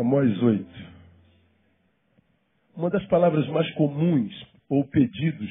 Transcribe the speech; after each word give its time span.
Amós 0.00 0.42
8. 0.42 0.66
Uma 2.74 2.88
das 2.88 3.04
palavras 3.08 3.46
mais 3.48 3.70
comuns, 3.74 4.32
ou 4.66 4.82
pedidos 4.86 5.50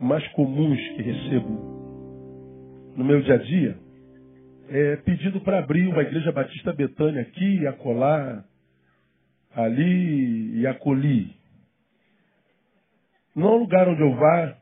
mais 0.00 0.26
comuns 0.32 0.80
que 0.96 1.02
recebo 1.02 2.92
no 2.96 3.04
meu 3.04 3.22
dia 3.22 3.34
a 3.34 3.38
dia, 3.38 3.78
é 4.68 4.96
pedido 4.96 5.40
para 5.42 5.60
abrir 5.60 5.86
uma 5.86 6.02
igreja 6.02 6.32
batista 6.32 6.72
Betânia 6.72 7.22
aqui, 7.22 7.64
acolá, 7.68 8.44
ali 9.54 10.58
e 10.58 10.66
acolhi. 10.66 11.32
Não 13.36 13.54
um 13.54 13.58
lugar 13.60 13.88
onde 13.88 14.02
eu 14.02 14.12
vá 14.16 14.56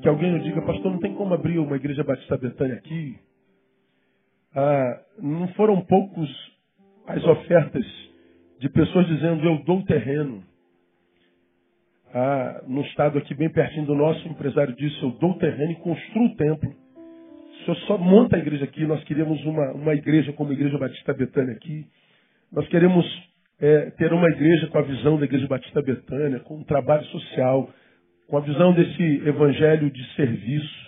que 0.00 0.08
alguém 0.08 0.32
eu 0.32 0.38
diga, 0.38 0.62
pastor, 0.62 0.90
não 0.90 1.00
tem 1.00 1.14
como 1.14 1.34
abrir 1.34 1.58
uma 1.58 1.76
igreja 1.76 2.02
batista 2.02 2.38
Betânia 2.38 2.76
aqui. 2.76 3.18
Ah, 4.54 5.02
não 5.18 5.48
foram 5.48 5.82
poucos 5.82 6.53
as 7.06 7.24
ofertas 7.24 7.84
de 8.58 8.68
pessoas 8.68 9.06
dizendo, 9.06 9.44
eu 9.44 9.58
dou 9.64 9.82
terreno. 9.84 10.42
Ah, 12.12 12.62
no 12.66 12.82
estado 12.82 13.18
aqui 13.18 13.34
bem 13.34 13.50
pertinho 13.50 13.86
do 13.86 13.94
nosso, 13.94 14.26
o 14.26 14.30
empresário 14.30 14.74
disse, 14.74 15.02
eu 15.02 15.10
dou 15.10 15.34
terreno 15.34 15.72
e 15.72 15.76
construo 15.76 16.26
o 16.26 16.36
templo. 16.36 16.70
O 16.70 17.64
senhor 17.64 17.76
só 17.86 17.98
monta 17.98 18.36
a 18.36 18.38
igreja 18.38 18.64
aqui, 18.64 18.86
nós 18.86 19.02
queremos 19.04 19.44
uma, 19.44 19.72
uma 19.72 19.94
igreja 19.94 20.32
como 20.32 20.50
a 20.50 20.54
Igreja 20.54 20.78
Batista 20.78 21.12
Betânia 21.12 21.54
aqui. 21.54 21.86
Nós 22.52 22.68
queremos 22.68 23.04
é, 23.60 23.90
ter 23.92 24.12
uma 24.12 24.28
igreja 24.28 24.66
com 24.68 24.78
a 24.78 24.82
visão 24.82 25.18
da 25.18 25.24
Igreja 25.24 25.46
Batista 25.46 25.82
Betânia, 25.82 26.40
com 26.40 26.56
um 26.56 26.64
trabalho 26.64 27.04
social, 27.06 27.70
com 28.28 28.36
a 28.36 28.40
visão 28.40 28.72
desse 28.72 29.02
evangelho 29.26 29.90
de 29.90 30.14
serviço, 30.14 30.84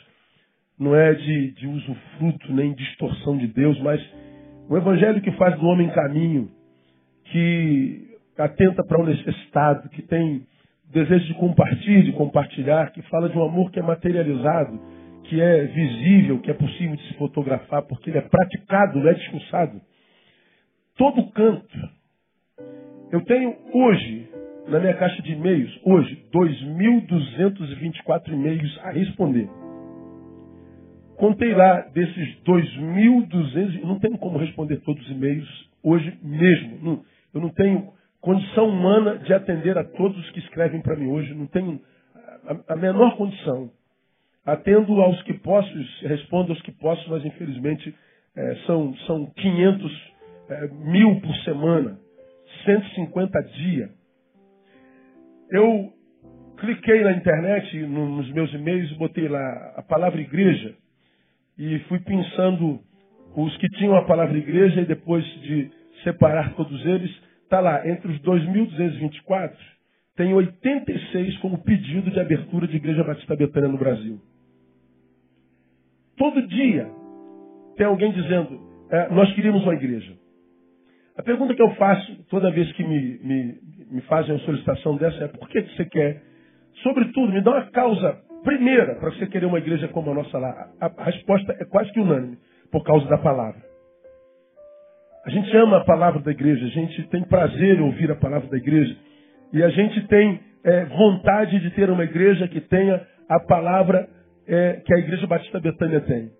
não 0.79 0.95
é 0.95 1.15
de, 1.15 1.53
de 1.53 1.67
usufruto 1.67 2.53
nem 2.53 2.75
distorção 2.75 3.37
de 3.39 3.47
Deus, 3.47 3.79
mas 3.81 4.01
um 4.69 4.77
evangelho 4.77 5.21
que 5.21 5.31
faz 5.33 5.59
do 5.59 5.67
homem 5.67 5.89
caminho, 5.91 6.51
que 7.25 8.17
atenta 8.39 8.85
para 8.85 9.01
o 9.01 9.07
necessitado, 9.07 9.89
que 9.91 10.03
tem 10.03 10.47
desejo 10.93 11.27
de 11.27 11.35
compartilhar, 11.35 12.03
de 12.03 12.13
compartilhar, 12.13 12.93
que 12.93 13.03
fala 13.03 13.29
de 13.29 13.37
um 13.37 13.45
amor 13.45 13.71
que 13.71 13.79
é 13.79 13.83
materializado, 13.83 14.81
que 15.25 15.41
é 15.41 15.65
visível, 15.65 16.41
que 16.41 16.51
é 16.51 16.55
possível 16.55 16.97
de 16.97 17.09
se 17.09 17.15
fotografar, 17.15 17.83
porque 17.83 18.11
ele 18.11 18.19
é 18.19 18.23
praticado, 18.23 19.01
não 19.01 19.09
é 19.09 19.15
discursado. 19.15 19.81
Todo 20.97 21.31
canto. 21.33 21.97
Eu 23.11 23.25
tenho 23.25 23.55
hoje 23.73 24.29
na 24.69 24.81
minha 24.81 24.95
caixa 24.95 25.23
de 25.23 25.33
e-mails, 25.33 25.71
hoje, 25.85 26.25
2.224 26.33 28.33
e-mails 28.33 28.79
a 28.83 28.91
responder. 28.91 29.49
Contei 31.17 31.55
lá 31.55 31.81
desses 31.95 32.37
2.200, 32.45 33.83
não 33.83 33.99
tenho 33.99 34.19
como 34.19 34.39
responder 34.39 34.77
todos 34.83 35.03
os 35.03 35.11
e-mails 35.11 35.49
hoje 35.83 36.19
mesmo. 36.23 36.79
Não, 36.83 37.05
eu 37.33 37.41
não 37.41 37.49
tenho 37.49 37.91
condição 38.21 38.69
humana 38.69 39.19
de 39.19 39.33
atender 39.33 39.79
a 39.79 39.85
todos 39.85 40.19
os 40.19 40.31
que 40.33 40.41
escrevem 40.41 40.83
para 40.83 40.95
mim 40.95 41.07
hoje. 41.07 41.33
Não 41.33 41.47
tenho 41.47 41.81
a, 42.45 42.75
a, 42.75 42.77
menor 42.77 43.17
condição. 43.17 43.71
Atendo 44.45 45.01
aos 45.01 45.21
que 45.23 45.33
posso, 45.35 45.73
respondo 46.03 46.53
aos 46.53 46.61
que 46.61 46.73
posso, 46.73 47.09
mas 47.09 47.25
infelizmente 47.25 47.95
é, 48.37 48.55
são, 48.67 48.95
são 49.07 49.27
500 49.27 50.13
é, 50.51 50.69
mil 50.69 51.21
por 51.21 51.35
semana, 51.37 51.99
150 52.67 53.43
dias. 53.43 53.91
Eu 55.51 55.93
cliquei 56.59 57.03
na 57.03 57.13
internet, 57.13 57.79
nos 57.87 58.31
meus 58.33 58.53
e-mails, 58.53 58.93
botei 58.99 59.29
lá 59.29 59.73
a 59.77 59.83
palavra 59.83 60.21
igreja 60.21 60.77
e 61.59 61.79
fui 61.89 61.99
pensando 62.01 62.81
os 63.35 63.57
que 63.59 63.69
tinham 63.71 63.97
a 63.97 64.05
palavra 64.05 64.37
igreja 64.37 64.81
e 64.81 64.87
depois 64.87 65.25
de 65.43 65.71
separar 66.03 66.55
todos 66.55 66.85
eles, 66.85 67.11
está 67.43 67.61
lá, 67.61 67.89
entre 67.89 68.11
os 68.11 68.19
2.224, 68.21 69.53
tem 70.17 70.33
86 70.33 71.39
como 71.39 71.63
pedido 71.63 72.11
de 72.11 72.19
abertura 72.19 72.67
de 72.67 72.77
Igreja 72.77 73.05
Batista 73.05 73.37
Betânia 73.37 73.69
no 73.69 73.79
Brasil. 73.79 74.21
Todo 76.17 76.47
dia 76.47 76.91
tem 77.77 77.87
alguém 77.87 78.13
dizendo, 78.13 78.59
é, 78.91 79.11
nós 79.11 79.33
queríamos 79.35 79.63
uma 79.63 79.75
igreja. 79.75 80.17
A 81.17 81.23
pergunta 81.23 81.55
que 81.55 81.63
eu 81.63 81.75
faço 81.75 82.25
toda 82.31 82.51
vez 82.51 82.71
que 82.73 82.85
me, 82.85 83.19
me, 83.19 83.59
me 83.91 84.01
fazem 84.03 84.35
uma 84.35 84.45
solicitação 84.45 84.97
dessa 84.97 85.25
é 85.25 85.29
por 85.29 85.49
que, 85.49 85.61
você 85.61 85.85
quer? 85.85 86.23
Sobretudo, 86.83 87.33
me 87.33 87.43
dá 87.43 87.53
uma 87.53 87.71
causa 87.71 88.26
primeira 88.47 88.95
para 88.95 89.11
você 89.11 89.27
querer 89.27 89.45
uma 89.45 89.59
igreja 89.59 89.89
como 89.89 90.13
a 90.13 90.15
nossa 90.15 90.39
lá. 90.39 90.69
A, 90.81 91.05
resposta 91.05 91.53
é 91.61 91.65
quase 91.65 91.93
que 91.93 92.01
unânime, 92.01 92.39
por 92.71 92.85
causa 92.85 93.07
da 93.09 93.19
palavra. 93.19 93.61
A 95.27 95.31
gente 95.31 95.55
ama 95.57 95.79
a 95.79 95.85
palavra 95.85 96.23
da 96.23 96.31
igreja, 96.31 96.65
a 96.65 96.69
gente 96.69 97.03
tem 97.09 97.25
prazer 97.25 97.79
em 97.79 97.83
ouvir 97.83 98.09
a 98.13 98.15
palavra 98.15 98.49
da 98.49 98.57
igreja. 98.57 98.97
E 99.53 99.61
a 99.63 99.69
gente 99.71 100.07
tem 100.07 100.41
é, 100.65 100.85
vontade 100.85 101.59
de 101.59 101.71
ter 101.71 101.91
uma 101.91 102.05
igreja 102.05 102.47
que 102.47 102.61
tenha 102.61 103.05
a 103.29 103.41
palavra 103.41 104.09
é, 104.47 104.81
que 104.85 104.95
a 104.95 104.99
Igreja 104.99 105.27
Batista 105.27 105.59
Betânia 105.59 106.01
tem. 106.03 106.31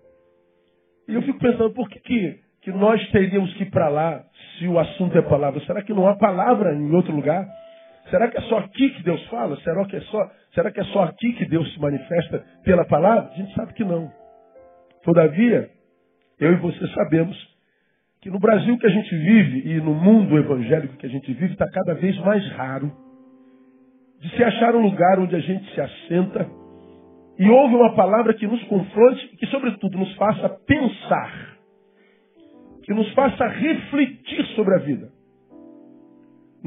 E 1.09 1.13
eu 1.13 1.21
fico 1.21 1.39
pensando, 1.39 1.73
por 1.73 1.89
que, 1.89 1.99
que, 1.99 2.39
que 2.61 2.71
nós 2.71 3.05
teríamos 3.11 3.53
que 3.55 3.63
ir 3.63 3.69
para 3.69 3.89
lá 3.89 4.23
se 4.57 4.67
o 4.67 4.79
assunto 4.79 5.17
é 5.17 5.21
palavra? 5.21 5.59
Será 5.65 5.81
que 5.81 5.93
não 5.93 6.07
há 6.07 6.15
palavra 6.15 6.73
em 6.73 6.89
outro 6.93 7.13
lugar? 7.13 7.45
Será 8.09 8.29
que 8.29 8.37
é 8.37 8.41
só 8.41 8.59
aqui 8.59 8.89
que 8.91 9.03
Deus 9.03 9.21
fala? 9.27 9.57
Será 9.61 9.85
que 9.85 9.95
é 9.95 10.01
só, 10.01 10.31
será 10.53 10.71
que 10.71 10.79
é 10.79 10.83
só 10.85 11.03
aqui 11.03 11.33
que 11.33 11.45
Deus 11.45 11.71
se 11.73 11.79
manifesta 11.79 12.43
pela 12.63 12.85
palavra? 12.85 13.31
A 13.31 13.35
gente 13.35 13.53
sabe 13.53 13.73
que 13.73 13.83
não. 13.83 14.11
Todavia, 15.03 15.69
eu 16.39 16.53
e 16.53 16.55
você 16.55 16.87
sabemos 16.89 17.37
que 18.21 18.29
no 18.29 18.39
Brasil 18.39 18.77
que 18.77 18.87
a 18.87 18.89
gente 18.89 19.15
vive 19.15 19.69
e 19.69 19.81
no 19.81 19.93
mundo 19.93 20.37
evangélico 20.37 20.97
que 20.97 21.05
a 21.05 21.09
gente 21.09 21.31
vive 21.33 21.53
está 21.53 21.69
cada 21.69 21.93
vez 21.95 22.17
mais 22.19 22.47
raro 22.53 22.91
de 24.21 24.29
se 24.35 24.43
achar 24.43 24.75
um 24.75 24.81
lugar 24.81 25.19
onde 25.19 25.35
a 25.35 25.39
gente 25.39 25.73
se 25.73 25.81
assenta 25.81 26.49
e 27.37 27.49
ouve 27.49 27.75
uma 27.75 27.93
palavra 27.93 28.33
que 28.33 28.47
nos 28.47 28.63
confronte 28.63 29.29
e 29.33 29.37
que, 29.37 29.45
sobretudo, 29.47 29.97
nos 29.97 30.15
faça 30.15 30.49
pensar 30.49 31.57
que 32.83 32.93
nos 32.93 33.11
faça 33.13 33.45
refletir 33.47 34.45
sobre 34.55 34.75
a 34.75 34.77
vida. 34.79 35.16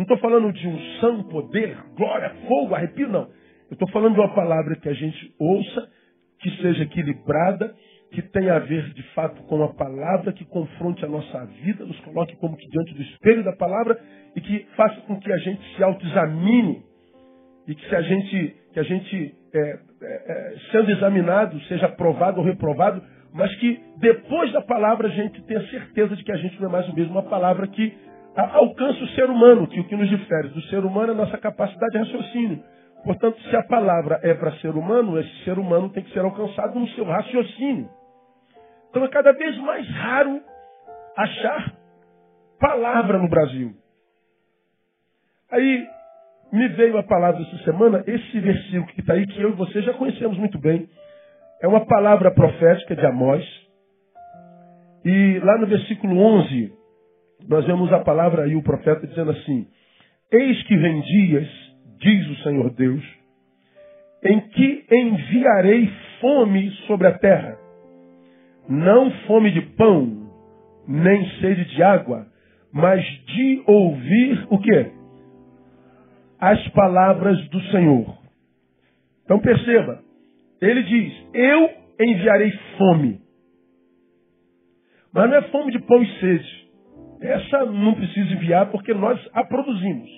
Não 0.01 0.05
estou 0.05 0.17
falando 0.17 0.51
de 0.51 0.67
unção, 0.67 1.25
poder, 1.25 1.77
glória, 1.95 2.35
fogo, 2.49 2.75
arrepio, 2.75 3.07
não. 3.07 3.29
Eu 3.71 3.75
estou 3.75 3.87
falando 3.91 4.15
de 4.15 4.21
uma 4.21 4.35
palavra 4.35 4.75
que 4.77 4.89
a 4.89 4.95
gente 4.95 5.35
ouça, 5.39 5.89
que 6.41 6.51
seja 6.63 6.85
equilibrada, 6.85 7.75
que 8.11 8.23
tenha 8.23 8.55
a 8.55 8.59
ver 8.61 8.95
de 8.95 9.03
fato 9.13 9.43
com 9.43 9.63
a 9.63 9.75
palavra, 9.75 10.33
que 10.33 10.47
confronte 10.47 11.05
a 11.05 11.09
nossa 11.09 11.45
vida, 11.63 11.85
nos 11.85 12.01
coloque 12.01 12.35
como 12.37 12.57
que 12.57 12.67
diante 12.71 12.95
do 12.95 13.03
espelho 13.03 13.45
da 13.45 13.53
palavra 13.53 14.01
e 14.35 14.41
que 14.41 14.67
faça 14.75 15.03
com 15.03 15.21
que 15.21 15.31
a 15.31 15.37
gente 15.37 15.61
se 15.77 15.85
autoexamine 15.85 16.83
e 17.69 17.75
que 17.75 17.87
se 17.87 17.95
a 17.95 18.01
gente, 18.01 18.57
que 18.73 18.81
a 18.81 18.85
gente 18.85 19.35
é, 19.53 19.61
é, 19.61 19.75
é, 20.03 20.55
sendo 20.73 20.93
examinado, 20.93 21.61
seja 21.65 21.85
aprovado 21.85 22.41
ou 22.41 22.47
reprovado, 22.47 23.03
mas 23.35 23.55
que 23.57 23.79
depois 23.99 24.51
da 24.51 24.63
palavra 24.63 25.09
a 25.09 25.11
gente 25.11 25.43
tenha 25.43 25.61
certeza 25.69 26.17
de 26.17 26.25
que 26.25 26.33
a 26.33 26.39
gente 26.39 26.59
não 26.59 26.71
é 26.71 26.73
mais 26.73 26.89
o 26.89 26.95
mesmo. 26.95 27.13
Uma 27.13 27.29
palavra 27.29 27.67
que 27.67 28.09
alcança 28.37 29.03
o 29.03 29.09
ser 29.09 29.29
humano, 29.29 29.67
que 29.67 29.81
o 29.81 29.85
que 29.85 29.97
nos 29.97 30.09
difere 30.09 30.49
do 30.49 30.63
ser 30.63 30.85
humano 30.85 31.13
é 31.13 31.15
a 31.15 31.19
nossa 31.19 31.39
capacidade 31.39 31.93
de 31.93 31.99
raciocínio. 31.99 32.63
Portanto, 33.05 33.41
se 33.43 33.57
a 33.57 33.63
palavra 33.63 34.21
é 34.23 34.35
para 34.35 34.53
ser 34.59 34.71
humano, 34.71 35.19
esse 35.19 35.45
ser 35.45 35.59
humano 35.59 35.89
tem 35.89 36.03
que 36.05 36.13
ser 36.13 36.21
alcançado 36.21 36.79
no 36.79 36.89
seu 36.89 37.05
raciocínio. 37.05 37.89
Então 38.91 39.05
é 39.05 39.09
cada 39.09 39.33
vez 39.33 39.57
mais 39.59 39.89
raro 39.89 40.41
achar 41.17 41.73
palavra 42.59 43.19
no 43.19 43.29
Brasil. 43.29 43.73
Aí 45.51 45.87
me 46.53 46.69
veio 46.69 46.99
a 46.99 47.03
palavra 47.03 47.43
essa 47.43 47.65
semana, 47.65 48.05
esse 48.07 48.41
versículo 48.41 48.87
que 48.89 49.01
está 49.01 49.15
aí, 49.15 49.27
que 49.27 49.41
eu 49.41 49.51
e 49.51 49.55
você 49.55 49.83
já 49.83 49.95
conhecemos 49.95 50.37
muito 50.37 50.59
bem. 50.59 50.89
É 51.63 51.69
uma 51.69 51.87
palavra 51.87 52.31
profética 52.31 52.95
de 52.95 53.07
Amós. 53.07 53.45
E 55.05 55.39
lá 55.43 55.57
no 55.59 55.67
versículo 55.67 56.19
11, 56.19 56.80
nós 57.49 57.67
vemos 57.67 57.93
a 57.93 58.01
palavra 58.01 58.47
e 58.47 58.57
o 58.57 58.63
profeta 58.63 59.07
dizendo 59.07 59.31
assim: 59.31 59.67
Eis 60.33 60.63
que 60.65 60.77
vem 60.77 61.01
dias, 61.01 61.49
diz 61.99 62.29
o 62.29 62.43
Senhor 62.43 62.71
Deus, 62.71 63.05
em 64.25 64.41
que 64.41 64.85
enviarei 64.91 65.91
fome 66.21 66.71
sobre 66.87 67.07
a 67.07 67.19
terra. 67.19 67.57
Não 68.69 69.11
fome 69.27 69.51
de 69.51 69.63
pão, 69.63 70.31
nem 70.87 71.29
sede 71.41 71.65
de 71.65 71.83
água, 71.83 72.27
mas 72.73 73.05
de 73.05 73.63
ouvir 73.67 74.47
o 74.49 74.59
quê? 74.59 74.93
As 76.39 76.69
palavras 76.69 77.37
do 77.49 77.61
Senhor. 77.71 78.17
Então 79.25 79.39
perceba, 79.41 80.01
ele 80.61 80.83
diz: 80.83 81.13
Eu 81.35 81.71
enviarei 82.01 82.53
fome. 82.79 83.21
Mas 85.13 85.29
não 85.29 85.37
é 85.37 85.43
fome 85.49 85.73
de 85.73 85.81
pão 85.81 86.03
e 86.03 86.21
sede. 86.21 86.60
Essa 87.21 87.67
não 87.67 87.95
precisa 87.95 88.33
enviar 88.33 88.71
porque 88.71 88.95
nós 88.95 89.21
a 89.35 89.45
produzimos. 89.45 90.09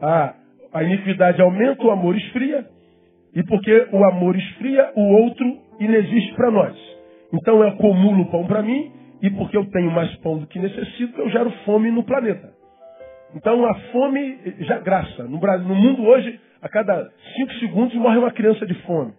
A, 0.00 0.34
a 0.72 0.82
iniquidade 0.82 1.40
aumenta, 1.42 1.84
o 1.84 1.90
amor 1.90 2.16
esfria. 2.16 2.66
E 3.34 3.42
porque 3.42 3.88
o 3.92 4.04
amor 4.04 4.36
esfria, 4.36 4.92
o 4.94 5.22
outro 5.22 5.58
inexiste 5.80 6.34
para 6.34 6.50
nós. 6.50 6.76
Então 7.32 7.62
eu 7.62 7.68
acumulo 7.68 8.30
pão 8.30 8.46
para 8.46 8.62
mim 8.62 8.92
e 9.20 9.30
porque 9.30 9.56
eu 9.56 9.64
tenho 9.70 9.90
mais 9.90 10.14
pão 10.16 10.38
do 10.38 10.46
que 10.46 10.58
necessito, 10.58 11.20
eu 11.20 11.28
gero 11.30 11.50
fome 11.64 11.90
no 11.90 12.04
planeta. 12.04 12.52
Então 13.34 13.64
a 13.66 13.74
fome 13.90 14.38
já 14.60 14.78
graça. 14.78 15.24
No, 15.24 15.38
Brasil, 15.38 15.66
no 15.66 15.74
mundo 15.74 16.04
hoje, 16.04 16.38
a 16.62 16.68
cada 16.68 17.10
cinco 17.36 17.52
segundos 17.54 17.94
morre 17.96 18.18
uma 18.18 18.30
criança 18.30 18.64
de 18.64 18.74
fome. 18.82 19.12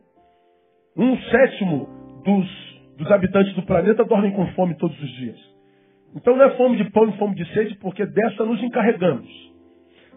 Um 0.98 1.18
sétimo 1.18 1.90
dos, 2.24 2.96
dos 2.98 3.12
habitantes 3.12 3.54
do 3.54 3.64
planeta 3.64 4.06
dormem 4.06 4.32
com 4.32 4.48
fome 4.54 4.76
todos 4.78 4.98
os 4.98 5.10
dias. 5.18 5.55
Então 6.16 6.36
não 6.36 6.46
é 6.46 6.56
fome 6.56 6.78
de 6.78 6.90
pão 6.92 7.10
e 7.10 7.18
fome 7.18 7.36
de 7.36 7.46
sede, 7.54 7.76
porque 7.76 8.06
dessa 8.06 8.46
nos 8.46 8.62
encarregamos. 8.64 9.28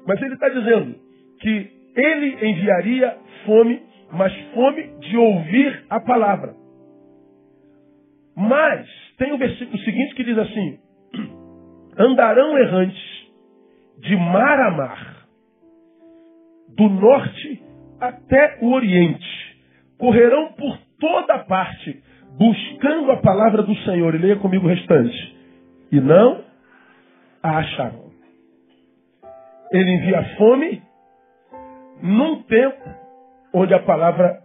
Mas 0.06 0.22
ele 0.22 0.34
está 0.34 0.48
dizendo 0.48 0.94
que 1.40 1.70
ele 1.96 2.48
enviaria 2.50 3.16
fome, 3.44 3.82
mas 4.12 4.32
fome 4.54 4.82
de 5.00 5.16
ouvir 5.16 5.84
a 5.90 6.00
palavra. 6.00 6.54
Mas 8.36 8.88
tem 9.18 9.32
o 9.32 9.38
versículo 9.38 9.76
seguinte 9.78 10.14
que 10.14 10.22
diz 10.22 10.38
assim: 10.38 10.78
andarão 11.98 12.56
errantes 12.56 13.18
de 13.98 14.16
mar 14.16 14.60
a 14.60 14.70
mar, 14.70 15.26
do 16.76 16.88
norte 16.88 17.62
até 18.00 18.58
o 18.62 18.72
oriente. 18.72 19.26
Correrão 19.98 20.52
por 20.52 20.78
toda 21.00 21.40
parte, 21.40 22.00
buscando 22.38 23.10
a 23.10 23.16
palavra 23.16 23.64
do 23.64 23.74
Senhor. 23.78 24.14
E 24.14 24.18
leia 24.18 24.36
comigo 24.36 24.66
o 24.66 24.68
restante. 24.68 25.36
E 25.90 26.00
não 26.00 26.44
a 27.42 27.58
acharão. 27.58 28.08
Ele 29.72 29.90
envia 29.90 30.36
fome 30.36 30.82
num 32.02 32.42
tempo 32.42 32.88
onde 33.52 33.74
a 33.74 33.80
palavra 33.80 34.42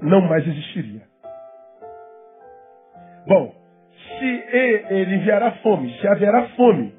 não 0.00 0.20
mais 0.22 0.46
existiria. 0.46 1.02
Bom, 3.26 3.54
se 4.18 4.44
ele 4.90 5.16
enviará 5.16 5.52
fome, 5.62 5.92
se 6.00 6.08
haverá 6.08 6.48
fome, 6.50 6.92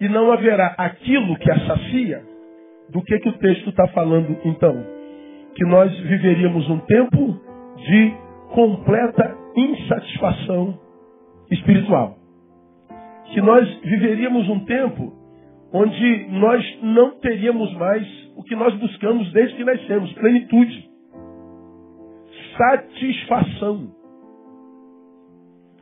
e 0.00 0.08
não 0.08 0.32
haverá 0.32 0.74
aquilo 0.78 1.36
que 1.38 1.50
a 1.50 1.66
sacia, 1.66 2.22
do 2.88 3.02
que, 3.02 3.18
que 3.20 3.28
o 3.28 3.38
texto 3.38 3.70
está 3.70 3.86
falando 3.88 4.36
então? 4.44 4.84
Que 5.54 5.64
nós 5.64 5.96
viveríamos 6.00 6.68
um 6.68 6.78
tempo 6.80 7.40
de 7.76 8.14
completa 8.52 9.34
insatisfação 9.56 10.78
espiritual. 11.50 12.21
Que 13.32 13.40
nós 13.40 13.68
viveríamos 13.80 14.48
um 14.48 14.64
tempo 14.64 15.12
onde 15.72 16.26
nós 16.30 16.78
não 16.82 17.18
teríamos 17.18 17.72
mais 17.74 18.06
o 18.36 18.42
que 18.42 18.54
nós 18.54 18.74
buscamos 18.74 19.30
desde 19.32 19.56
que 19.56 19.64
nascemos, 19.64 20.12
plenitude, 20.14 20.90
satisfação. 22.56 23.90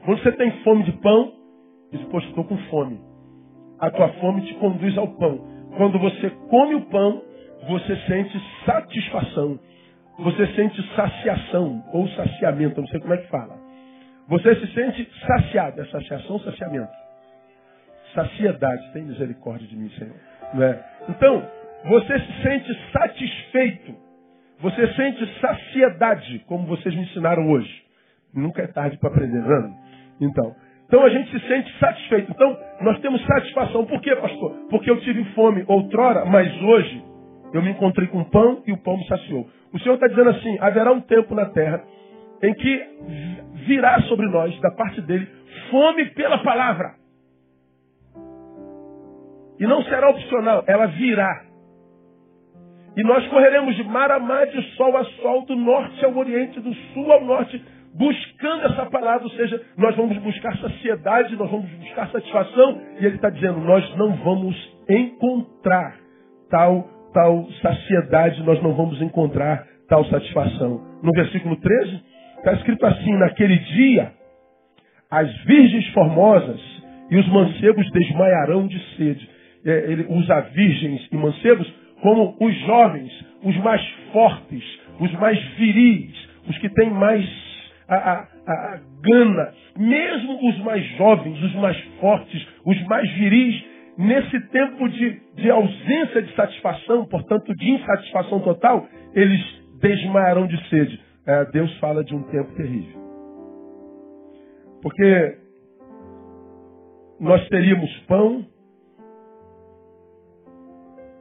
Quando 0.05 0.23
você 0.23 0.33
tem 0.33 0.51
fome 0.63 0.85
de 0.85 0.93
pão, 0.93 1.33
diz, 1.93 2.03
poxa, 2.05 2.29
estou 2.29 2.45
com 2.45 2.57
fome 2.69 3.11
a 3.81 3.91
tua 3.91 4.09
fome 4.21 4.43
te 4.43 4.55
conduz 4.55 4.97
ao 4.99 5.09
pão. 5.09 5.41
Quando 5.77 5.99
você 5.99 6.31
come 6.51 6.75
o 6.75 6.83
pão, 6.83 7.23
você 7.67 7.97
sente 8.07 8.39
satisfação. 8.67 9.59
Você 10.19 10.47
sente 10.49 10.83
saciação 10.95 11.83
ou 11.95 12.07
saciamento, 12.09 12.81
não 12.81 12.89
sei 12.89 13.01
como 13.01 13.15
é 13.15 13.17
que 13.17 13.29
fala. 13.29 13.59
Você 14.29 14.55
se 14.57 14.75
sente 14.75 15.09
saciado. 15.27 15.81
É 15.81 15.85
saciação 15.87 16.39
saciamento? 16.41 17.00
Saciedade. 18.15 18.93
Tem 18.93 19.03
misericórdia 19.05 19.67
de 19.67 19.77
mim, 19.77 19.91
Senhor. 19.91 20.15
É? 20.63 20.85
Então, 21.09 21.47
você 21.85 22.19
se 22.19 22.43
sente 22.43 22.93
satisfeito. 22.93 23.95
Você 24.61 24.93
sente 24.95 25.41
saciedade, 25.41 26.41
como 26.47 26.67
vocês 26.67 26.95
me 26.95 27.03
ensinaram 27.03 27.49
hoje. 27.51 27.83
Nunca 28.35 28.63
é 28.63 28.67
tarde 28.67 28.99
para 28.99 29.11
aprender, 29.11 29.41
não? 29.41 29.67
É? 29.67 29.71
Então, 30.21 30.55
então 30.91 31.05
a 31.05 31.09
gente 31.09 31.31
se 31.31 31.47
sente 31.47 31.79
satisfeito. 31.79 32.33
Então 32.33 32.59
nós 32.81 32.99
temos 33.01 33.25
satisfação. 33.25 33.87
Por 33.87 34.01
quê, 34.01 34.15
pastor? 34.17 34.67
Porque 34.69 34.91
eu 34.91 35.01
tive 35.01 35.25
fome 35.37 35.65
outrora, 35.69 36.25
mas 36.25 36.53
hoje 36.63 37.05
eu 37.55 37.63
me 37.63 37.71
encontrei 37.71 38.09
com 38.09 38.25
pão 38.25 38.63
e 38.67 38.73
o 38.73 38.77
pão 38.77 38.97
me 38.97 39.07
saciou. 39.07 39.49
O 39.73 39.79
Senhor 39.79 39.95
está 39.95 40.09
dizendo 40.09 40.31
assim: 40.31 40.59
haverá 40.61 40.91
um 40.91 41.01
tempo 41.01 41.33
na 41.35 41.47
terra 41.47 41.83
em 42.43 42.53
que 42.55 42.87
virá 43.67 44.01
sobre 44.03 44.27
nós, 44.27 44.59
da 44.61 44.71
parte 44.73 45.01
dele, 45.03 45.29
fome 45.71 46.07
pela 46.07 46.39
palavra. 46.39 47.00
E 49.61 49.67
não 49.67 49.85
será 49.85 50.09
opcional, 50.09 50.65
ela 50.67 50.87
virá. 50.87 51.45
E 52.97 53.03
nós 53.03 53.27
correremos 53.29 53.77
de 53.77 53.85
mar 53.85 54.11
a 54.11 54.19
mar, 54.19 54.47
de 54.47 54.63
sol 54.75 54.97
a 54.97 55.05
sol, 55.05 55.45
do 55.45 55.55
norte 55.55 56.05
ao 56.05 56.17
oriente, 56.17 56.59
do 56.61 56.75
sul 56.75 57.13
ao 57.13 57.23
norte, 57.23 57.63
buscando 57.95 58.67
essa 58.67 58.87
palavra, 58.87 59.25
ou 59.25 59.31
seja, 59.31 59.61
nós 59.77 59.95
vamos 59.97 60.17
buscar 60.19 60.57
saciedade, 60.57 61.37
nós 61.37 61.51
vamos 61.51 61.71
buscar 61.73 62.09
satisfação, 62.11 62.81
e 62.99 63.07
ele 63.07 63.17
está 63.17 63.29
dizendo, 63.29 63.61
nós 63.61 63.97
não 63.97 64.15
vamos 64.17 64.57
encontrar 64.89 65.95
tal, 66.51 66.89
tal 67.13 67.47
saciedade, 67.61 68.43
nós 68.43 68.63
não 68.63 68.75
vamos 68.75 69.01
encontrar 69.03 69.67
tal 69.89 70.05
satisfação. 70.07 70.81
No 71.03 71.13
versículo 71.13 71.57
13, 71.57 72.03
está 72.39 72.55
escrito 72.55 72.87
assim, 72.87 73.13
naquele 73.19 73.59
dia, 73.59 74.13
as 75.11 75.31
virgens 75.45 75.87
formosas 75.89 76.61
e 77.11 77.17
os 77.17 77.29
mancebos 77.29 77.91
desmaiarão 77.91 78.67
de 78.67 78.79
sede. 78.97 79.40
É, 79.65 79.93
ele 79.93 80.07
usa 80.09 80.41
virgens 80.53 81.07
e 81.13 81.17
mancebos 81.17 81.71
como 82.03 82.37
os 82.41 82.55
jovens, 82.61 83.13
os 83.45 83.57
mais 83.59 83.83
fortes, 84.13 84.65
os 84.99 85.13
mais 85.13 85.39
viris, 85.57 86.15
os 86.49 86.59
que 86.59 86.69
têm 86.71 86.91
mais 86.91 87.25
a, 87.89 87.97
a, 87.97 88.27
a 88.47 88.81
gana, 89.03 89.53
mesmo 89.77 90.49
os 90.49 90.59
mais 90.61 90.85
jovens, 90.97 91.43
os 91.43 91.55
mais 91.57 91.79
fortes, 92.01 92.47
os 92.65 92.83
mais 92.87 93.11
viris, 93.13 93.65
nesse 93.99 94.41
tempo 94.49 94.89
de, 94.89 95.21
de 95.35 95.51
ausência 95.51 96.23
de 96.23 96.35
satisfação, 96.35 97.05
portanto 97.07 97.55
de 97.55 97.71
insatisfação 97.71 98.41
total, 98.41 98.87
eles 99.15 99.41
desmaiarão 99.81 100.47
de 100.47 100.69
sede. 100.69 101.01
É, 101.27 101.45
Deus 101.47 101.73
fala 101.79 102.03
de 102.03 102.15
um 102.15 102.23
tempo 102.25 102.53
terrível. 102.55 103.01
Porque 104.83 105.37
nós 107.21 107.47
teríamos 107.49 107.91
pão, 108.07 108.47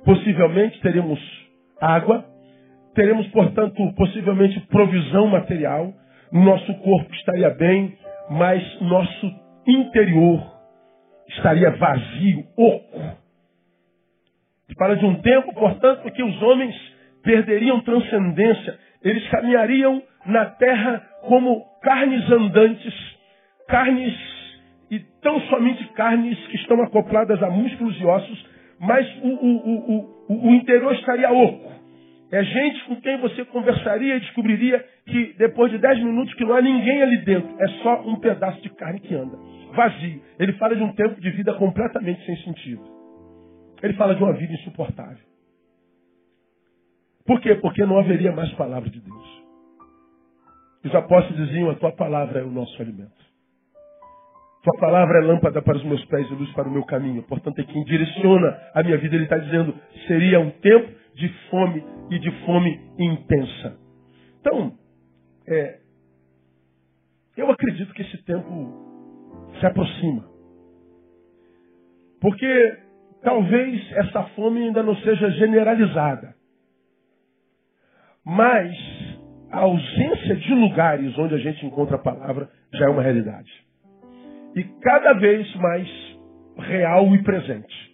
possivelmente 0.04 0.80
teríamos 0.82 1.20
água, 1.82 2.26
teremos, 2.94 3.28
portanto, 3.28 3.76
possivelmente 3.96 4.60
provisão 4.68 5.28
material, 5.28 5.94
nosso 6.32 6.74
corpo 6.80 7.14
estaria 7.14 7.50
bem, 7.52 7.98
mas 8.30 8.82
nosso 8.82 9.32
interior 9.68 10.60
estaria 11.28 11.72
vazio, 11.72 12.46
oco. 12.58 13.18
Para 14.78 14.96
de 14.96 15.06
um 15.06 15.16
tempo, 15.22 15.54
portanto, 15.54 16.12
que 16.12 16.24
os 16.24 16.42
homens 16.42 16.76
perderiam 17.24 17.82
transcendência, 17.82 18.78
eles 19.04 19.28
caminhariam 19.30 20.02
na 20.26 20.46
terra 20.46 21.02
como 21.22 21.66
carnes 21.82 22.30
andantes, 22.32 22.94
carnes 23.68 24.14
e 24.92 25.00
tão 25.22 25.40
somente 25.42 25.86
carnes 25.94 26.38
que 26.48 26.56
estão 26.58 26.82
acopladas 26.82 27.42
a 27.42 27.50
músculos 27.50 28.00
e 28.00 28.06
ossos, 28.06 28.46
mas 28.80 29.06
o, 29.22 29.28
o, 29.28 30.06
o, 30.30 30.50
o 30.50 30.56
interior 30.56 30.94
estaria 30.96 31.32
oco. 31.32 31.70
É 32.32 32.44
gente 32.44 32.86
com 32.86 32.96
quem 33.02 33.18
você 33.18 33.44
conversaria 33.46 34.16
e 34.16 34.20
descobriria 34.20 34.86
que 35.06 35.34
depois 35.38 35.72
de 35.72 35.80
dez 35.80 35.98
minutos 35.98 36.34
que 36.36 36.46
não 36.46 36.56
há 36.56 36.62
ninguém 36.62 37.02
ali 37.02 37.18
dentro. 37.26 37.50
É 37.60 37.68
só 37.82 38.02
um 38.08 38.20
pedaço 38.20 38.62
de 38.62 38.70
carne 38.70 39.00
que 39.00 39.16
anda. 39.16 39.36
Vazio. 39.74 40.22
Ele 40.40 40.54
fala 40.54 40.76
de 40.76 40.84
um 40.84 40.94
tempo 40.94 41.20
de 41.20 41.30
vida 41.32 41.54
completamente 41.56 42.24
sem 42.26 42.38
sentido. 42.44 42.84
Ele 43.82 43.94
fala 43.94 44.14
de 44.14 44.24
uma 44.24 44.34
vida 44.34 44.54
insuportável. 44.54 45.28
Por 47.26 47.42
quê? 47.42 47.56
Porque 47.56 47.84
não 47.86 47.98
haveria 47.98 48.32
mais 48.32 48.52
palavra 48.54 48.90
de 48.90 49.00
Deus. 49.00 49.40
Os 50.84 50.96
apóstolos 50.96 51.48
diziam, 51.48 51.70
a 51.70 51.76
tua 51.76 51.92
palavra 51.92 52.40
é 52.40 52.44
o 52.44 52.50
nosso 52.50 52.82
alimento. 52.82 53.29
Tua 54.64 54.78
palavra 54.78 55.20
é 55.20 55.22
lâmpada 55.22 55.62
para 55.62 55.78
os 55.78 55.84
meus 55.86 56.04
pés 56.06 56.30
e 56.30 56.34
luz 56.34 56.52
para 56.52 56.68
o 56.68 56.72
meu 56.72 56.84
caminho. 56.84 57.24
Portanto, 57.24 57.60
é 57.60 57.64
quem 57.64 57.84
direciona 57.86 58.58
a 58.74 58.84
minha 58.84 58.98
vida. 58.98 59.16
Ele 59.16 59.24
está 59.24 59.38
dizendo, 59.38 59.74
seria 60.06 60.40
um 60.40 60.50
tempo 60.52 60.92
de 61.16 61.30
fome 61.50 61.84
e 62.10 62.20
de 62.20 62.32
fome 62.46 62.80
intensa. 62.98 63.78
Então, 64.42 64.74
é, 65.48 65.80
eu 67.38 67.50
acredito 67.50 67.94
que 67.94 68.02
esse 68.02 68.18
tempo 68.26 69.50
se 69.60 69.66
aproxima. 69.66 70.26
Porque 72.20 72.78
talvez 73.24 73.92
essa 73.94 74.24
fome 74.36 74.64
ainda 74.64 74.84
não 74.84 74.96
seja 74.98 75.32
generalizada. 75.32 76.36
Mas 78.26 78.76
a 79.52 79.60
ausência 79.60 80.36
de 80.36 80.54
lugares 80.54 81.18
onde 81.18 81.36
a 81.36 81.38
gente 81.38 81.66
encontra 81.66 81.96
a 81.96 82.00
palavra 82.00 82.50
já 82.74 82.86
é 82.86 82.90
uma 82.90 83.02
realidade. 83.02 83.69
E 84.56 84.64
cada 84.82 85.14
vez 85.14 85.56
mais 85.56 85.88
real 86.58 87.14
e 87.16 87.24
presente. 87.24 87.90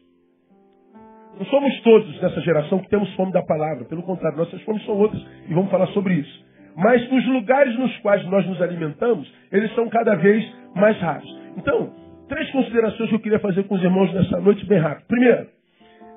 Não 1.38 1.45
somos 1.47 1.81
todos 1.81 2.19
dessa 2.19 2.39
geração 2.41 2.79
que 2.79 2.89
temos 2.89 3.13
fome 3.15 3.31
da 3.31 3.43
palavra. 3.43 3.85
Pelo 3.85 4.03
contrário, 4.03 4.38
nossas 4.38 4.62
fomes 4.62 4.85
são 4.85 4.95
outras 4.97 5.21
e 5.50 5.53
vamos 5.53 5.69
falar 5.69 5.88
sobre 5.88 6.13
isso. 6.13 6.45
Mas 6.77 7.01
os 7.12 7.25
lugares 7.27 7.77
nos 7.77 7.95
quais 8.00 8.25
nós 8.27 8.45
nos 8.47 8.62
alimentamos, 8.62 9.31
eles 9.51 9.74
são 9.75 9.88
cada 9.89 10.15
vez 10.15 10.45
mais 10.75 10.97
raros. 11.00 11.29
Então, 11.57 11.93
três 12.27 12.50
considerações 12.51 13.09
que 13.09 13.15
eu 13.15 13.19
queria 13.19 13.39
fazer 13.39 13.63
com 13.63 13.75
os 13.75 13.83
irmãos 13.83 14.13
nessa 14.13 14.39
noite, 14.39 14.65
bem 14.65 14.79
rápido. 14.79 15.07
Primeiro, 15.07 15.47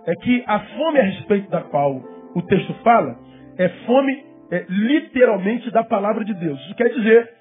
é 0.07 0.15
que 0.17 0.45
a 0.47 0.61
fome 0.61 0.99
a 1.01 1.03
respeito 1.03 1.51
da 1.51 1.63
qual 1.63 2.03
o 2.35 2.43
texto 2.43 2.73
fala 2.83 3.17
é 3.59 3.69
fome 3.87 4.25
é, 4.51 4.65
literalmente 4.69 5.71
da 5.71 5.85
palavra 5.85 6.25
de 6.25 6.35
Deus. 6.35 6.59
Isso 6.61 6.75
quer 6.77 6.89
dizer 6.89 7.38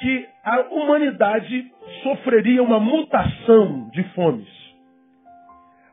que 0.00 0.28
a 0.42 0.60
humanidade 0.70 1.70
sofreria 2.02 2.62
uma 2.62 2.80
mutação 2.80 3.90
de 3.90 4.02
fomes. 4.14 4.48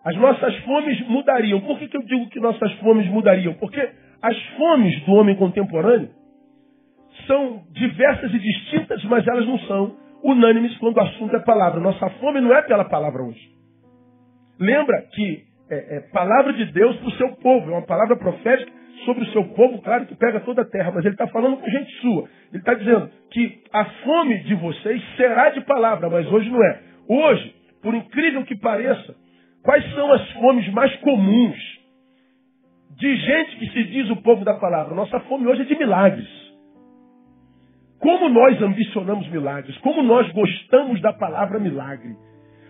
As 0.04 0.16
nossas 0.16 0.56
fomes 0.60 1.00
mudariam. 1.08 1.60
Por 1.60 1.78
que, 1.78 1.90
que 1.90 1.98
eu 1.98 2.04
digo 2.04 2.30
que 2.30 2.40
nossas 2.40 2.72
fomes 2.76 3.06
mudariam? 3.08 3.54
Porque 3.56 3.82
as 4.22 4.42
fomes 4.58 5.04
do 5.04 5.14
homem 5.14 5.36
contemporâneo 5.36 6.10
são 7.28 7.64
diversas 7.72 8.34
e 8.34 8.40
distintas, 8.40 9.04
mas 9.04 9.28
elas 9.28 9.46
não 9.46 9.60
são 9.60 9.98
unânimes 10.24 10.78
quando 10.78 10.96
o 10.96 11.02
assunto 11.02 11.36
é 11.36 11.40
palavra. 11.40 11.82
Nossa 11.82 12.10
fome 12.22 12.40
não 12.40 12.54
é 12.56 12.62
pela 12.62 12.86
palavra 12.86 13.22
hoje. 13.22 13.52
Lembra 14.58 15.02
que 15.14 15.44
é, 15.70 15.98
é 15.98 16.00
palavra 16.14 16.54
de 16.54 16.66
Deus 16.72 16.96
para 16.96 17.10
o 17.10 17.18
seu 17.18 17.36
povo, 17.36 17.70
é 17.72 17.74
uma 17.74 17.86
palavra 17.86 18.16
profética 18.16 18.77
sobre 19.08 19.24
o 19.24 19.32
seu 19.32 19.46
povo, 19.46 19.82
claro 19.82 20.06
que 20.06 20.16
pega 20.16 20.42
toda 20.42 20.64
a 20.64 20.70
terra, 20.70 20.92
mas 20.94 21.06
ele 21.06 21.14
está 21.14 21.28
falando 21.28 21.56
com 21.56 21.70
gente 21.70 21.90
sua. 22.02 22.28
Ele 22.52 22.58
está 22.58 22.74
dizendo 22.74 23.10
que 23.32 23.64
a 23.72 23.86
fome 24.04 24.44
de 24.44 24.54
vocês 24.56 25.02
será 25.16 25.50
de 25.50 25.62
palavra, 25.62 26.10
mas 26.10 26.28
hoje 26.30 26.50
não 26.50 26.62
é. 26.62 26.82
Hoje, 27.08 27.56
por 27.82 27.96
incrível 27.96 28.44
que 28.44 28.58
pareça, 28.58 29.16
quais 29.64 29.90
são 29.96 30.12
as 30.12 30.30
fomes 30.34 30.68
mais 30.74 30.94
comuns 30.98 31.58
de 32.98 33.16
gente 33.16 33.56
que 33.56 33.70
se 33.70 33.84
diz 33.86 34.10
o 34.10 34.18
povo 34.18 34.44
da 34.44 34.56
palavra? 34.56 34.94
Nossa 34.94 35.22
fome 35.22 35.48
hoje 35.48 35.62
é 35.62 35.66
de 35.66 35.78
milagres. 35.78 36.28
Como 38.00 38.28
nós 38.28 38.62
ambicionamos 38.62 39.30
milagres, 39.30 39.78
como 39.78 40.04
nós 40.04 40.30
gostamos 40.34 41.00
da 41.02 41.14
palavra 41.14 41.60
milagre, 41.60 42.14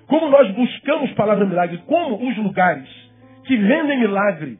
como 0.07 0.29
nós 0.29 0.51
buscamos 0.51 1.11
palavra 1.13 1.47
milagre, 1.47 1.81
como 1.87 2.29
os 2.29 2.37
lugares 2.37 2.87
que 3.45 3.57
vendem 3.57 3.99
milagre, 3.99 4.59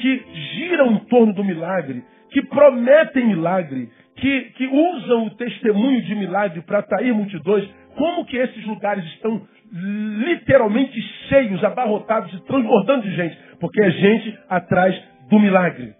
que 0.00 0.24
giram 0.54 0.92
em 0.92 0.98
torno 1.00 1.32
do 1.32 1.44
milagre, 1.44 2.02
que 2.30 2.42
prometem 2.46 3.26
milagre, 3.26 3.90
que, 4.16 4.40
que 4.56 4.66
usam 4.66 5.26
o 5.26 5.30
testemunho 5.36 6.02
de 6.02 6.14
milagre 6.14 6.60
para 6.62 6.78
atrair 6.78 7.14
multidões, 7.14 7.68
como 7.96 8.24
que 8.24 8.36
esses 8.36 8.64
lugares 8.66 9.04
estão 9.14 9.46
literalmente 9.72 11.00
cheios, 11.28 11.62
abarrotados 11.62 12.32
e 12.34 12.44
transbordando 12.46 13.02
de 13.02 13.14
gente? 13.14 13.38
Porque 13.60 13.80
é 13.82 13.90
gente 13.90 14.38
atrás 14.48 15.00
do 15.28 15.38
milagre. 15.38 15.94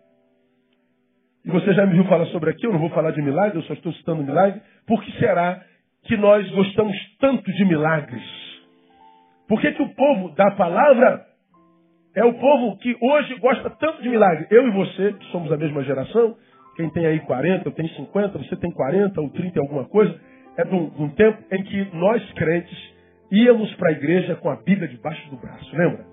E 1.44 1.50
você 1.50 1.72
já 1.72 1.86
me 1.86 1.94
viu 1.94 2.04
falar 2.04 2.26
sobre 2.26 2.50
aqui, 2.50 2.66
eu 2.66 2.72
não 2.72 2.80
vou 2.80 2.90
falar 2.90 3.12
de 3.12 3.22
milagre, 3.22 3.58
eu 3.58 3.62
só 3.62 3.72
estou 3.72 3.92
citando 3.94 4.22
milagre. 4.22 4.60
Por 4.86 5.02
que 5.02 5.12
será 5.18 5.62
que 6.04 6.16
nós 6.16 6.48
gostamos 6.50 6.96
tanto 7.18 7.50
de 7.52 7.64
milagres? 7.64 8.22
Por 9.48 9.60
que, 9.60 9.72
que 9.72 9.82
o 9.82 9.94
povo 9.94 10.34
da 10.34 10.50
palavra 10.52 11.24
é 12.14 12.24
o 12.24 12.34
povo 12.34 12.76
que 12.78 12.96
hoje 13.00 13.34
gosta 13.38 13.70
tanto 13.70 14.02
de 14.02 14.08
milagre? 14.08 14.46
Eu 14.50 14.66
e 14.66 14.70
você, 14.70 15.12
que 15.12 15.24
somos 15.26 15.48
da 15.48 15.56
mesma 15.56 15.82
geração, 15.84 16.36
quem 16.76 16.90
tem 16.90 17.06
aí 17.06 17.20
40, 17.20 17.68
eu 17.68 17.72
tenho 17.72 17.88
50, 17.90 18.38
você 18.38 18.56
tem 18.56 18.70
40 18.72 19.20
ou 19.20 19.30
30 19.30 19.60
alguma 19.60 19.84
coisa, 19.84 20.18
é 20.56 20.64
de 20.64 20.74
um, 20.74 20.88
de 20.88 21.02
um 21.02 21.08
tempo 21.10 21.38
em 21.52 21.62
que 21.62 21.96
nós 21.96 22.32
crentes 22.32 22.76
íamos 23.30 23.72
para 23.74 23.90
a 23.90 23.92
igreja 23.92 24.34
com 24.36 24.50
a 24.50 24.56
Bíblia 24.56 24.88
debaixo 24.88 25.30
do 25.30 25.36
braço, 25.36 25.76
lembra? 25.76 26.04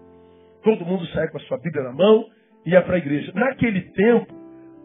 Todo 0.64 0.86
mundo 0.86 1.06
saía 1.08 1.30
com 1.30 1.38
a 1.38 1.42
sua 1.42 1.58
Bíblia 1.58 1.84
na 1.84 1.94
mão 1.94 2.26
e 2.66 2.72
ia 2.72 2.82
para 2.82 2.96
a 2.96 2.98
igreja. 2.98 3.32
Naquele 3.34 3.82
tempo, 3.92 4.34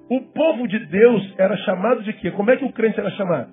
o 0.09 0.21
povo 0.33 0.67
de 0.67 0.79
Deus 0.87 1.35
era 1.37 1.57
chamado 1.59 2.03
de 2.03 2.13
quê? 2.15 2.31
Como 2.31 2.51
é 2.51 2.57
que 2.57 2.65
o 2.65 2.73
crente 2.73 2.99
era 2.99 3.11
chamado? 3.11 3.53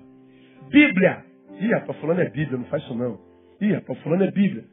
Bíblia. 0.70 1.24
Ih, 1.60 1.72
rapaz, 1.72 1.98
fulano 1.98 2.20
é 2.20 2.30
Bíblia, 2.30 2.58
não 2.58 2.64
faz 2.66 2.82
isso 2.84 2.94
não. 2.94 3.18
Ih, 3.60 3.72
rapaz, 3.74 3.98
fulano 4.00 4.24
é 4.24 4.30
Bíblia. 4.30 4.64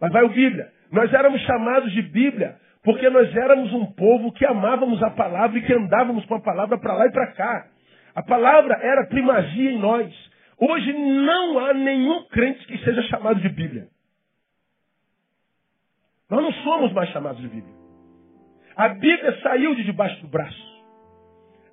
Mas 0.00 0.12
vai 0.12 0.24
o 0.24 0.30
Bíblia. 0.30 0.68
Nós 0.90 1.12
éramos 1.12 1.40
chamados 1.42 1.92
de 1.92 2.02
Bíblia 2.02 2.56
porque 2.86 3.10
nós 3.10 3.34
éramos 3.34 3.72
um 3.72 3.86
povo 3.86 4.32
que 4.32 4.46
amávamos 4.46 5.02
a 5.02 5.10
palavra 5.10 5.58
e 5.58 5.62
que 5.62 5.72
andávamos 5.72 6.24
com 6.26 6.36
a 6.36 6.40
palavra 6.40 6.78
para 6.78 6.94
lá 6.94 7.06
e 7.06 7.10
para 7.10 7.32
cá. 7.32 7.66
A 8.14 8.22
palavra 8.22 8.78
era 8.80 9.08
primazia 9.08 9.72
em 9.72 9.78
nós. 9.78 10.14
Hoje 10.58 10.92
não 10.92 11.58
há 11.58 11.74
nenhum 11.74 12.24
crente 12.28 12.64
que 12.66 12.78
seja 12.78 13.02
chamado 13.02 13.40
de 13.40 13.48
Bíblia. 13.48 13.88
Nós 16.30 16.42
não 16.42 16.52
somos 16.62 16.92
mais 16.92 17.10
chamados 17.10 17.40
de 17.40 17.48
Bíblia. 17.48 17.74
A 18.76 18.88
Bíblia 18.90 19.36
saiu 19.42 19.74
de 19.74 19.82
debaixo 19.82 20.20
do 20.22 20.28
braço. 20.28 20.66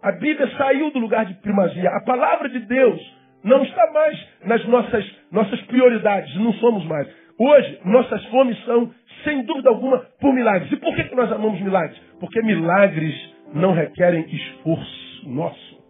A 0.02 0.12
Bíblia 0.14 0.50
saiu 0.58 0.92
do 0.92 1.00
lugar 1.00 1.26
de 1.26 1.36
primazia. 1.36 1.90
A 1.92 2.02
palavra 2.02 2.50
de 2.50 2.60
Deus 2.60 3.00
não 3.44 3.64
está 3.64 3.92
mais 3.92 4.28
nas 4.46 4.66
nossas, 4.66 5.06
nossas 5.32 5.62
prioridades. 5.62 6.36
Não 6.38 6.54
somos 6.54 6.86
mais. 6.86 7.08
Hoje, 7.40 7.80
nossas 7.86 8.24
fomes 8.26 8.58
são, 8.66 8.94
sem 9.24 9.44
dúvida 9.44 9.70
alguma, 9.70 10.00
por 10.20 10.34
milagres. 10.34 10.72
E 10.72 10.76
por 10.76 10.96
que, 10.96 11.04
que 11.06 11.16
nós 11.16 11.32
amamos 11.32 11.60
milagres? 11.62 11.98
Porque 12.20 12.42
milagres 12.44 13.16
não 13.54 13.74
requerem 13.74 14.26
esforço 14.30 15.30
nosso. 15.30 15.84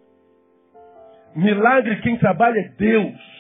Milagre 1.35 1.97
quem 2.01 2.17
trabalha 2.17 2.59
é 2.59 2.69
Deus. 2.77 3.33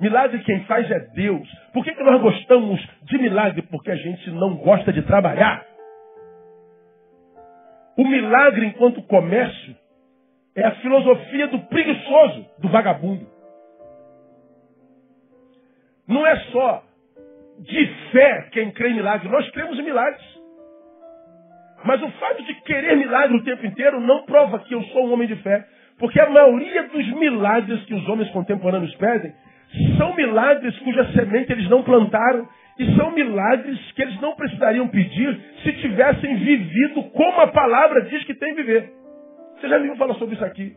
Milagre 0.00 0.40
quem 0.40 0.64
faz 0.64 0.90
é 0.90 0.98
Deus. 1.14 1.48
Por 1.72 1.84
que, 1.84 1.94
que 1.94 2.02
nós 2.02 2.20
gostamos 2.20 2.80
de 3.04 3.18
milagre? 3.18 3.62
Porque 3.62 3.90
a 3.90 3.96
gente 3.96 4.30
não 4.30 4.56
gosta 4.56 4.92
de 4.92 5.02
trabalhar. 5.02 5.64
O 7.96 8.06
milagre 8.06 8.66
enquanto 8.66 9.02
comércio 9.02 9.76
é 10.56 10.64
a 10.64 10.74
filosofia 10.76 11.46
do 11.48 11.60
preguiçoso, 11.60 12.46
do 12.58 12.68
vagabundo. 12.68 13.26
Não 16.08 16.26
é 16.26 16.36
só 16.50 16.82
de 17.60 17.86
fé 18.10 18.48
quem 18.52 18.70
crê 18.72 18.90
em 18.90 18.94
milagres. 18.94 19.30
Nós 19.30 19.48
cremos 19.50 19.78
em 19.78 19.82
milagres. 19.82 20.22
Mas 21.84 22.02
o 22.02 22.10
fato 22.12 22.42
de 22.42 22.54
querer 22.62 22.96
milagre 22.96 23.36
o 23.36 23.44
tempo 23.44 23.66
inteiro 23.66 24.00
não 24.00 24.24
prova 24.24 24.58
que 24.60 24.74
eu 24.74 24.82
sou 24.84 25.06
um 25.06 25.12
homem 25.12 25.28
de 25.28 25.36
fé. 25.36 25.66
Porque 25.98 26.18
a 26.20 26.28
maioria 26.28 26.84
dos 26.84 27.06
milagres 27.14 27.84
que 27.84 27.94
os 27.94 28.08
homens 28.08 28.30
contemporâneos 28.30 28.94
pedem 28.96 29.32
são 29.98 30.14
milagres 30.14 30.76
cuja 30.80 31.04
semente 31.12 31.52
eles 31.52 31.68
não 31.68 31.82
plantaram 31.82 32.48
e 32.78 32.96
são 32.96 33.12
milagres 33.12 33.78
que 33.92 34.02
eles 34.02 34.20
não 34.20 34.34
precisariam 34.34 34.88
pedir 34.88 35.40
se 35.62 35.72
tivessem 35.74 36.36
vivido 36.36 37.04
como 37.10 37.40
a 37.40 37.48
palavra 37.48 38.02
diz 38.02 38.24
que 38.24 38.34
tem 38.34 38.54
viver. 38.54 38.90
Você 39.60 39.68
já 39.68 39.78
me 39.78 39.96
falar 39.96 40.14
sobre 40.14 40.34
isso 40.34 40.44
aqui. 40.44 40.76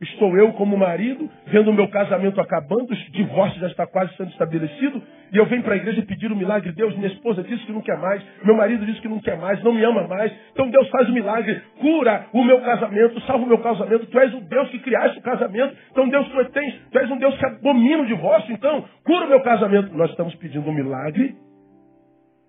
Estou 0.00 0.34
eu 0.34 0.54
como 0.54 0.78
marido, 0.78 1.28
vendo 1.48 1.70
o 1.70 1.74
meu 1.74 1.86
casamento 1.88 2.40
acabando, 2.40 2.90
o 2.90 3.12
divórcio 3.12 3.60
já 3.60 3.66
está 3.66 3.86
quase 3.86 4.16
sendo 4.16 4.30
estabelecido, 4.30 5.02
e 5.30 5.36
eu 5.36 5.44
venho 5.44 5.62
para 5.62 5.74
a 5.74 5.76
igreja 5.76 6.00
pedir 6.02 6.32
um 6.32 6.36
milagre. 6.36 6.72
Deus, 6.72 6.96
minha 6.96 7.08
esposa 7.08 7.42
disse 7.42 7.66
que 7.66 7.72
não 7.72 7.82
quer 7.82 7.98
mais, 7.98 8.22
meu 8.42 8.56
marido 8.56 8.86
disse 8.86 8.98
que 9.02 9.08
não 9.08 9.20
quer 9.20 9.36
mais, 9.36 9.62
não 9.62 9.74
me 9.74 9.84
ama 9.84 10.08
mais. 10.08 10.32
Então 10.52 10.70
Deus 10.70 10.88
faz 10.88 11.06
o 11.06 11.10
um 11.10 11.14
milagre, 11.14 11.60
cura 11.78 12.26
o 12.32 12.42
meu 12.42 12.62
casamento, 12.62 13.20
salva 13.26 13.44
o 13.44 13.46
meu 13.46 13.58
casamento. 13.58 14.06
Tu 14.06 14.18
és 14.18 14.32
o 14.32 14.40
Deus 14.40 14.70
que 14.70 14.78
criaste 14.78 15.18
o 15.18 15.22
casamento. 15.22 15.76
Então 15.90 16.08
Deus, 16.08 16.26
tu, 16.28 16.44
tens, 16.46 16.74
tu 16.90 16.98
és 16.98 17.10
um 17.10 17.18
Deus 17.18 17.36
que 17.36 17.44
abomina 17.44 18.02
o 18.02 18.06
divórcio, 18.06 18.54
então 18.54 18.82
cura 19.04 19.26
o 19.26 19.28
meu 19.28 19.40
casamento. 19.42 19.94
Nós 19.94 20.10
estamos 20.10 20.34
pedindo 20.36 20.66
um 20.66 20.72
milagre, 20.72 21.36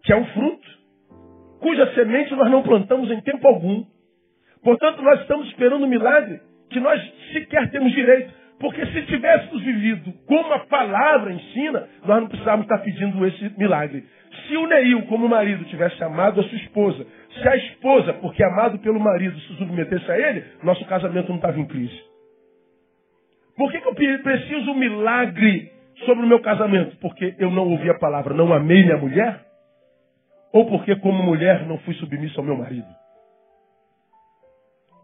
que 0.04 0.14
é 0.14 0.16
um 0.16 0.26
fruto, 0.28 0.68
cuja 1.60 1.94
semente 1.96 2.34
nós 2.34 2.50
não 2.50 2.64
plantamos 2.64 3.12
em 3.12 3.20
tempo 3.20 3.46
algum. 3.46 3.84
Portanto, 4.64 5.02
nós 5.02 5.20
estamos 5.20 5.48
esperando 5.48 5.84
um 5.84 5.90
milagre 5.90 6.40
que 6.72 6.80
nós 6.80 7.02
sequer 7.34 7.70
temos 7.70 7.92
direito. 7.92 8.42
Porque 8.60 8.86
se 8.86 9.02
tivéssemos 9.04 9.64
vivido 9.64 10.14
como 10.28 10.54
a 10.54 10.60
palavra 10.60 11.34
ensina, 11.34 11.88
nós 12.06 12.22
não 12.22 12.28
precisávamos 12.28 12.66
estar 12.66 12.78
pedindo 12.78 13.26
esse 13.26 13.58
milagre. 13.58 14.06
Se 14.48 14.56
o 14.56 14.68
Neil, 14.68 15.02
como 15.08 15.28
marido, 15.28 15.66
tivesse 15.66 16.02
amado 16.04 16.40
a 16.40 16.44
sua 16.44 16.58
esposa, 16.60 17.06
se 17.34 17.48
a 17.48 17.56
esposa, 17.56 18.14
porque 18.14 18.44
amado 18.44 18.78
pelo 18.80 19.00
marido, 19.00 19.38
se 19.40 19.56
submetesse 19.56 20.12
a 20.12 20.18
ele, 20.18 20.46
nosso 20.64 20.86
casamento 20.86 21.30
não 21.30 21.38
estava 21.38 21.60
em 21.60 21.66
crise. 21.66 22.00
Por 23.58 23.72
que, 23.72 23.82
que 23.82 23.88
eu 23.88 23.96
preciso 24.22 24.72
um 24.72 24.78
milagre 24.78 25.72
sobre 26.06 26.24
o 26.24 26.28
meu 26.28 26.40
casamento? 26.40 26.96
Porque 26.98 27.36
eu 27.40 27.50
não 27.50 27.68
ouvi 27.68 27.90
a 27.90 27.98
palavra, 27.98 28.34
não 28.34 28.54
amei 28.54 28.84
minha 28.84 28.98
mulher? 28.98 29.44
Ou 30.54 30.68
porque, 30.68 30.96
como 30.98 31.24
mulher, 31.24 31.66
não 31.66 31.80
fui 31.80 31.96
submisso 31.96 32.40
ao 32.40 32.46
meu 32.46 32.58
marido? 32.58 32.88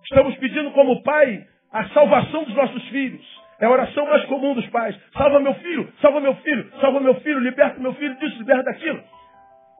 Estamos 0.03 0.35
pedindo 0.37 0.71
como 0.71 1.01
pai 1.01 1.43
a 1.71 1.87
salvação 1.89 2.43
dos 2.43 2.55
nossos 2.55 2.83
filhos. 2.89 3.25
É 3.59 3.65
a 3.65 3.71
oração 3.71 4.05
mais 4.05 4.23
comum 4.25 4.53
dos 4.53 4.67
pais. 4.67 4.95
Salva 5.13 5.39
meu 5.39 5.53
filho, 5.55 5.91
salva 6.01 6.19
meu 6.19 6.35
filho, 6.35 6.71
salva 6.79 6.99
meu 6.99 7.15
filho, 7.21 7.39
liberta 7.39 7.79
meu 7.79 7.93
filho 7.95 8.15
disso, 8.19 8.37
liberta 8.37 8.63
daquilo. 8.63 9.01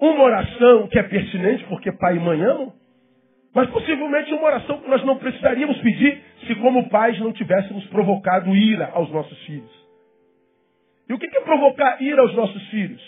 Uma 0.02 0.24
oração 0.24 0.88
que 0.88 1.00
é 1.00 1.04
pertinente 1.04 1.64
porque 1.66 1.92
pai 1.92 2.18
e 2.18 2.20
mãe 2.20 2.42
amam, 2.42 2.74
mas 3.54 3.70
possivelmente 3.70 4.34
uma 4.34 4.46
oração 4.46 4.80
que 4.80 4.90
nós 4.90 5.04
não 5.04 5.18
precisaríamos 5.18 5.78
pedir 5.80 6.22
se 6.46 6.56
como 6.56 6.90
pais 6.90 7.20
não 7.20 7.32
tivéssemos 7.34 7.86
provocado 7.88 8.56
ira 8.56 8.92
aos 8.94 9.10
nossos 9.12 9.38
filhos. 9.46 9.88
E 11.10 11.14
o 11.14 11.18
que 11.18 11.26
é 11.26 11.42
provocar 11.42 12.02
ira 12.02 12.22
aos 12.22 12.34
nossos 12.36 12.68
filhos? 12.70 13.02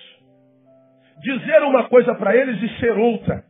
Dizer 1.21 1.63
uma 1.63 1.89
coisa 1.89 2.15
para 2.15 2.35
eles 2.35 2.61
e 2.61 2.79
ser 2.79 2.97
outra 2.97 3.43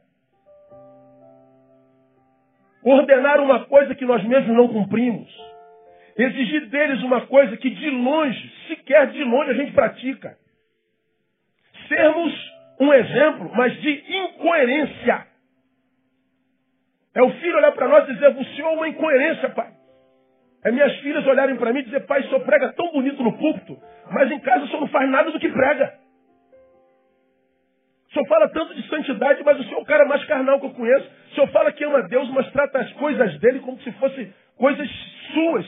ordenar 2.83 3.39
uma 3.39 3.65
coisa 3.65 3.95
que 3.95 4.05
nós 4.05 4.23
mesmos 4.23 4.55
não 4.55 4.67
cumprimos. 4.67 5.29
Exigir 6.17 6.67
deles 6.67 7.01
uma 7.03 7.21
coisa 7.27 7.55
que 7.57 7.69
de 7.69 7.89
longe, 7.89 8.51
sequer 8.67 9.07
de 9.07 9.23
longe 9.23 9.51
a 9.51 9.53
gente 9.53 9.71
pratica. 9.71 10.37
Sermos 11.87 12.33
um 12.79 12.93
exemplo, 12.93 13.51
mas 13.55 13.73
de 13.81 14.03
incoerência. 14.07 15.27
É 17.15 17.23
o 17.23 17.31
filho 17.31 17.57
olhar 17.57 17.71
para 17.71 17.87
nós 17.87 18.07
e 18.07 18.13
dizer, 18.13 18.29
o 18.29 18.45
senhor 18.55 18.71
é 18.71 18.75
uma 18.75 18.87
incoerência, 18.87 19.49
pai. 19.49 19.71
É 20.63 20.71
minhas 20.71 20.93
filhas 20.97 21.25
olharem 21.25 21.55
para 21.55 21.71
mim 21.73 21.79
e 21.79 21.83
dizer, 21.83 22.05
pai, 22.05 22.21
o 22.21 22.23
senhor 22.25 22.41
prega 22.41 22.73
tão 22.73 22.91
bonito 22.91 23.23
no 23.23 23.37
púlpito, 23.37 23.77
mas 24.11 24.29
em 24.31 24.39
casa 24.39 24.65
o 24.65 24.67
senhor 24.67 24.81
não 24.81 24.87
faz 24.89 25.09
nada 25.09 25.31
do 25.31 25.39
que 25.39 25.49
prega. 25.49 25.93
O 28.09 28.13
senhor 28.13 28.27
fala 28.27 28.49
tanto 28.49 28.73
de 28.73 28.87
santidade, 28.89 29.43
mas 29.45 29.59
o 29.59 29.63
senhor 29.63 29.79
é 29.79 29.81
o 29.81 29.85
cara 29.85 30.05
mais 30.05 30.23
carnal 30.25 30.59
que 30.59 30.65
eu 30.65 30.71
conheço. 30.71 31.07
O 31.31 31.35
senhor 31.35 31.47
fala 31.49 31.71
que 31.71 31.83
ama 31.83 32.01
Deus, 32.03 32.29
mas 32.31 32.51
trata 32.51 32.79
as 32.79 32.91
coisas 32.93 33.39
dele 33.39 33.59
como 33.59 33.79
se 33.81 33.91
fossem 33.93 34.33
coisas 34.57 34.89
suas, 35.33 35.65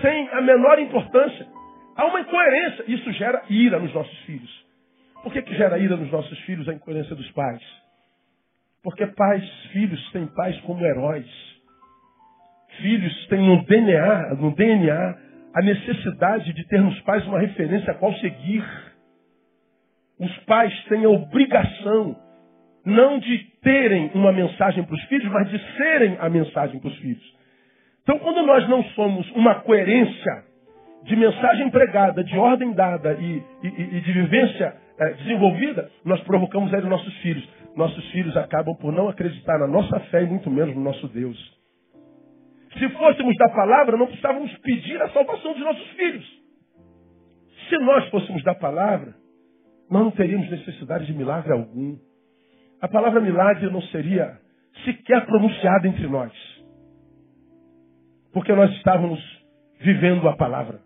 sem 0.00 0.28
a 0.30 0.40
menor 0.40 0.78
importância. 0.78 1.46
Há 1.94 2.06
uma 2.06 2.20
incoerência. 2.20 2.84
Isso 2.88 3.12
gera 3.12 3.42
ira 3.50 3.78
nos 3.78 3.92
nossos 3.92 4.18
filhos. 4.20 4.64
Por 5.22 5.32
que, 5.32 5.42
que 5.42 5.54
gera 5.54 5.78
ira 5.78 5.96
nos 5.96 6.10
nossos 6.10 6.38
filhos 6.40 6.66
a 6.68 6.72
incoerência 6.72 7.14
dos 7.14 7.30
pais? 7.32 7.62
Porque 8.82 9.06
pais, 9.06 9.48
filhos 9.72 10.10
têm 10.12 10.26
pais 10.28 10.58
como 10.62 10.84
heróis. 10.84 11.26
Filhos 12.80 13.26
têm 13.28 13.40
no 13.40 13.64
DNA, 13.64 14.34
no 14.36 14.54
DNA 14.54 15.18
a 15.54 15.60
necessidade 15.60 16.52
de 16.54 16.66
ter 16.68 16.80
nos 16.80 16.98
pais 17.00 17.24
uma 17.26 17.38
referência 17.38 17.92
a 17.92 17.94
qual 17.94 18.14
seguir. 18.14 18.64
Os 20.22 20.36
pais 20.44 20.72
têm 20.84 21.04
a 21.04 21.08
obrigação 21.08 22.16
não 22.84 23.18
de 23.18 23.38
terem 23.60 24.12
uma 24.14 24.32
mensagem 24.32 24.84
para 24.84 24.94
os 24.94 25.02
filhos, 25.04 25.30
mas 25.32 25.50
de 25.50 25.58
serem 25.76 26.16
a 26.20 26.28
mensagem 26.28 26.78
para 26.78 26.88
os 26.88 26.96
filhos. 26.98 27.34
Então, 28.02 28.18
quando 28.20 28.46
nós 28.46 28.68
não 28.68 28.84
somos 28.94 29.28
uma 29.32 29.56
coerência 29.56 30.44
de 31.04 31.16
mensagem 31.16 31.68
pregada, 31.70 32.22
de 32.22 32.38
ordem 32.38 32.72
dada 32.72 33.14
e, 33.14 33.42
e, 33.64 33.96
e 33.96 34.00
de 34.00 34.12
vivência 34.12 34.74
é, 34.98 35.12
desenvolvida, 35.14 35.90
nós 36.04 36.20
provocamos 36.20 36.72
aí 36.72 36.80
os 36.80 36.88
nossos 36.88 37.14
filhos. 37.18 37.48
Nossos 37.74 38.04
filhos 38.12 38.36
acabam 38.36 38.76
por 38.76 38.92
não 38.92 39.08
acreditar 39.08 39.58
na 39.58 39.66
nossa 39.66 39.98
fé 40.10 40.22
e 40.22 40.26
muito 40.26 40.48
menos 40.48 40.74
no 40.76 40.82
nosso 40.82 41.08
Deus. 41.08 41.36
Se 42.78 42.88
fôssemos 42.90 43.36
da 43.36 43.48
palavra, 43.48 43.96
não 43.96 44.06
precisávamos 44.06 44.56
pedir 44.58 45.02
a 45.02 45.08
salvação 45.10 45.52
dos 45.52 45.62
nossos 45.62 45.88
filhos. 45.90 46.24
Se 47.68 47.76
nós 47.78 48.08
fôssemos 48.08 48.42
da 48.44 48.54
palavra, 48.54 49.14
nós 49.92 50.04
não 50.04 50.10
teríamos 50.10 50.50
necessidade 50.50 51.04
de 51.04 51.12
milagre 51.12 51.52
algum. 51.52 51.98
A 52.80 52.88
palavra 52.88 53.20
milagre 53.20 53.70
não 53.70 53.82
seria 53.82 54.38
sequer 54.86 55.26
pronunciada 55.26 55.86
entre 55.86 56.08
nós. 56.08 56.32
Porque 58.32 58.54
nós 58.54 58.74
estávamos 58.76 59.20
vivendo 59.80 60.26
a 60.30 60.34
palavra. 60.34 60.80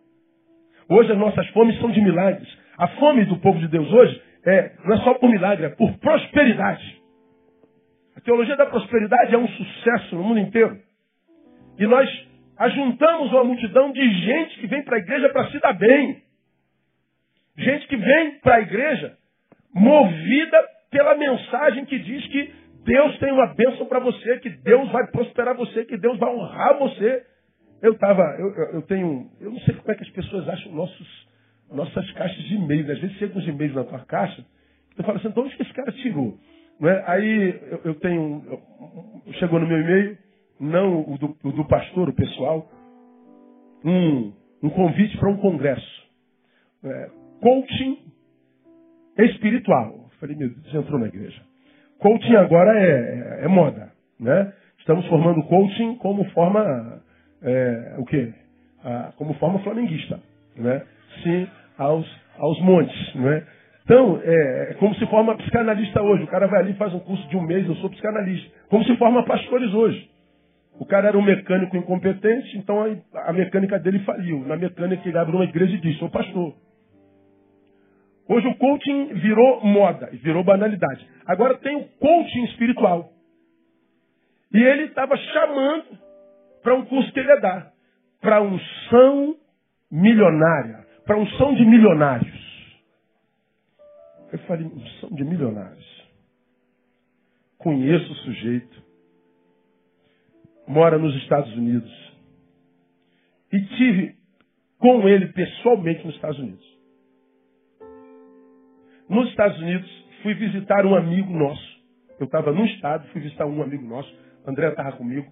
Hoje 0.88 1.12
as 1.12 1.18
nossas 1.18 1.46
fomes 1.50 1.78
são 1.78 1.92
de 1.92 2.00
milagres. 2.00 2.48
A 2.76 2.88
fome 2.88 3.24
do 3.26 3.38
povo 3.38 3.60
de 3.60 3.68
Deus 3.68 3.88
hoje 3.92 4.20
é, 4.44 4.72
não 4.84 4.96
é 4.96 4.98
só 4.98 5.14
por 5.14 5.30
milagre, 5.30 5.66
é 5.66 5.68
por 5.68 5.96
prosperidade. 5.98 7.00
A 8.16 8.20
teologia 8.20 8.56
da 8.56 8.66
prosperidade 8.66 9.32
é 9.32 9.38
um 9.38 9.46
sucesso 9.46 10.16
no 10.16 10.24
mundo 10.24 10.40
inteiro. 10.40 10.76
E 11.78 11.86
nós 11.86 12.10
ajuntamos 12.58 13.30
uma 13.30 13.44
multidão 13.44 13.92
de 13.92 14.10
gente 14.24 14.58
que 14.58 14.66
vem 14.66 14.82
para 14.82 14.96
a 14.96 15.00
igreja 15.00 15.28
para 15.28 15.48
se 15.52 15.60
dar 15.60 15.74
bem. 15.74 16.25
Gente 17.58 17.86
que 17.88 17.96
vem 17.96 18.38
para 18.40 18.56
a 18.56 18.60
igreja 18.60 19.16
movida 19.74 20.64
pela 20.90 21.14
mensagem 21.14 21.84
que 21.84 21.98
diz 21.98 22.26
que 22.28 22.54
Deus 22.84 23.18
tem 23.18 23.32
uma 23.32 23.48
bênção 23.54 23.86
para 23.86 23.98
você, 23.98 24.38
que 24.38 24.50
Deus 24.50 24.90
vai 24.92 25.06
prosperar 25.10 25.56
você, 25.56 25.84
que 25.84 25.96
Deus 25.96 26.18
vai 26.18 26.32
honrar 26.34 26.78
você. 26.78 27.24
Eu 27.82 27.92
estava, 27.92 28.22
eu, 28.38 28.48
eu, 28.74 28.82
tenho, 28.82 29.28
eu 29.40 29.50
não 29.50 29.60
sei 29.60 29.74
como 29.74 29.90
é 29.90 29.94
que 29.94 30.04
as 30.04 30.10
pessoas 30.10 30.48
acham 30.48 30.72
nossos, 30.72 31.28
nossas 31.70 32.10
caixas 32.12 32.42
de 32.44 32.54
e-mail. 32.54 32.90
Às 32.90 32.98
vezes 33.00 33.16
chegam 33.16 33.38
uns 33.38 33.48
e-mails 33.48 33.74
na 33.74 33.84
tua 33.84 34.00
caixa, 34.00 34.44
tu 34.96 35.02
fala 35.02 35.18
assim, 35.18 35.30
de 35.30 35.40
onde 35.40 35.56
que 35.56 35.62
esse 35.62 35.72
cara 35.72 35.92
tirou? 35.92 36.38
É? 36.82 37.04
Aí 37.06 37.60
eu, 37.70 37.80
eu 37.84 37.94
tenho, 37.96 38.44
eu, 39.26 39.32
chegou 39.34 39.58
no 39.58 39.66
meu 39.66 39.80
e-mail, 39.80 40.18
não 40.60 41.00
o 41.00 41.18
do, 41.18 41.36
o 41.42 41.52
do 41.52 41.64
pastor, 41.64 42.08
o 42.08 42.14
pessoal, 42.14 42.70
um, 43.84 44.32
um 44.62 44.70
convite 44.70 45.16
para 45.18 45.28
um 45.28 45.36
congresso. 45.38 46.06
É, 46.84 47.10
coaching 47.46 47.98
espiritual. 49.16 50.10
Falei, 50.18 50.34
meu 50.34 50.48
Deus, 50.48 50.74
entrou 50.74 50.98
na 50.98 51.06
igreja. 51.06 51.40
Coaching 52.00 52.34
agora 52.34 52.76
é, 52.76 53.40
é, 53.40 53.44
é 53.44 53.48
moda. 53.48 53.92
Né? 54.18 54.52
Estamos 54.80 55.06
formando 55.06 55.44
coaching 55.44 55.94
como 55.98 56.24
forma, 56.30 57.00
é, 57.42 57.94
o 57.98 58.04
quê? 58.04 58.32
Ah, 58.84 59.12
como 59.16 59.32
forma 59.34 59.60
flamenguista. 59.60 60.18
Né? 60.56 60.82
Sim, 61.22 61.46
aos, 61.78 62.04
aos 62.36 62.60
montes. 62.62 63.14
Né? 63.14 63.46
Então, 63.84 64.20
é, 64.24 64.70
é, 64.70 64.74
como 64.74 64.92
se 64.96 65.06
forma 65.06 65.36
psicanalista 65.36 66.02
hoje. 66.02 66.24
O 66.24 66.28
cara 66.28 66.48
vai 66.48 66.62
ali 66.62 66.74
faz 66.74 66.92
um 66.94 66.98
curso 66.98 67.28
de 67.28 67.36
um 67.36 67.42
mês, 67.42 67.64
eu 67.68 67.76
sou 67.76 67.90
psicanalista. 67.90 68.50
Como 68.68 68.84
se 68.84 68.96
forma 68.96 69.24
pastores 69.24 69.72
hoje. 69.72 70.10
O 70.80 70.84
cara 70.84 71.08
era 71.08 71.16
um 71.16 71.22
mecânico 71.22 71.76
incompetente, 71.76 72.58
então 72.58 72.82
a, 72.82 73.30
a 73.30 73.32
mecânica 73.32 73.78
dele 73.78 74.00
faliu. 74.00 74.40
Na 74.40 74.56
mecânica 74.56 75.08
ele 75.08 75.16
abre 75.16 75.36
uma 75.36 75.44
igreja 75.44 75.76
e 75.76 75.80
diz, 75.80 75.96
sou 75.98 76.10
pastor. 76.10 76.52
Hoje 78.28 78.46
o 78.48 78.54
coaching 78.56 79.14
virou 79.14 79.64
moda, 79.64 80.10
virou 80.22 80.42
banalidade. 80.42 81.06
Agora 81.26 81.58
tem 81.58 81.76
o 81.76 81.84
coaching 81.98 82.44
espiritual. 82.46 83.12
E 84.52 84.58
ele 84.58 84.84
estava 84.84 85.16
chamando 85.16 85.98
para 86.62 86.74
um 86.74 86.84
curso 86.86 87.12
que 87.12 87.20
ele 87.20 87.28
ia 87.28 87.40
dar. 87.40 87.72
Para 88.20 88.42
unção 88.42 89.36
milionária. 89.90 90.84
Para 91.04 91.18
unção 91.18 91.54
de 91.54 91.64
milionários. 91.64 92.36
Eu 94.32 94.38
falei, 94.40 94.66
unção 94.66 95.10
de 95.10 95.24
milionários. 95.24 95.86
Conheço 97.58 98.12
o 98.12 98.16
sujeito 98.16 98.86
mora 100.66 100.98
nos 100.98 101.14
Estados 101.22 101.52
Unidos. 101.54 101.90
E 103.52 103.60
tive 103.76 104.16
com 104.78 105.08
ele 105.08 105.28
pessoalmente 105.28 106.04
nos 106.04 106.14
Estados 106.16 106.38
Unidos. 106.38 106.65
Nos 109.08 109.28
Estados 109.28 109.58
Unidos, 109.60 109.88
fui 110.22 110.34
visitar 110.34 110.84
um 110.84 110.94
amigo 110.94 111.32
nosso. 111.32 111.76
Eu 112.18 112.26
estava 112.26 112.50
num 112.50 112.64
estado, 112.64 113.06
fui 113.08 113.20
visitar 113.20 113.46
um 113.46 113.62
amigo 113.62 113.86
nosso. 113.86 114.12
André 114.44 114.68
estava 114.68 114.92
comigo. 114.92 115.30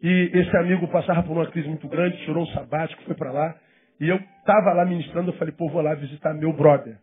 E 0.00 0.30
esse 0.34 0.56
amigo 0.56 0.86
passava 0.88 1.22
por 1.24 1.32
uma 1.32 1.46
crise 1.46 1.68
muito 1.68 1.88
grande, 1.88 2.16
tirou 2.24 2.44
um 2.44 2.46
sabático, 2.48 3.02
foi 3.02 3.14
para 3.16 3.32
lá. 3.32 3.56
E 3.98 4.08
eu 4.08 4.16
estava 4.16 4.72
lá 4.72 4.84
ministrando, 4.84 5.30
eu 5.30 5.36
falei, 5.36 5.52
pô, 5.52 5.68
vou 5.68 5.82
lá 5.82 5.94
visitar 5.94 6.32
meu 6.34 6.52
brother. 6.52 6.98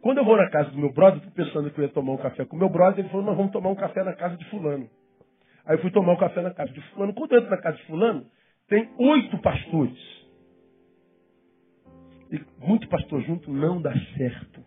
Quando 0.00 0.18
eu 0.18 0.24
vou 0.24 0.36
na 0.36 0.48
casa 0.48 0.70
do 0.70 0.78
meu 0.78 0.92
brother, 0.92 1.18
estou 1.18 1.32
pensando 1.32 1.70
que 1.70 1.78
eu 1.78 1.84
ia 1.84 1.90
tomar 1.90 2.12
um 2.12 2.18
café 2.18 2.44
com 2.46 2.56
meu 2.56 2.70
brother, 2.70 3.00
ele 3.00 3.08
falou, 3.08 3.26
nós 3.26 3.36
vamos 3.36 3.52
tomar 3.52 3.70
um 3.70 3.74
café 3.74 4.04
na 4.04 4.14
casa 4.14 4.36
de 4.36 4.44
fulano. 4.46 4.88
Aí 5.66 5.76
eu 5.76 5.80
fui 5.80 5.90
tomar 5.90 6.12
um 6.12 6.16
café 6.16 6.40
na 6.40 6.54
casa 6.54 6.72
de 6.72 6.80
fulano. 6.92 7.12
Quando 7.12 7.32
eu 7.32 7.38
entro 7.38 7.50
na 7.50 7.60
casa 7.60 7.76
de 7.76 7.82
fulano, 7.86 8.24
tem 8.68 8.88
oito 8.98 9.36
pastores. 9.38 10.25
E 12.30 12.40
muito 12.58 12.88
pastor 12.88 13.22
junto 13.22 13.50
não 13.52 13.80
dá 13.80 13.92
certo. 14.16 14.60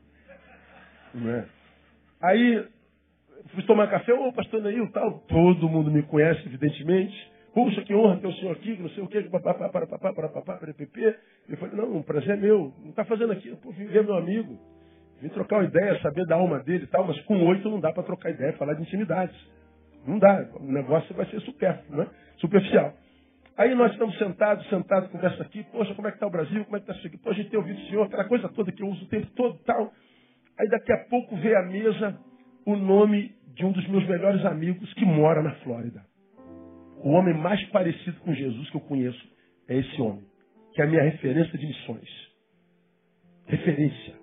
Não 1.13 1.29
é? 1.29 1.45
Aí 2.21 2.67
fui 3.53 3.63
tomar 3.63 3.87
café, 3.87 4.13
ô 4.13 4.31
pastor 4.33 4.61
Neil, 4.61 4.89
tal, 4.91 5.19
todo 5.21 5.69
mundo 5.69 5.91
me 5.91 6.03
conhece, 6.03 6.45
evidentemente. 6.45 7.15
Puxa, 7.53 7.81
que 7.81 7.95
honra 7.95 8.17
ter 8.17 8.27
o 8.27 8.33
senhor 8.33 8.51
aqui, 8.51 8.77
não 8.79 8.89
sei 8.89 9.03
o 9.03 9.07
quê, 9.07 9.21
para 9.23 9.53
para 9.53 9.69
para 9.69 10.73
PP. 10.73 11.15
Eu 11.49 11.57
falei, 11.57 11.75
não, 11.75 11.97
um 11.97 12.03
prazer 12.03 12.37
é 12.37 12.37
meu, 12.37 12.73
não 12.81 12.91
está 12.91 13.03
fazendo 13.05 13.33
aqui, 13.33 13.55
pô, 13.55 13.71
vim 13.71 13.85
ver 13.85 14.03
meu 14.03 14.15
amigo. 14.15 14.57
Vim 15.19 15.29
trocar 15.29 15.57
uma 15.57 15.65
ideia, 15.65 15.99
saber 15.99 16.25
da 16.25 16.35
alma 16.35 16.59
dele 16.59 16.83
e 16.85 16.87
tal, 16.87 17.05
mas 17.05 17.19
com 17.21 17.43
oito 17.47 17.69
não 17.69 17.79
dá 17.79 17.91
para 17.91 18.03
trocar 18.03 18.29
ideia, 18.29 18.53
falar 18.53 18.75
de 18.75 18.83
intimidades. 18.83 19.35
Não 20.05 20.17
dá. 20.17 20.47
O 20.55 20.71
negócio 20.71 21.13
vai 21.15 21.25
ser 21.25 21.41
supérfluo, 21.41 21.97
né? 21.97 22.07
superficial. 22.37 22.93
Aí 23.59 23.75
nós 23.75 23.91
estamos 23.91 24.17
sentados, 24.17 24.65
sentados, 24.69 25.11
conversa 25.11 25.43
aqui, 25.43 25.65
poxa, 25.65 25.93
como 25.93 26.07
é 26.07 26.11
que 26.11 26.15
está 26.15 26.25
o 26.25 26.29
Brasil, 26.29 26.63
como 26.63 26.77
é 26.77 26.79
que 26.79 26.89
está 26.89 26.97
isso 26.97 27.07
aqui? 27.07 27.17
Poxa, 27.17 27.41
a 27.41 27.43
gente 27.43 27.49
tem 27.49 27.59
ouvido 27.59 27.77
o 27.77 27.85
senhor, 27.87 28.05
aquela 28.05 28.23
coisa 28.23 28.47
toda 28.47 28.71
que 28.71 28.81
eu 28.81 28.87
uso 28.87 29.03
o 29.03 29.09
tempo 29.09 29.27
todo 29.35 29.59
tal. 29.65 29.91
Aí 30.57 30.69
daqui 30.69 30.93
a 30.93 30.97
pouco 31.09 31.35
vê 31.35 31.53
à 31.53 31.63
mesa 31.63 32.17
o 32.65 32.77
nome 32.77 33.35
de 33.55 33.65
um 33.65 33.73
dos 33.73 33.85
meus 33.89 34.07
melhores 34.07 34.45
amigos 34.45 34.93
que 34.93 35.03
mora 35.03 35.43
na 35.43 35.51
Flórida. 35.55 36.05
O 37.03 37.09
homem 37.09 37.33
mais 37.33 37.61
parecido 37.65 38.17
com 38.21 38.33
Jesus 38.33 38.69
que 38.69 38.77
eu 38.77 38.81
conheço 38.81 39.27
é 39.67 39.75
esse 39.75 40.01
homem, 40.01 40.23
que 40.73 40.81
é 40.81 40.85
a 40.85 40.87
minha 40.87 41.03
referência 41.03 41.57
de 41.57 41.67
missões. 41.67 42.09
Referência. 43.45 44.15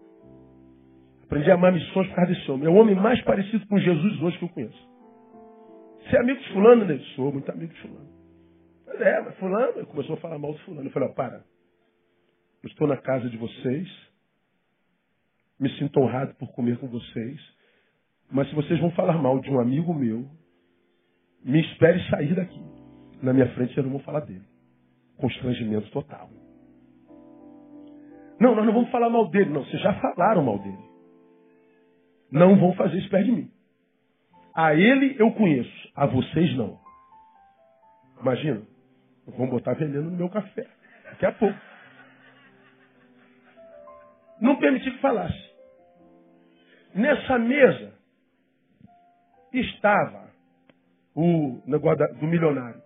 Aprendi 1.25 1.51
a 1.51 1.55
amar 1.57 1.75
missões 1.75 2.09
por 2.09 2.16
causa 2.16 2.33
desse 2.33 2.51
homem. 2.51 2.68
É 2.68 2.70
o 2.70 2.75
homem 2.75 2.94
mais 2.94 3.20
parecido 3.20 3.66
com 3.66 3.79
Jesus 3.79 4.22
hoje 4.22 4.38
que 4.38 4.44
eu 4.46 4.49
conheço. 4.49 4.88
Você 6.05 6.16
é 6.16 6.20
amigo 6.20 6.40
de 6.40 6.53
fulano? 6.55 6.87
Né? 6.87 6.99
Sou 7.14 7.31
muito 7.31 7.51
amigo 7.53 7.75
de 7.75 7.81
fulano. 7.83 8.15
Mas 8.87 9.01
é, 9.01 9.20
mas 9.20 9.37
fulano, 9.38 9.87
começou 9.87 10.16
a 10.16 10.20
falar 10.20 10.38
mal 10.38 10.55
de 10.55 10.62
fulano. 10.62 10.88
Eu 10.88 10.92
falei, 10.92 11.09
ó, 11.09 11.12
para. 11.12 11.44
Eu 12.62 12.68
estou 12.68 12.87
na 12.87 12.96
casa 12.96 13.29
de 13.29 13.37
vocês. 13.37 13.88
Me 15.59 15.70
sinto 15.79 16.01
honrado 16.01 16.35
por 16.35 16.53
comer 16.53 16.79
com 16.79 16.87
vocês. 16.87 17.40
Mas 18.31 18.49
se 18.49 18.55
vocês 18.55 18.79
vão 18.81 18.90
falar 18.92 19.18
mal 19.18 19.40
de 19.40 19.51
um 19.51 19.61
amigo 19.61 19.94
meu, 19.94 20.29
me 21.44 21.61
espere 21.61 22.03
sair 22.11 22.35
daqui. 22.35 22.61
Na 23.22 23.33
minha 23.33 23.49
frente 23.55 23.77
eu 23.77 23.85
não 23.85 23.90
vou 23.90 24.01
falar 24.01 24.20
dele. 24.20 24.44
Constrangimento 25.16 25.90
total. 25.90 26.29
Não, 28.38 28.55
nós 28.55 28.66
não 28.66 28.72
vamos 28.72 28.90
falar 28.90 29.09
mal 29.09 29.29
dele. 29.29 29.51
Não, 29.51 29.64
vocês 29.64 29.83
já 29.83 29.94
falaram 30.01 30.42
mal 30.42 30.59
dele. 30.59 30.85
Não 32.31 32.59
vão 32.59 32.75
fazer 32.75 32.99
isso 32.99 33.09
perto 33.09 33.27
de 33.27 33.33
mim. 33.33 33.51
A 34.55 34.75
ele 34.75 35.16
eu 35.18 35.33
conheço, 35.33 35.90
a 35.94 36.07
vocês 36.07 36.55
não. 36.57 36.79
Imagina, 38.20 38.62
vão 39.27 39.49
botar 39.49 39.75
veneno 39.75 40.11
no 40.11 40.17
meu 40.17 40.29
café. 40.29 40.67
Daqui 41.05 41.27
a 41.27 41.33
pouco. 41.33 41.59
Não 44.41 44.59
permiti 44.59 44.91
que 44.91 45.01
falasse. 45.01 45.47
Nessa 46.95 47.39
mesa 47.39 47.95
estava 49.53 50.31
o 51.15 51.62
negócio 51.67 52.07
do 52.19 52.27
milionário. 52.27 52.83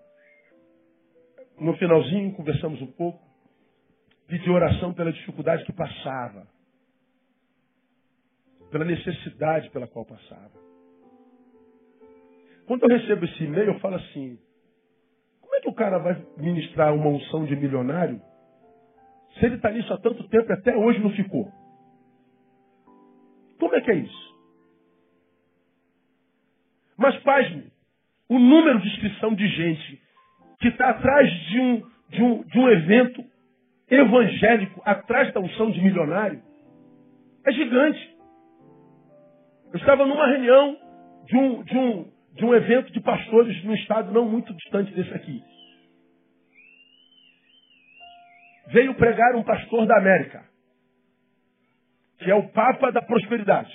No 1.59 1.76
finalzinho, 1.76 2.33
conversamos 2.35 2.81
um 2.81 2.90
pouco. 2.92 3.20
Pedi 4.26 4.48
oração 4.48 4.94
pela 4.94 5.12
dificuldade 5.12 5.64
que 5.64 5.72
passava. 5.72 6.46
Pela 8.70 8.85
necessidade 8.85 9.68
pela 9.70 9.88
qual 9.88 10.05
passava. 10.05 10.53
Quando 12.66 12.85
eu 12.85 12.96
recebo 12.96 13.24
esse 13.24 13.42
e-mail, 13.42 13.72
eu 13.72 13.81
falo 13.81 13.96
assim: 13.96 14.38
que 15.60 15.68
o 15.68 15.74
cara 15.74 15.98
vai 15.98 16.20
ministrar 16.36 16.94
uma 16.94 17.08
unção 17.08 17.44
de 17.44 17.54
milionário 17.56 18.20
se 19.38 19.46
ele 19.46 19.56
está 19.56 19.70
nisso 19.70 19.92
há 19.92 19.98
tanto 19.98 20.28
tempo 20.28 20.50
e 20.50 20.52
até 20.52 20.76
hoje 20.76 20.98
não 20.98 21.10
ficou? 21.10 21.50
Como 23.58 23.74
é 23.74 23.80
que 23.80 23.90
é 23.90 23.96
isso? 23.96 24.30
Mas, 26.96 27.16
pasme, 27.22 27.72
o 28.28 28.38
número 28.38 28.80
de 28.80 28.88
inscrição 28.88 29.34
de 29.34 29.46
gente 29.48 30.02
que 30.60 30.68
está 30.68 30.90
atrás 30.90 31.30
de 31.46 31.60
um, 31.60 31.82
de, 32.08 32.22
um, 32.22 32.42
de 32.44 32.58
um 32.58 32.68
evento 32.68 33.24
evangélico, 33.88 34.82
atrás 34.84 35.32
da 35.32 35.40
unção 35.40 35.70
de 35.70 35.80
milionário, 35.80 36.42
é 37.46 37.52
gigante. 37.52 38.16
Eu 39.72 39.78
estava 39.78 40.04
numa 40.04 40.26
reunião 40.26 40.76
de 41.26 41.36
um, 41.36 41.62
de 41.62 41.76
um, 41.78 42.12
de 42.34 42.44
um 42.44 42.54
evento 42.54 42.92
de 42.92 43.00
pastores 43.00 43.64
num 43.64 43.74
estado 43.74 44.12
não 44.12 44.28
muito 44.28 44.52
distante 44.54 44.92
desse 44.92 45.12
aqui. 45.14 45.42
Veio 48.72 48.94
pregar 48.94 49.35
um 49.35 49.42
pastor 49.42 49.87
da 49.87 49.98
América, 49.98 50.42
que 52.18 52.30
é 52.30 52.35
o 52.35 52.48
Papa 52.48 52.90
da 52.92 53.02
Prosperidade. 53.02 53.70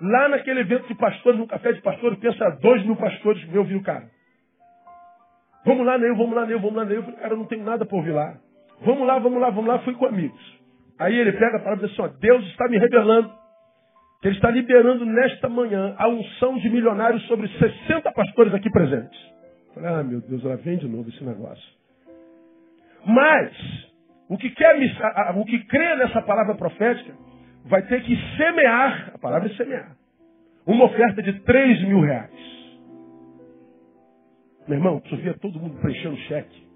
Lá 0.00 0.28
naquele 0.28 0.60
evento 0.60 0.88
de 0.88 0.94
pastores, 0.94 1.38
no 1.38 1.46
café 1.46 1.72
de 1.72 1.82
pastores, 1.82 2.18
pensa 2.18 2.50
dois 2.62 2.84
mil 2.84 2.96
pastores 2.96 3.44
que 3.44 3.58
ouvir 3.58 3.76
o 3.76 3.82
cara. 3.82 4.08
Vamos 5.64 5.84
lá, 5.84 5.98
Neil, 5.98 6.16
vamos 6.16 6.34
lá, 6.34 6.46
Neil, 6.46 6.58
vamos 6.58 6.76
lá, 6.76 6.84
Neil. 6.84 7.00
Eu 7.00 7.04
falei, 7.04 7.20
cara, 7.20 7.36
não 7.36 7.44
tenho 7.44 7.64
nada 7.64 7.84
para 7.84 7.96
ouvir 7.96 8.12
lá. 8.12 8.38
Vamos 8.80 9.06
lá, 9.06 9.18
vamos 9.18 9.40
lá, 9.40 9.50
vamos 9.50 9.68
lá. 9.68 9.78
Fui 9.80 9.94
com 9.94 10.06
amigos. 10.06 10.60
Aí 10.98 11.14
ele 11.14 11.32
pega 11.32 11.58
a 11.58 11.60
palavra 11.60 11.84
e 11.84 11.88
diz 11.88 11.98
assim, 11.98 12.10
ó, 12.10 12.18
Deus 12.18 12.44
está 12.46 12.66
me 12.68 12.78
revelando 12.78 13.40
que 14.20 14.28
Ele 14.28 14.36
está 14.36 14.50
liberando 14.50 15.06
nesta 15.06 15.48
manhã 15.48 15.94
a 15.96 16.06
unção 16.08 16.58
de 16.58 16.68
milionários 16.68 17.26
sobre 17.26 17.48
60 17.48 18.12
pastores 18.12 18.52
aqui 18.52 18.70
presentes. 18.70 19.18
Falei, 19.74 19.90
ah, 19.90 20.02
meu 20.02 20.20
Deus, 20.20 20.44
ela 20.44 20.56
vem 20.56 20.76
de 20.76 20.86
novo 20.86 21.08
esse 21.08 21.24
negócio. 21.24 21.79
Mas, 23.04 23.52
o 24.28 24.36
que, 24.36 24.50
quer, 24.50 24.76
o 25.36 25.44
que 25.44 25.64
crê 25.64 25.96
nessa 25.96 26.22
palavra 26.22 26.54
profética 26.54 27.14
vai 27.64 27.82
ter 27.82 28.02
que 28.02 28.16
semear, 28.36 29.12
a 29.14 29.18
palavra 29.18 29.50
é 29.50 29.54
semear, 29.54 29.96
uma 30.66 30.84
oferta 30.84 31.22
de 31.22 31.32
3 31.40 31.82
mil 31.84 32.00
reais. 32.00 32.30
Meu 34.68 34.78
irmão, 34.78 35.00
tu 35.00 35.16
via 35.16 35.34
todo 35.34 35.58
mundo 35.58 35.80
preenchendo 35.80 36.16
cheque 36.18 36.70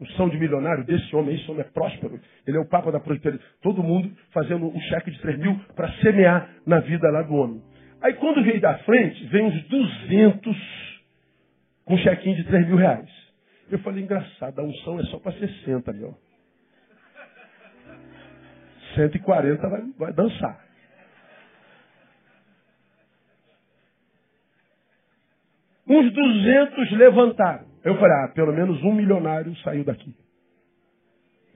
unção 0.00 0.28
de 0.30 0.38
milionário 0.38 0.82
desse 0.84 1.14
homem, 1.14 1.34
esse 1.34 1.48
homem 1.50 1.60
é 1.60 1.70
próspero, 1.70 2.18
ele 2.46 2.56
é 2.56 2.60
o 2.60 2.64
Papa 2.64 2.90
da 2.90 2.98
prosperidade. 2.98 3.44
Todo 3.60 3.82
mundo 3.82 4.10
fazendo 4.32 4.66
um 4.66 4.80
cheque 4.82 5.10
de 5.10 5.20
3 5.20 5.38
mil 5.38 5.60
para 5.76 5.92
semear 6.00 6.48
na 6.66 6.80
vida 6.80 7.08
lá 7.10 7.22
do 7.22 7.34
homem. 7.34 7.62
Aí 8.00 8.14
quando 8.14 8.42
veio 8.42 8.60
da 8.60 8.78
frente, 8.78 9.26
vem 9.26 9.44
uns 9.44 9.62
200 9.64 11.00
com 11.84 11.94
um 11.94 11.98
chequinho 11.98 12.36
de 12.36 12.44
3 12.44 12.66
mil 12.66 12.76
reais. 12.76 13.19
Eu 13.70 13.78
falei, 13.80 14.02
engraçado, 14.02 14.58
a 14.58 14.64
unção 14.64 14.98
é 14.98 15.04
só 15.04 15.18
para 15.18 15.32
60 15.32 15.90
ali, 15.90 16.04
ó. 16.04 16.12
140 18.96 19.68
vai, 19.68 19.82
vai 19.96 20.12
dançar. 20.12 20.66
Uns 25.86 26.12
200 26.12 26.92
levantaram. 26.92 27.66
Eu 27.84 27.96
falei, 27.96 28.16
ah, 28.24 28.28
pelo 28.28 28.52
menos 28.52 28.82
um 28.82 28.92
milionário 28.92 29.54
saiu 29.58 29.84
daqui. 29.84 30.14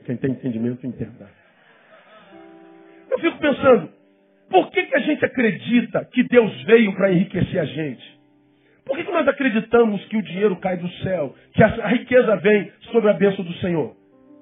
Quem 0.05 0.16
tem 0.16 0.33
entendimento, 0.33 0.87
entenda. 0.87 1.31
Eu 3.11 3.18
fico 3.18 3.38
pensando, 3.38 3.92
por 4.50 4.70
que, 4.70 4.85
que 4.87 4.96
a 4.96 5.00
gente 5.00 5.24
acredita 5.24 6.05
que 6.07 6.22
Deus 6.24 6.62
veio 6.64 6.94
para 6.94 7.12
enriquecer 7.12 7.61
a 7.61 7.64
gente? 7.64 8.20
Por 8.85 8.97
que, 8.97 9.05
que 9.05 9.12
nós 9.12 9.27
acreditamos 9.27 10.05
que 10.07 10.16
o 10.16 10.23
dinheiro 10.23 10.57
cai 10.57 10.77
do 10.77 10.88
céu, 11.03 11.35
que 11.55 11.62
a, 11.62 11.88
riqueza 11.88 12.37
vem 12.37 12.70
sobre 12.92 13.11
a 13.11 13.14
bênção 13.14 13.44
do 13.44 13.53
Senhor? 13.55 13.97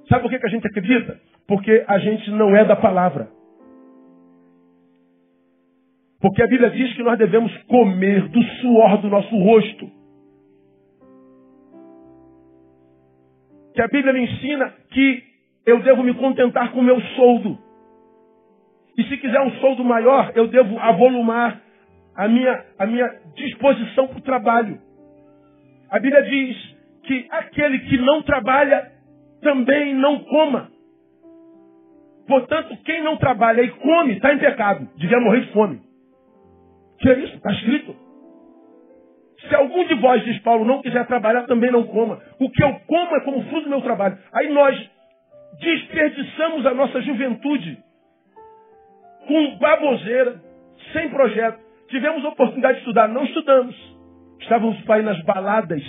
Sabe 0.09 0.23
por 0.23 0.31
que, 0.31 0.39
que 0.39 0.47
a 0.47 0.51
gente 0.51 0.67
acredita? 0.67 1.21
Porque 1.47 1.85
a 1.87 1.99
gente 1.99 2.31
não 2.31 2.55
é 2.57 2.65
da 2.65 2.77
palavra. 2.77 3.29
Porque 6.21 6.43
a 6.43 6.47
Bíblia 6.47 6.71
diz 6.71 6.95
que 6.95 7.03
nós 7.03 7.19
devemos 7.19 7.57
comer 7.65 8.29
do 8.29 8.43
suor 8.43 8.99
do 8.99 9.09
nosso 9.09 9.37
rosto. 9.37 10.03
que 13.75 13.81
a 13.81 13.89
Bíblia 13.89 14.13
me 14.13 14.25
ensina 14.25 14.73
que 14.91 15.23
eu 15.65 15.81
devo 15.81 16.03
me 16.03 16.15
contentar 16.15 16.73
com 16.73 16.81
o 16.81 16.85
meu 16.85 17.01
soldo. 17.17 17.59
E 18.97 19.05
se 19.05 19.17
quiser 19.17 19.41
um 19.41 19.53
soldo 19.53 19.85
maior, 19.85 20.33
eu 20.35 20.49
devo 20.49 20.79
avolumar 20.79 21.61
a 22.17 22.29
minha, 22.29 22.65
a 22.79 22.87
minha 22.87 23.09
disposição 23.35 24.09
para 24.09 24.19
o 24.19 24.23
trabalho. 24.23 24.81
A 25.91 25.99
Bíblia 25.99 26.23
diz 26.23 26.77
que 27.05 27.27
aquele 27.31 27.79
que 27.81 27.99
não 27.99 28.23
trabalha 28.23 28.93
também 29.41 29.95
não 29.95 30.21
coma. 30.21 30.71
Portanto, 32.27 32.77
quem 32.85 33.03
não 33.03 33.17
trabalha 33.17 33.63
e 33.63 33.71
come 33.71 34.15
está 34.15 34.33
em 34.33 34.39
pecado. 34.39 34.89
Devia 34.97 35.21
morrer 35.21 35.41
de 35.41 35.53
fome. 35.53 35.81
Que 36.99 37.11
é 37.11 37.19
isso? 37.19 37.37
Está 37.37 37.51
escrito. 37.53 37.97
Se 39.49 39.55
algum 39.55 39.85
de 39.87 39.95
vós, 39.97 40.25
diz 40.25 40.39
Paulo, 40.41 40.65
não 40.65 40.81
quiser 40.81 41.05
trabalhar, 41.07 41.47
também 41.47 41.71
não 41.71 41.85
coma. 41.85 42.21
O 42.39 42.49
que 42.49 42.63
eu 42.63 42.81
como 42.87 43.17
é 43.17 43.21
como 43.21 43.43
fruto 43.45 43.65
do 43.65 43.71
meu 43.71 43.83
trabalho. 43.83 44.17
Aí 44.33 44.49
nós 44.53 44.91
desperdiçamos 45.61 46.65
a 46.65 46.75
nossa 46.75 47.01
juventude 47.03 47.79
com 49.27 49.59
baboseira, 49.59 50.41
sem 50.93 51.09
projeto. 51.11 51.62
Tivemos 51.93 52.25
oportunidade 52.25 52.77
de 52.77 52.79
estudar, 52.81 53.07
não 53.07 53.23
estudamos. 53.23 53.77
Estávamos 54.41 54.81
para 54.85 55.01
ir 55.01 55.03
nas 55.03 55.23
baladas, 55.25 55.83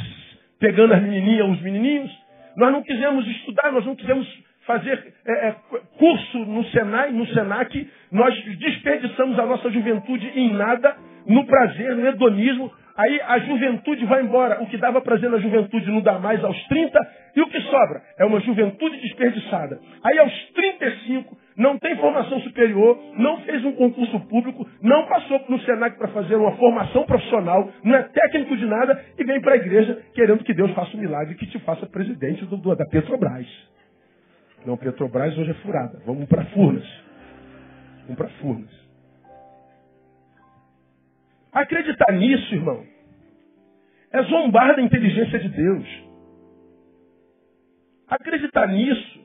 pegando 0.59 0.93
as 0.93 1.01
menininhas, 1.01 1.49
os 1.49 1.61
menininhos. 1.61 2.11
Nós 2.57 2.73
não 2.73 2.83
quisemos 2.83 3.25
estudar, 3.25 3.71
nós 3.71 3.85
não 3.85 3.95
quisemos 3.95 4.27
fazer 4.67 5.13
é, 5.25 5.47
é, 5.47 5.55
curso 5.97 6.39
no 6.39 6.65
Senai, 6.65 7.09
no 7.11 7.25
Senac. 7.27 7.89
Nós 8.11 8.35
desperdiçamos 8.43 9.39
a 9.39 9.45
nossa 9.45 9.71
juventude 9.71 10.27
em 10.35 10.51
nada, 10.51 10.93
no 11.25 11.45
prazer, 11.45 11.95
no 11.95 12.05
hedonismo, 12.05 12.69
Aí 12.95 13.21
a 13.21 13.39
juventude 13.39 14.05
vai 14.05 14.21
embora. 14.21 14.61
O 14.61 14.67
que 14.67 14.77
dava 14.77 15.01
prazer 15.01 15.29
na 15.29 15.39
juventude 15.39 15.89
não 15.89 16.01
dá 16.01 16.19
mais 16.19 16.43
aos 16.43 16.61
30. 16.67 16.99
E 17.35 17.41
o 17.41 17.47
que 17.47 17.59
sobra? 17.61 18.01
É 18.19 18.25
uma 18.25 18.39
juventude 18.39 18.97
desperdiçada. 19.01 19.79
Aí 20.03 20.19
aos 20.19 20.31
35, 20.53 21.37
não 21.57 21.77
tem 21.79 21.95
formação 21.97 22.39
superior, 22.41 22.99
não 23.17 23.41
fez 23.41 23.63
um 23.65 23.73
concurso 23.73 24.19
público, 24.21 24.67
não 24.81 25.07
passou 25.07 25.43
no 25.49 25.59
Senac 25.61 25.97
para 25.97 26.07
fazer 26.09 26.35
uma 26.35 26.51
formação 26.53 27.05
profissional, 27.05 27.71
não 27.83 27.95
é 27.95 28.03
técnico 28.03 28.55
de 28.55 28.65
nada 28.65 29.03
e 29.17 29.23
vem 29.23 29.41
para 29.41 29.53
a 29.53 29.57
igreja 29.57 29.99
querendo 30.13 30.43
que 30.43 30.53
Deus 30.53 30.71
faça 30.71 30.95
um 30.95 30.99
milagre 30.99 31.35
que 31.35 31.47
te 31.47 31.59
faça 31.59 31.85
presidente 31.87 32.45
do, 32.45 32.57
do 32.57 32.75
da 32.75 32.85
Petrobras. 32.85 33.47
Não, 34.65 34.77
Petrobras 34.77 35.37
hoje 35.37 35.51
é 35.51 35.55
furada. 35.55 36.01
Vamos 36.05 36.27
para 36.27 36.45
Furnas. 36.45 36.87
Vamos 38.03 38.17
para 38.17 38.29
Furnas. 38.39 38.82
Acreditar 41.53 42.11
nisso, 42.13 42.55
irmão, 42.55 42.83
é 44.11 44.23
zombar 44.23 44.75
da 44.75 44.81
inteligência 44.81 45.39
de 45.39 45.49
Deus. 45.49 46.03
Acreditar 48.07 48.67
nisso 48.67 49.23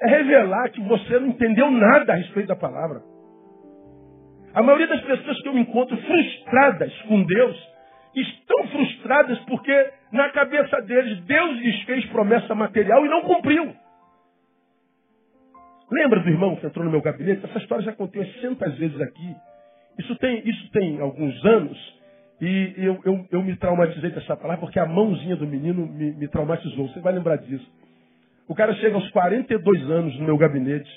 é 0.00 0.08
revelar 0.08 0.70
que 0.70 0.80
você 0.80 1.18
não 1.18 1.28
entendeu 1.28 1.70
nada 1.70 2.12
a 2.12 2.16
respeito 2.16 2.48
da 2.48 2.56
palavra. 2.56 3.02
A 4.54 4.62
maioria 4.62 4.86
das 4.86 5.02
pessoas 5.02 5.40
que 5.40 5.48
eu 5.48 5.54
me 5.54 5.60
encontro 5.60 5.96
frustradas 5.96 6.92
com 7.02 7.22
Deus 7.22 7.76
estão 8.14 8.68
frustradas 8.68 9.38
porque 9.40 9.92
na 10.12 10.30
cabeça 10.30 10.80
deles 10.82 11.20
Deus 11.24 11.58
lhes 11.58 11.82
fez 11.82 12.04
promessa 12.06 12.54
material 12.54 13.04
e 13.04 13.08
não 13.08 13.22
cumpriu. 13.22 13.74
Lembra 15.90 16.20
do 16.20 16.28
irmão 16.28 16.56
que 16.56 16.66
entrou 16.66 16.84
no 16.84 16.90
meu 16.90 17.02
gabinete? 17.02 17.44
Essa 17.44 17.58
história 17.58 17.84
já 17.84 17.92
contei 17.92 18.24
centas 18.40 18.76
vezes 18.76 19.00
aqui. 19.00 19.36
Isso 19.98 20.14
tem, 20.16 20.48
isso 20.48 20.70
tem 20.70 21.00
alguns 21.00 21.44
anos 21.44 21.96
E 22.40 22.74
eu, 22.76 23.00
eu, 23.04 23.26
eu 23.30 23.42
me 23.42 23.56
traumatizei 23.56 24.10
dessa 24.10 24.36
palavra 24.36 24.60
porque 24.60 24.78
a 24.78 24.86
mãozinha 24.86 25.36
do 25.36 25.46
menino 25.46 25.86
me, 25.86 26.12
me 26.12 26.28
traumatizou. 26.28 26.88
Você 26.88 27.00
vai 27.00 27.12
lembrar 27.12 27.36
disso. 27.36 27.66
O 28.46 28.54
cara 28.54 28.74
chega 28.74 28.94
aos 28.94 29.10
42 29.10 29.90
anos 29.90 30.16
no 30.18 30.24
meu 30.24 30.36
gabinete, 30.36 30.90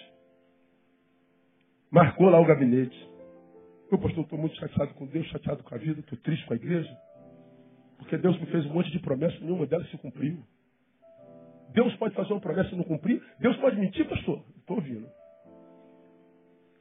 marcou 1.90 2.30
lá 2.30 2.40
o 2.40 2.46
gabinete. 2.46 3.10
Eu, 3.92 3.98
pastor, 3.98 4.24
estou 4.24 4.38
muito 4.38 4.56
chateado 4.58 4.94
com 4.94 5.08
Deus, 5.08 5.26
chateado 5.28 5.64
com 5.64 5.74
a 5.74 5.78
vida, 5.78 6.00
estou 6.00 6.18
triste 6.20 6.46
com 6.46 6.54
a 6.54 6.58
igreja. 6.58 6.96
Porque 7.98 8.18
Deus 8.18 8.40
me 8.40 8.46
fez 8.48 8.66
um 8.66 8.74
monte 8.74 8.92
de 8.92 9.00
promessas, 9.00 9.42
nenhuma 9.42 9.66
delas 9.66 9.90
se 9.90 9.98
cumpriu. 9.98 10.38
Deus 11.74 11.96
pode 11.96 12.16
fazer 12.16 12.34
uma 12.34 12.40
promessa 12.40 12.74
e 12.74 12.78
não 12.78 12.84
cumprir? 12.84 13.22
Deus 13.40 13.56
pode 13.58 13.78
mentir, 13.78 14.08
pastor? 14.08 14.44
Estou 14.58 14.78
ouvindo. 14.78 15.08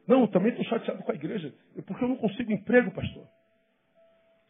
Não, 0.08 0.26
também 0.26 0.50
estou 0.52 0.64
chateado 0.64 1.02
com 1.02 1.12
a 1.12 1.14
igreja, 1.14 1.52
porque 1.86 2.02
eu 2.02 2.08
não 2.08 2.16
consigo 2.16 2.50
emprego, 2.50 2.90
pastor. 2.90 3.26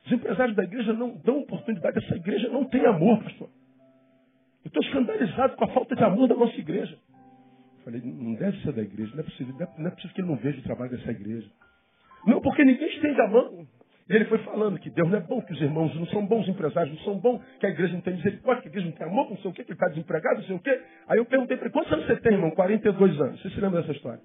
Os 0.07 0.13
empresários 0.13 0.57
da 0.57 0.63
igreja 0.63 0.93
não 0.93 1.17
dão 1.17 1.41
oportunidade, 1.41 1.99
essa 1.99 2.15
igreja 2.15 2.49
não 2.49 2.65
tem 2.65 2.87
amor, 2.87 3.21
pastor. 3.25 3.51
Eu 4.65 4.69
estou 4.69 4.83
escandalizado 4.83 5.57
com 5.57 5.65
a 5.65 5.69
falta 5.69 5.97
de 5.97 6.05
amor 6.05 6.29
da 6.29 6.37
nossa 6.37 6.57
igreja. 6.57 6.97
Eu 7.79 7.85
falei, 7.85 8.01
não 8.05 8.35
deve 8.35 8.63
ser 8.63 8.73
da 8.73 8.83
igreja, 8.83 9.13
não 9.15 9.21
é 9.21 9.25
possível, 9.25 9.55
não 9.79 9.87
é 9.87 9.91
possível 9.91 10.15
que 10.15 10.21
ele 10.21 10.29
não 10.29 10.37
veja 10.37 10.59
o 10.61 10.63
trabalho 10.63 10.91
dessa 10.93 11.11
igreja. 11.11 11.51
Não, 12.25 12.41
porque 12.41 12.65
ninguém 12.65 12.89
estende 12.89 13.21
a 13.21 13.27
mão. 13.27 13.67
E 14.09 14.15
ele 14.15 14.25
foi 14.27 14.39
falando 14.39 14.79
que 14.79 14.89
Deus 14.91 15.11
não 15.11 15.19
é 15.19 15.21
bom, 15.21 15.43
que 15.43 15.53
os 15.53 15.61
irmãos 15.61 15.95
não 15.95 16.07
são 16.07 16.25
bons 16.25 16.49
empresários, 16.49 16.97
não 16.97 17.05
são 17.05 17.19
bons, 17.19 17.43
que 17.59 17.67
a 17.67 17.71
igreja 17.71 17.93
não 17.95 18.01
tem 18.01 18.15
misericórdia, 18.15 18.63
que 18.63 18.69
a 18.69 18.71
igreja 18.71 18.87
não 18.87 18.97
tem 18.97 19.07
amor, 19.07 19.29
não 19.29 19.37
sei 19.39 19.51
o 19.51 19.55
quê, 19.55 19.65
que 19.65 19.73
ele 19.73 19.77
está 19.77 19.89
desempregado, 19.89 20.37
não 20.37 20.47
sei 20.47 20.57
o 20.57 20.61
quê. 20.61 20.81
Aí 21.09 21.19
eu 21.19 21.27
perguntei 21.27 21.57
para 21.57 21.67
ele, 21.67 21.73
quantos 21.73 21.93
anos 21.93 22.07
você 22.07 22.17
tem, 22.17 22.33
irmão? 22.33 22.51
42 22.53 23.21
anos. 23.21 23.43
Você 23.43 23.51
se 23.51 23.61
lembra 23.61 23.81
dessa 23.81 23.93
história? 23.93 24.21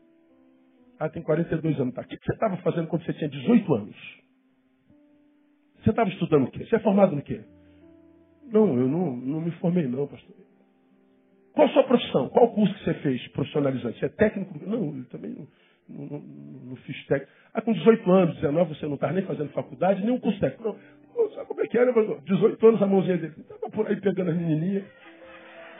Ah, 1.03 1.09
tem 1.09 1.21
42 1.21 1.77
anos. 1.81 1.93
Tá. 1.93 2.01
O 2.01 2.05
que 2.05 2.15
você 2.15 2.31
estava 2.31 2.55
fazendo 2.57 2.87
quando 2.87 3.03
você 3.03 3.11
tinha 3.11 3.29
18 3.29 3.73
anos? 3.73 3.95
Você 5.83 5.89
estava 5.89 6.09
estudando 6.09 6.45
o 6.45 6.51
quê? 6.51 6.63
Você 6.63 6.77
é 6.77 6.79
formado 6.79 7.13
no 7.13 7.21
quê? 7.21 7.41
Não, 8.49 8.79
eu 8.79 8.87
não, 8.87 9.13
não 9.17 9.41
me 9.41 9.51
formei 9.51 9.85
não, 9.85 10.07
pastor. 10.07 10.33
Qual 11.51 11.67
a 11.67 11.71
sua 11.71 11.83
profissão? 11.83 12.29
Qual 12.29 12.53
curso 12.53 12.73
que 12.75 12.85
você 12.85 12.93
fez 12.95 13.27
profissionalizante? 13.33 13.99
Você 13.99 14.05
é 14.05 14.09
técnico? 14.09 14.57
Não, 14.65 14.97
eu 14.97 15.05
também 15.09 15.31
não, 15.31 15.47
não, 15.89 16.19
não, 16.69 16.75
fiz 16.77 17.05
técnico. 17.05 17.33
Ah, 17.53 17.61
com 17.61 17.73
18 17.73 18.09
anos, 18.09 18.35
19, 18.35 18.73
você 18.73 18.85
não 18.85 18.95
estava 18.95 19.11
nem 19.11 19.25
fazendo 19.25 19.49
faculdade, 19.49 20.05
nem 20.05 20.11
um 20.11 20.21
curso 20.21 20.39
técnico. 20.39 20.79
Não, 21.13 21.29
sabe 21.31 21.47
como 21.49 21.61
é 21.61 21.67
que 21.67 21.77
é, 21.77 21.85
né, 21.85 21.91
pastor? 21.91 22.21
18 22.21 22.65
anos, 22.65 22.81
a 22.81 22.87
mãozinha 22.87 23.17
dele. 23.17 23.33
Estava 23.37 23.69
por 23.69 23.87
aí 23.87 23.99
pegando 23.99 24.31
as 24.31 24.37
menininhas. 24.37 24.85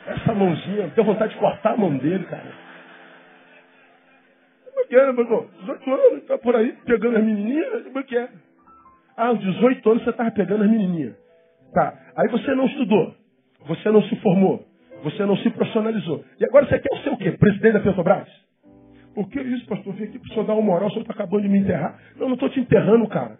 Essa 0.06 0.34
mãozinha, 0.34 0.88
deu 0.88 1.02
vontade 1.02 1.32
de 1.32 1.40
cortar 1.40 1.72
a 1.72 1.76
mão 1.78 1.96
dele, 1.96 2.24
cara. 2.24 2.63
É, 4.94 5.06
né, 5.06 5.12
pastor? 5.12 5.48
18 5.60 5.90
anos, 5.90 6.18
está 6.18 6.38
por 6.38 6.54
aí 6.54 6.72
pegando 6.84 7.16
as 7.16 7.24
menininhas, 7.24 7.84
como 7.84 7.98
é 7.98 8.02
que 8.02 8.16
é? 8.16 8.28
Ah, 9.16 9.26
aos 9.28 9.40
18 9.40 9.90
anos 9.90 10.04
você 10.04 10.10
estava 10.10 10.30
pegando 10.30 10.64
as 10.64 10.70
menininhas. 10.70 11.14
Tá. 11.72 11.94
Aí 12.16 12.28
você 12.28 12.54
não 12.54 12.66
estudou. 12.66 13.14
Você 13.66 13.90
não 13.90 14.02
se 14.02 14.16
formou. 14.16 14.64
Você 15.02 15.24
não 15.26 15.36
se 15.36 15.50
profissionalizou. 15.50 16.24
E 16.38 16.44
agora 16.44 16.66
você 16.66 16.78
quer 16.78 17.02
ser 17.02 17.10
o 17.10 17.16
quê? 17.16 17.32
Presidente 17.32 17.72
da 17.74 17.80
Petrobras? 17.80 18.28
O 19.16 19.26
que 19.26 19.40
isso, 19.40 19.66
pastor? 19.66 19.92
Vim 19.94 20.04
aqui 20.04 20.18
para 20.18 20.26
o 20.26 20.32
senhor 20.32 20.46
dar 20.46 20.54
uma 20.54 20.62
moral, 20.62 20.88
o 20.88 20.90
senhor 20.90 21.02
está 21.02 21.14
acabando 21.14 21.42
de 21.42 21.48
me 21.48 21.58
enterrar. 21.58 21.98
Não, 22.16 22.28
não 22.28 22.34
estou 22.34 22.48
te 22.48 22.58
enterrando, 22.58 23.06
cara. 23.08 23.38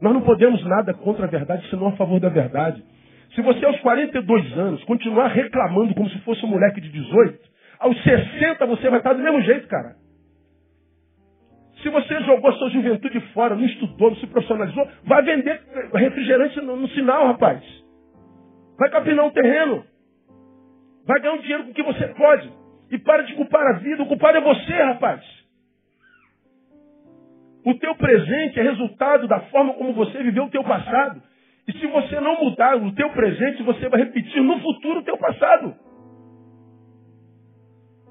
Nós 0.00 0.12
não 0.12 0.22
podemos 0.22 0.64
nada 0.64 0.92
contra 0.94 1.26
a 1.26 1.28
verdade, 1.28 1.68
senão 1.70 1.88
a 1.88 1.92
favor 1.92 2.20
da 2.20 2.28
verdade. 2.28 2.82
Se 3.34 3.40
você 3.40 3.64
aos 3.64 3.80
42 3.80 4.58
anos 4.58 4.84
continuar 4.84 5.28
reclamando 5.28 5.94
como 5.94 6.08
se 6.10 6.18
fosse 6.20 6.44
um 6.44 6.48
moleque 6.48 6.80
de 6.80 6.90
18, 6.90 7.38
aos 7.80 8.02
60 8.02 8.66
você 8.66 8.90
vai 8.90 8.98
estar 8.98 9.12
do 9.12 9.22
mesmo 9.22 9.40
jeito, 9.42 9.66
cara. 9.68 9.96
Se 11.82 11.88
você 11.88 12.20
jogou 12.20 12.52
sua 12.52 12.70
juventude 12.70 13.20
fora, 13.32 13.56
não 13.56 13.64
estudou, 13.64 14.10
não 14.10 14.16
se 14.16 14.26
profissionalizou, 14.28 14.88
vai 15.04 15.20
vender 15.22 15.60
refrigerante 15.92 16.60
no, 16.60 16.76
no 16.76 16.88
sinal, 16.90 17.26
rapaz. 17.26 17.60
Vai 18.78 18.88
capinar 18.90 19.26
um 19.26 19.30
terreno. 19.30 19.84
Vai 21.04 21.20
ganhar 21.20 21.34
um 21.34 21.40
dinheiro 21.40 21.64
com 21.64 21.70
o 21.70 21.74
que 21.74 21.82
você 21.82 22.06
pode. 22.08 22.52
E 22.92 22.98
para 22.98 23.24
de 23.24 23.34
culpar 23.34 23.66
a 23.66 23.78
vida. 23.80 24.02
O 24.02 24.06
culpado 24.06 24.38
é 24.38 24.40
você, 24.40 24.72
rapaz. 24.74 25.22
O 27.66 27.74
teu 27.74 27.94
presente 27.96 28.60
é 28.60 28.62
resultado 28.62 29.26
da 29.26 29.40
forma 29.40 29.74
como 29.74 29.92
você 29.92 30.22
viveu 30.22 30.44
o 30.44 30.50
teu 30.50 30.62
passado. 30.62 31.20
E 31.66 31.72
se 31.78 31.86
você 31.86 32.20
não 32.20 32.44
mudar 32.44 32.76
o 32.76 32.94
teu 32.94 33.10
presente, 33.10 33.62
você 33.64 33.88
vai 33.88 34.04
repetir 34.04 34.40
no 34.40 34.60
futuro 34.60 35.00
o 35.00 35.04
teu 35.04 35.16
passado. 35.16 35.74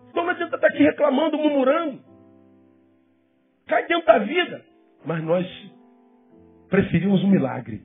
Então 0.10 0.23
não 0.23 0.31
adianta 0.31 0.55
estar 0.55 0.67
aqui 0.67 0.84
reclamando, 0.84 1.38
murmurando 1.38 2.11
cai 3.67 3.88
dentro 3.88 4.06
da 4.06 4.19
vida. 4.19 4.62
Mas 5.06 5.24
nós 5.24 5.45
preferimos 6.69 7.24
um 7.24 7.30
milagre. 7.30 7.82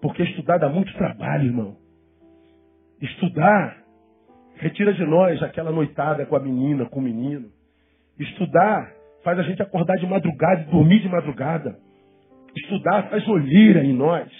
Porque 0.00 0.22
estudar 0.22 0.58
dá 0.58 0.68
muito 0.68 0.92
trabalho, 0.94 1.46
irmão. 1.46 1.76
Estudar 3.00 3.76
retira 4.56 4.92
de 4.92 5.04
nós 5.04 5.42
aquela 5.42 5.70
noitada 5.70 6.26
com 6.26 6.36
a 6.36 6.40
menina, 6.40 6.86
com 6.86 6.98
o 6.98 7.02
menino. 7.02 7.48
Estudar 8.18 8.92
faz 9.22 9.38
a 9.38 9.42
gente 9.42 9.62
acordar 9.62 9.96
de 9.96 10.06
madrugada 10.06 10.62
e 10.62 10.64
dormir 10.64 11.00
de 11.00 11.08
madrugada. 11.08 11.78
Estudar 12.56 13.08
faz 13.08 13.26
olheira 13.28 13.84
em 13.84 13.92
nós. 13.92 14.30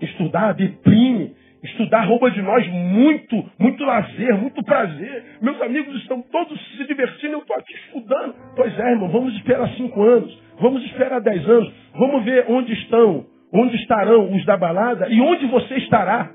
Estudar 0.00 0.54
deprime 0.54 1.34
Estudar 1.64 2.04
rouba 2.04 2.30
de 2.30 2.42
nós 2.42 2.66
muito, 2.68 3.50
muito 3.58 3.82
lazer, 3.84 4.36
muito 4.36 4.62
prazer. 4.62 5.38
Meus 5.40 5.60
amigos 5.62 5.96
estão 6.02 6.20
todos 6.20 6.60
se 6.76 6.86
divertindo, 6.86 7.32
eu 7.32 7.38
estou 7.38 7.56
aqui 7.56 7.72
estudando. 7.72 8.34
Pois 8.54 8.78
é, 8.78 8.90
irmão, 8.90 9.08
vamos 9.08 9.34
esperar 9.34 9.66
cinco 9.70 10.02
anos, 10.02 10.38
vamos 10.60 10.84
esperar 10.84 11.22
dez 11.22 11.48
anos, 11.48 11.72
vamos 11.94 12.22
ver 12.22 12.44
onde 12.50 12.70
estão, 12.74 13.24
onde 13.50 13.76
estarão 13.76 14.30
os 14.34 14.44
da 14.44 14.58
balada 14.58 15.08
e 15.08 15.18
onde 15.22 15.46
você 15.46 15.76
estará. 15.76 16.30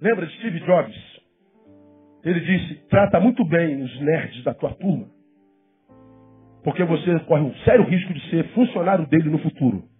Lembra 0.00 0.26
de 0.26 0.34
Steve 0.36 0.60
Jobs? 0.60 0.96
Ele 2.24 2.40
disse: 2.40 2.88
trata 2.88 3.20
muito 3.20 3.44
bem 3.44 3.82
os 3.82 4.00
nerds 4.00 4.42
da 4.44 4.54
tua 4.54 4.70
turma, 4.70 5.08
porque 6.62 6.84
você 6.84 7.18
corre 7.26 7.42
um 7.42 7.54
sério 7.66 7.84
risco 7.84 8.14
de 8.14 8.30
ser 8.30 8.44
funcionário 8.54 9.06
dele 9.08 9.28
no 9.28 9.38
futuro. 9.40 9.93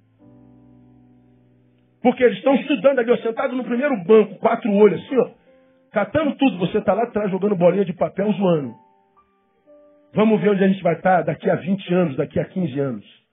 Porque 2.04 2.22
eles 2.22 2.36
estão 2.36 2.54
estudando 2.56 2.98
ali, 2.98 3.10
ó, 3.10 3.16
sentado 3.16 3.56
no 3.56 3.64
primeiro 3.64 3.96
banco, 4.04 4.34
quatro 4.34 4.70
olhos, 4.74 5.02
assim, 5.02 5.16
ó, 5.16 5.30
catando 5.90 6.36
tudo. 6.36 6.58
Você 6.58 6.76
está 6.76 6.92
lá 6.92 7.04
atrás 7.04 7.30
jogando 7.30 7.56
bolinha 7.56 7.82
de 7.86 7.94
papel, 7.94 8.30
zoando. 8.32 8.74
Vamos 10.12 10.38
ver 10.42 10.50
onde 10.50 10.62
a 10.62 10.68
gente 10.68 10.82
vai 10.82 10.96
estar 10.96 11.22
daqui 11.22 11.48
a 11.48 11.54
20 11.54 11.94
anos, 11.94 12.16
daqui 12.16 12.38
a 12.38 12.44
15 12.44 12.78
anos. 12.78 13.24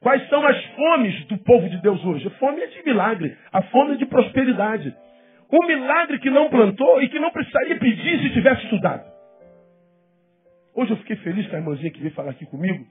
Quais 0.00 0.28
são 0.28 0.44
as 0.44 0.60
fomes 0.74 1.24
do 1.26 1.38
povo 1.38 1.68
de 1.68 1.80
Deus 1.82 2.04
hoje? 2.04 2.26
A 2.26 2.30
fome 2.32 2.60
é 2.62 2.66
de 2.66 2.82
milagre, 2.84 3.38
a 3.52 3.62
fome 3.62 3.94
é 3.94 3.96
de 3.96 4.06
prosperidade. 4.06 4.92
Um 5.52 5.64
milagre 5.64 6.18
que 6.18 6.30
não 6.30 6.50
plantou 6.50 7.00
e 7.00 7.08
que 7.08 7.20
não 7.20 7.30
precisaria 7.30 7.78
pedir 7.78 8.22
se 8.22 8.30
tivesse 8.30 8.64
estudado. 8.64 9.04
Hoje 10.74 10.90
eu 10.90 10.96
fiquei 10.96 11.14
feliz 11.18 11.46
com 11.46 11.54
a 11.54 11.60
irmãzinha 11.60 11.92
que 11.92 12.00
veio 12.00 12.12
falar 12.12 12.32
aqui 12.32 12.44
comigo. 12.44 12.84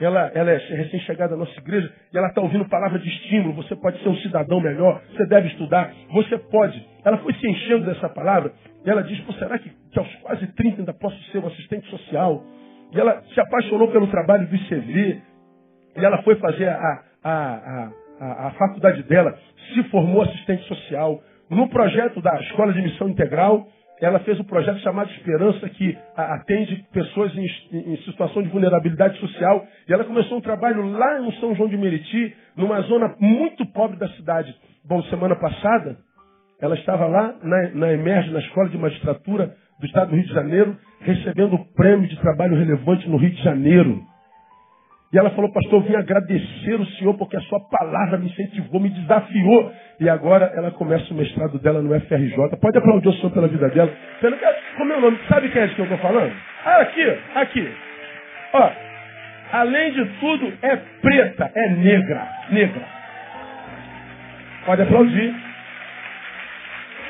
Ela, 0.00 0.32
ela 0.34 0.50
é 0.50 0.56
recém-chegada 0.56 1.34
à 1.34 1.36
nossa 1.36 1.58
igreja 1.60 1.92
e 2.12 2.18
ela 2.18 2.28
está 2.28 2.40
ouvindo 2.40 2.68
palavra 2.68 2.98
de 2.98 3.08
estímulo. 3.08 3.54
Você 3.54 3.76
pode 3.76 4.02
ser 4.02 4.08
um 4.08 4.16
cidadão 4.16 4.60
melhor, 4.60 5.00
você 5.12 5.26
deve 5.26 5.48
estudar, 5.48 5.92
você 6.10 6.36
pode. 6.36 6.84
Ela 7.04 7.18
foi 7.18 7.32
se 7.34 7.46
enchendo 7.48 7.86
dessa 7.86 8.08
palavra 8.08 8.52
e 8.84 8.90
ela 8.90 9.02
diz: 9.02 9.24
será 9.38 9.58
que, 9.58 9.70
que 9.92 9.98
aos 9.98 10.12
quase 10.16 10.46
30 10.48 10.80
ainda 10.80 10.94
posso 10.94 11.16
ser 11.30 11.38
um 11.38 11.46
assistente 11.46 11.88
social? 11.90 12.42
E 12.92 13.00
ela 13.00 13.22
se 13.32 13.40
apaixonou 13.40 13.88
pelo 13.88 14.08
trabalho 14.08 14.46
do 14.48 14.54
ICV 14.54 15.22
e 15.96 16.04
ela 16.04 16.22
foi 16.22 16.34
fazer 16.36 16.68
a, 16.68 17.02
a, 17.22 17.32
a, 17.32 17.90
a, 18.20 18.46
a 18.48 18.50
faculdade 18.52 19.02
dela, 19.04 19.36
se 19.72 19.82
formou 19.84 20.22
assistente 20.22 20.64
social. 20.64 21.20
No 21.48 21.68
projeto 21.68 22.20
da 22.20 22.34
Escola 22.40 22.72
de 22.72 22.82
Missão 22.82 23.08
Integral, 23.08 23.68
ela 24.00 24.18
fez 24.20 24.38
um 24.40 24.44
projeto 24.44 24.78
chamado 24.80 25.10
Esperança, 25.10 25.68
que 25.68 25.96
atende 26.16 26.84
pessoas 26.92 27.32
em, 27.36 27.46
em, 27.72 27.96
situação 27.98 28.42
de 28.42 28.48
vulnerabilidade 28.48 29.18
social. 29.18 29.64
E 29.88 29.92
ela 29.92 30.04
começou 30.04 30.38
um 30.38 30.40
trabalho 30.40 30.84
lá 30.90 31.20
no 31.20 31.32
São 31.34 31.54
João 31.54 31.68
de 31.68 31.76
Meriti, 31.76 32.34
numa 32.56 32.80
zona 32.82 33.14
muito 33.20 33.64
pobre 33.66 33.96
da 33.96 34.08
cidade. 34.10 34.54
Bom, 34.84 35.02
semana 35.04 35.36
passada, 35.36 35.96
ela 36.60 36.74
estava 36.74 37.06
lá 37.06 37.34
na, 37.42 37.68
na 37.70 37.92
Emerge, 37.92 38.30
na 38.30 38.40
Escola 38.40 38.68
de 38.68 38.78
Magistratura 38.78 39.54
do 39.78 39.86
Estado 39.86 40.10
do 40.10 40.16
Rio 40.16 40.26
de 40.26 40.32
Janeiro, 40.32 40.76
recebendo 41.00 41.54
o 41.54 41.64
prêmio 41.74 42.08
de 42.08 42.16
trabalho 42.20 42.56
relevante 42.56 43.08
no 43.08 43.16
Rio 43.16 43.30
de 43.30 43.42
Janeiro. 43.42 44.02
E 45.14 45.18
ela 45.18 45.30
falou, 45.30 45.48
pastor, 45.52 45.74
eu 45.74 45.80
vim 45.82 45.94
agradecer 45.94 46.74
o 46.74 46.86
Senhor 46.86 47.14
porque 47.16 47.36
a 47.36 47.40
sua 47.42 47.60
palavra 47.70 48.18
me 48.18 48.26
incentivou, 48.26 48.80
me 48.80 48.90
desafiou. 48.90 49.72
E 50.00 50.08
agora 50.08 50.52
ela 50.56 50.72
começa 50.72 51.14
o 51.14 51.16
mestrado 51.16 51.56
dela 51.60 51.80
no 51.80 51.94
FRJ. 52.00 52.56
Pode 52.60 52.78
aplaudir 52.78 53.10
o 53.10 53.12
Senhor 53.12 53.30
pela 53.30 53.46
vida 53.46 53.68
dela. 53.68 53.92
Pelo, 54.20 54.36
como 54.76 54.92
é 54.92 54.96
o 54.96 55.00
nome? 55.00 55.16
Sabe 55.28 55.50
quem 55.50 55.62
é 55.62 55.68
que 55.68 55.78
eu 55.78 55.84
estou 55.84 55.98
falando? 55.98 56.32
Ah, 56.64 56.80
aqui, 56.80 57.18
aqui. 57.36 57.72
Ó, 58.54 58.70
além 59.52 59.92
de 59.92 60.04
tudo, 60.18 60.52
é 60.62 60.76
preta, 61.00 61.48
é 61.54 61.68
negra. 61.68 62.28
Negra. 62.50 62.82
Pode 64.66 64.82
aplaudir. 64.82 65.32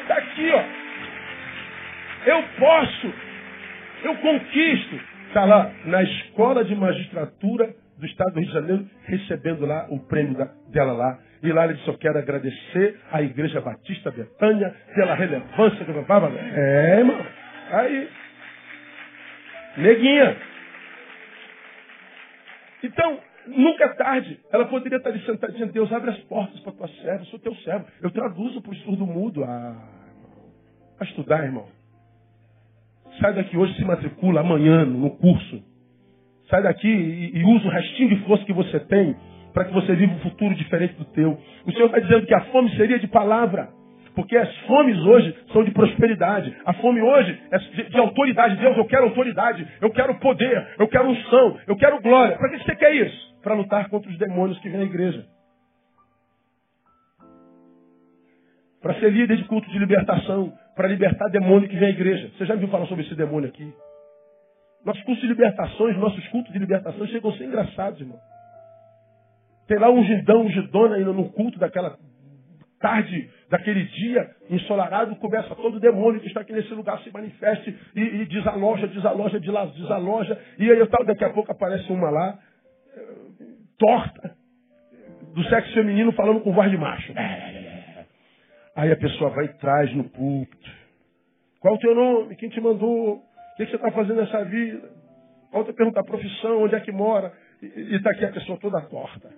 Está 0.02 0.14
aqui, 0.16 0.52
ó. 0.52 0.62
Eu 2.26 2.44
posso. 2.58 3.14
Eu 4.04 4.14
conquisto. 4.16 5.00
Está 5.28 5.46
lá, 5.46 5.70
na 5.86 6.02
escola 6.02 6.62
de 6.66 6.76
magistratura 6.76 7.82
do 7.98 8.06
estado 8.06 8.32
do 8.32 8.40
Rio 8.40 8.48
de 8.48 8.54
Janeiro, 8.54 8.90
recebendo 9.04 9.66
lá 9.66 9.86
o 9.90 10.00
prêmio 10.06 10.36
da, 10.36 10.48
dela 10.70 10.92
lá. 10.92 11.18
E 11.42 11.52
lá 11.52 11.64
ele 11.64 11.74
disse, 11.74 11.88
eu 11.88 11.98
quero 11.98 12.18
agradecer 12.18 12.98
à 13.12 13.22
Igreja 13.22 13.60
Batista 13.60 14.10
Betânia 14.10 14.74
pela 14.94 15.14
relevância 15.14 15.84
que 15.84 15.90
eu 15.90 16.06
É, 16.54 16.98
irmão. 16.98 17.26
Aí. 17.70 18.08
Neguinha. 19.76 20.36
Então, 22.82 23.18
nunca 23.46 23.84
é 23.84 23.88
tarde. 23.94 24.40
Ela 24.52 24.66
poderia 24.66 24.98
estar 24.98 25.10
ali 25.10 25.24
sentadinha. 25.24 25.66
Deus 25.66 25.92
abre 25.92 26.10
as 26.10 26.18
portas 26.20 26.58
para 26.60 26.72
tua 26.72 26.88
serva. 26.88 27.22
Eu 27.22 27.26
sou 27.26 27.38
teu 27.38 27.54
servo. 27.56 27.86
Eu 28.02 28.10
traduzo 28.10 28.62
para 28.62 28.72
o 28.72 28.76
surdo 28.76 29.06
mudo. 29.06 29.44
Ah, 29.44 29.76
a 31.00 31.04
estudar, 31.04 31.44
irmão. 31.44 31.68
Sai 33.20 33.34
daqui 33.34 33.56
hoje, 33.56 33.74
se 33.74 33.84
matricula 33.84 34.40
amanhã 34.40 34.84
no 34.84 35.10
curso. 35.10 35.73
Sai 36.54 36.62
daqui 36.62 36.86
e, 36.86 37.36
e 37.36 37.42
usa 37.42 37.66
o 37.66 37.70
restinho 37.70 38.10
de 38.10 38.16
força 38.26 38.44
que 38.44 38.52
você 38.52 38.78
tem 38.78 39.16
para 39.52 39.64
que 39.64 39.72
você 39.72 39.92
viva 39.96 40.12
um 40.12 40.20
futuro 40.20 40.54
diferente 40.54 40.94
do 40.94 41.04
teu. 41.06 41.36
O 41.66 41.72
Senhor 41.72 41.86
está 41.86 41.98
dizendo 41.98 42.26
que 42.26 42.34
a 42.34 42.42
fome 42.46 42.70
seria 42.76 42.96
de 42.98 43.08
palavra. 43.08 43.70
Porque 44.14 44.36
as 44.36 44.56
fomes 44.58 44.96
hoje 44.98 45.34
são 45.52 45.64
de 45.64 45.72
prosperidade. 45.72 46.56
A 46.64 46.72
fome 46.74 47.02
hoje 47.02 47.36
é 47.50 47.58
de, 47.58 47.90
de, 47.90 47.98
autoridade. 47.98 48.56
Deus, 48.56 48.76
eu 48.76 48.84
quero 48.84 49.06
autoridade, 49.06 49.66
eu 49.80 49.90
quero 49.90 50.14
poder, 50.20 50.68
eu 50.78 50.86
quero 50.86 51.08
unção, 51.08 51.58
eu 51.66 51.76
quero 51.76 52.00
glória. 52.00 52.36
Para 52.36 52.50
que 52.50 52.62
você 52.62 52.76
quer 52.76 52.94
isso? 52.94 53.34
Para 53.42 53.54
lutar 53.54 53.88
contra 53.88 54.08
os 54.08 54.16
demônios 54.16 54.56
que 54.60 54.68
vêm 54.68 54.82
à 54.82 54.84
igreja. 54.84 55.26
Para 58.80 58.94
ser 59.00 59.10
líder 59.10 59.36
de 59.38 59.44
culto 59.44 59.68
de 59.68 59.78
libertação, 59.80 60.52
para 60.76 60.86
libertar 60.86 61.28
demônio 61.30 61.68
que 61.68 61.76
vem 61.76 61.88
à 61.88 61.90
igreja. 61.90 62.30
Você 62.38 62.46
já 62.46 62.54
viu 62.54 62.68
falar 62.68 62.86
sobre 62.86 63.04
esse 63.04 63.16
demônio 63.16 63.48
aqui? 63.48 63.72
Nossos 64.84 65.02
cultos 65.04 65.22
de 65.22 65.28
libertações, 65.28 65.96
nossos 65.96 66.26
cultos 66.28 66.52
de 66.52 66.58
libertação 66.58 67.06
chegam 67.06 67.30
a 67.30 67.36
ser 67.36 67.44
engraçados, 67.44 68.00
irmão. 68.00 68.18
Tem 69.66 69.78
lá 69.78 69.90
um 69.90 70.04
gindão, 70.04 70.42
um 70.42 70.50
gidona 70.50 70.96
ainda 70.96 71.12
no 71.12 71.30
culto 71.30 71.58
daquela 71.58 71.96
tarde, 72.78 73.30
daquele 73.48 73.84
dia 73.84 74.30
ensolarado, 74.50 75.16
começa 75.16 75.54
todo 75.54 75.80
demônio 75.80 76.20
que 76.20 76.26
está 76.26 76.40
aqui 76.40 76.52
nesse 76.52 76.74
lugar 76.74 77.02
se 77.02 77.10
manifeste 77.10 77.74
e, 77.96 78.00
e 78.00 78.26
desaloja, 78.26 78.86
desaloja, 78.86 79.40
desaloja. 79.40 80.38
E 80.58 80.70
aí 80.70 80.86
tal, 80.88 81.02
daqui 81.06 81.24
a 81.24 81.30
pouco 81.30 81.50
aparece 81.50 81.90
uma 81.90 82.10
lá, 82.10 82.38
torta, 83.78 84.36
do 85.34 85.42
sexo 85.44 85.72
feminino 85.72 86.12
falando 86.12 86.40
com 86.42 86.52
voz 86.52 86.70
de 86.70 86.76
macho. 86.76 87.12
Aí 88.76 88.92
a 88.92 88.96
pessoa 88.96 89.30
vai 89.30 89.46
e 89.46 89.54
traz 89.54 89.94
no 89.94 90.04
púlpito. 90.04 90.70
Qual 91.60 91.74
o 91.74 91.78
teu 91.78 91.94
nome? 91.94 92.36
Quem 92.36 92.50
te 92.50 92.60
mandou? 92.60 93.22
O 93.54 93.56
que 93.56 93.66
você 93.66 93.76
está 93.76 93.90
fazendo 93.92 94.16
nessa 94.16 94.44
vida? 94.44 94.90
A 95.52 95.72
perguntar 95.72 96.00
a 96.00 96.04
profissão, 96.04 96.64
onde 96.64 96.74
é 96.74 96.80
que 96.80 96.90
mora? 96.90 97.32
E 97.62 97.94
está 97.94 98.10
aqui 98.10 98.24
a 98.24 98.32
pessoa 98.32 98.58
toda 98.58 98.80
torta. 98.82 99.30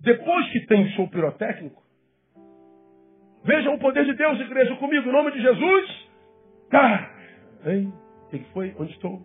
Depois 0.00 0.50
que 0.50 0.66
tem 0.66 0.84
o 0.84 0.88
show 0.90 1.08
pirotécnico, 1.08 1.80
vejam 3.44 3.74
o 3.74 3.78
poder 3.78 4.04
de 4.04 4.14
Deus, 4.14 4.40
igreja, 4.40 4.74
comigo, 4.76 5.08
em 5.08 5.12
nome 5.12 5.30
de 5.30 5.40
Jesus. 5.40 6.08
Tá. 6.68 7.10
Hein? 7.64 7.92
O 8.26 8.30
que 8.30 8.44
foi? 8.52 8.74
Onde 8.76 8.92
estou? 8.92 9.22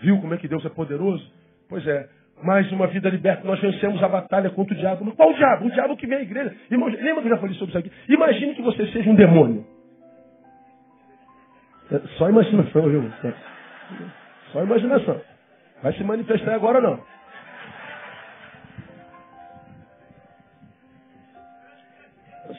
Viu 0.00 0.20
como 0.20 0.34
é 0.34 0.36
que 0.36 0.48
Deus 0.48 0.64
é 0.64 0.68
poderoso? 0.68 1.24
Pois 1.68 1.86
é, 1.86 2.08
mais 2.42 2.70
uma 2.72 2.88
vida 2.88 3.08
liberta. 3.08 3.46
Nós 3.46 3.60
vencemos 3.60 4.02
a 4.02 4.08
batalha 4.08 4.50
contra 4.50 4.74
o 4.74 4.76
diabo. 4.76 5.04
Mas 5.04 5.14
qual 5.14 5.30
o 5.30 5.34
diabo? 5.34 5.66
O 5.66 5.70
diabo 5.70 5.96
que 5.96 6.06
vem 6.08 6.18
à 6.18 6.22
igreja. 6.22 6.54
Irmão, 6.68 6.88
lembra 6.88 7.22
que 7.22 7.28
eu 7.28 7.34
já 7.34 7.38
falei 7.38 7.54
sobre 7.54 7.70
isso 7.70 7.78
aqui? 7.78 7.92
Imagine 8.12 8.54
que 8.56 8.62
você 8.62 8.86
seja 8.88 9.08
um 9.08 9.14
demônio. 9.14 9.64
É 11.92 11.98
só 12.16 12.30
imaginação, 12.30 12.88
viu? 12.88 13.12
Só 14.50 14.62
imaginação. 14.62 15.20
Vai 15.82 15.92
se 15.92 16.02
manifestar 16.02 16.54
agora 16.54 16.80
não. 16.80 16.98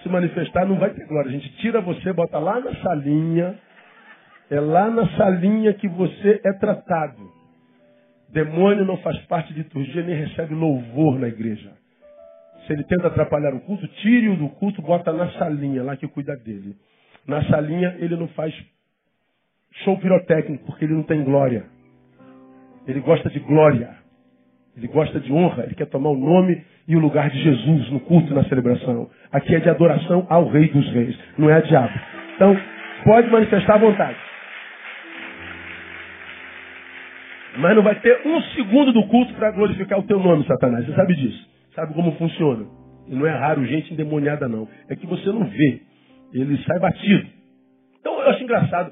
Se 0.04 0.10
manifestar 0.10 0.68
não 0.68 0.78
vai 0.78 0.92
ter 0.92 1.08
glória. 1.08 1.30
A 1.30 1.32
gente 1.32 1.50
tira 1.58 1.82
você, 1.82 2.14
bota 2.14 2.38
lá 2.38 2.60
na 2.60 2.76
salinha. 2.76 3.58
É 4.52 4.60
lá 4.60 4.90
na 4.92 5.08
salinha 5.18 5.74
que 5.74 5.88
você 5.88 6.40
é 6.44 6.54
tratado. 6.54 7.32
Demônio 8.30 8.86
não 8.86 8.98
faz 8.98 9.18
parte 9.26 9.52
de 9.54 9.64
liturgia 9.64 10.04
nem 10.04 10.16
recebe 10.16 10.54
louvor 10.54 11.18
na 11.18 11.28
igreja. 11.28 11.72
Se 12.68 12.74
ele 12.74 12.84
tenta 12.84 13.08
atrapalhar 13.08 13.54
o 13.54 13.62
culto, 13.62 13.88
tire-o 13.88 14.36
do 14.36 14.50
culto, 14.50 14.82
bota 14.82 15.12
na 15.12 15.32
salinha 15.32 15.82
lá 15.82 15.96
que 15.96 16.08
cuida 16.08 16.36
dele. 16.36 16.76
Na 17.26 17.44
salinha 17.46 17.96
ele 18.00 18.16
não 18.16 18.28
faz 18.30 18.54
show 19.84 19.98
pirotécnico, 19.98 20.66
porque 20.66 20.86
ele 20.86 20.94
não 20.94 21.04
tem 21.04 21.24
glória. 21.24 21.66
Ele 22.88 23.00
gosta 23.00 23.30
de 23.30 23.40
glória. 23.40 23.90
Ele 24.76 24.88
gosta 24.88 25.20
de 25.20 25.32
honra. 25.32 25.64
Ele 25.64 25.76
quer 25.76 25.86
tomar 25.88 26.10
o 26.10 26.18
nome 26.18 26.64
e 26.88 26.96
o 26.96 27.00
lugar 27.00 27.30
de 27.30 27.42
Jesus 27.42 27.90
no 27.92 28.00
culto 28.02 28.32
e 28.32 28.36
na 28.36 28.44
celebração. 28.46 29.10
Aqui 29.32 29.56
é 29.56 29.60
de 29.60 29.70
adoração 29.70 30.26
ao 30.30 30.50
Rei 30.50 30.68
dos 30.68 30.92
Reis, 30.92 31.18
não 31.38 31.50
é 31.50 31.54
a 31.54 31.62
diabo. 31.62 31.94
Então, 32.36 32.58
pode 33.06 33.30
manifestar 33.30 33.76
à 33.76 33.78
vontade. 33.78 34.18
Mas 37.58 37.76
não 37.76 37.84
vai 37.84 37.96
ter 38.00 38.20
um 38.26 38.42
segundo 38.56 38.92
do 38.92 39.08
culto 39.08 39.34
para 39.36 39.52
glorificar 39.52 40.00
o 40.00 40.04
teu 40.04 40.20
nome, 40.20 40.46
Satanás. 40.46 40.86
Você 40.86 40.94
sabe 40.94 41.16
disso. 41.16 41.48
Sabe 41.76 41.94
como 41.94 42.12
funciona. 42.14 42.66
E 43.08 43.16
não 43.16 43.28
é 43.28 43.32
raro 43.32 43.66
gente 43.66 43.94
endemoniada, 43.94 44.48
não. 44.48 44.68
É 44.90 44.96
que 44.96 45.06
você 45.06 45.28
não 45.28 45.46
vê. 45.46 45.82
Ele 46.34 46.58
sai 46.64 46.80
batido. 46.80 47.28
Então 48.00 48.20
eu 48.20 48.30
acho 48.30 48.44
engraçado. 48.44 48.92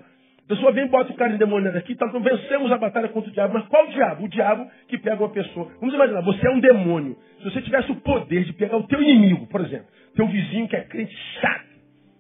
Pessoa 0.52 0.74
vem 0.74 0.84
e 0.84 0.90
bota 0.90 1.14
o 1.14 1.16
cara 1.16 1.34
endemoniado 1.34 1.78
aqui, 1.78 1.94
então 1.94 2.20
vencemos 2.20 2.70
a 2.74 2.78
batalha 2.78 3.08
contra 3.08 3.30
o 3.30 3.34
diabo. 3.34 3.54
Mas 3.54 3.66
qual 3.68 3.86
o 3.88 3.90
diabo? 3.90 4.26
O 4.26 4.28
diabo 4.28 4.70
que 4.90 4.98
pega 4.98 5.24
uma 5.24 5.30
pessoa. 5.30 5.72
Vamos 5.80 5.96
imaginar, 5.96 6.20
você 6.24 6.46
é 6.46 6.50
um 6.50 6.60
demônio. 6.60 7.18
Se 7.38 7.46
você 7.46 7.62
tivesse 7.62 7.90
o 7.90 7.96
poder 7.96 8.44
de 8.44 8.52
pegar 8.52 8.76
o 8.76 8.86
teu 8.86 9.02
inimigo, 9.02 9.48
por 9.48 9.62
exemplo, 9.62 9.88
teu 10.14 10.28
vizinho 10.28 10.68
que 10.68 10.76
é 10.76 10.82
crente 10.82 11.16
chato, 11.40 11.70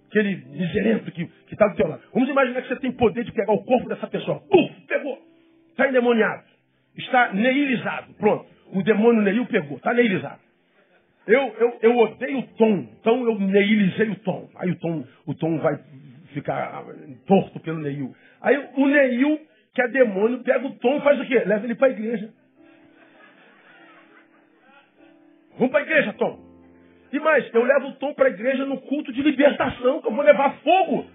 aquele 0.07 0.45
miserento 0.45 1.11
que 1.11 1.29
está 1.51 1.67
do 1.67 1.75
teu 1.75 1.89
lado. 1.89 2.03
Vamos 2.13 2.29
imaginar 2.29 2.61
que 2.61 2.69
você 2.69 2.77
tem 2.77 2.93
poder 2.93 3.25
de 3.25 3.33
pegar 3.33 3.51
o 3.51 3.65
corpo 3.65 3.89
dessa 3.89 4.07
pessoa. 4.07 4.39
Puf, 4.49 4.81
pegou. 4.87 5.19
Está 5.71 5.89
endemoniado. 5.89 6.43
Está 6.95 7.33
neilizado. 7.33 8.13
Pronto. 8.13 8.45
O 8.71 8.81
demônio 8.81 9.23
Neil 9.23 9.45
pegou. 9.47 9.75
Está 9.75 9.93
neilizado. 9.93 10.39
Eu, 11.27 11.53
eu, 11.59 11.79
eu 11.81 11.97
odeio 11.97 12.39
o 12.39 12.47
tom. 12.55 12.87
Então 12.97 13.25
eu 13.25 13.37
neilizei 13.37 14.07
o 14.07 14.15
tom. 14.19 14.49
Aí 14.55 14.71
o 14.71 14.79
tom, 14.79 15.03
o 15.25 15.33
tom 15.33 15.59
vai 15.59 15.77
ficar 16.33 16.83
torto 17.27 17.59
pelo 17.59 17.79
Neil. 17.79 18.15
Aí 18.41 18.57
o 18.75 18.87
Neil, 18.87 19.39
que 19.73 19.81
é 19.81 19.87
demônio, 19.87 20.43
pega 20.43 20.65
o 20.65 20.75
Tom 20.75 20.97
e 20.97 21.01
faz 21.01 21.19
o 21.19 21.25
quê? 21.25 21.43
Leva 21.45 21.65
ele 21.65 21.75
para 21.75 21.87
a 21.87 21.91
igreja. 21.91 22.33
Vamos 25.57 25.71
para 25.71 25.79
a 25.81 25.83
igreja, 25.83 26.13
Tom. 26.13 26.39
E 27.13 27.19
mais, 27.19 27.53
eu 27.53 27.63
levo 27.63 27.87
o 27.89 27.95
Tom 27.95 28.13
para 28.13 28.27
a 28.27 28.31
igreja 28.31 28.65
no 28.65 28.79
culto 28.81 29.11
de 29.11 29.21
libertação, 29.21 30.01
que 30.01 30.07
eu 30.07 30.15
vou 30.15 30.23
levar 30.23 30.57
fogo. 30.59 31.05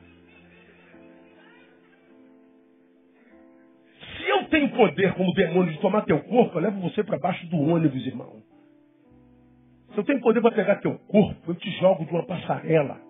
Se 4.16 4.28
eu 4.28 4.44
tenho 4.48 4.68
poder 4.70 5.14
como 5.14 5.34
demônio 5.34 5.72
de 5.72 5.80
tomar 5.80 6.02
teu 6.02 6.22
corpo, 6.24 6.58
eu 6.58 6.62
levo 6.62 6.80
você 6.80 7.02
para 7.02 7.18
baixo 7.18 7.46
do 7.46 7.56
ônibus, 7.56 8.06
irmão. 8.06 8.42
Se 9.92 9.98
eu 9.98 10.04
tenho 10.04 10.20
poder 10.20 10.42
para 10.42 10.54
pegar 10.54 10.76
teu 10.76 10.98
corpo, 11.08 11.50
eu 11.50 11.54
te 11.54 11.70
jogo 11.78 12.04
de 12.04 12.12
uma 12.12 12.26
passarela. 12.26 13.05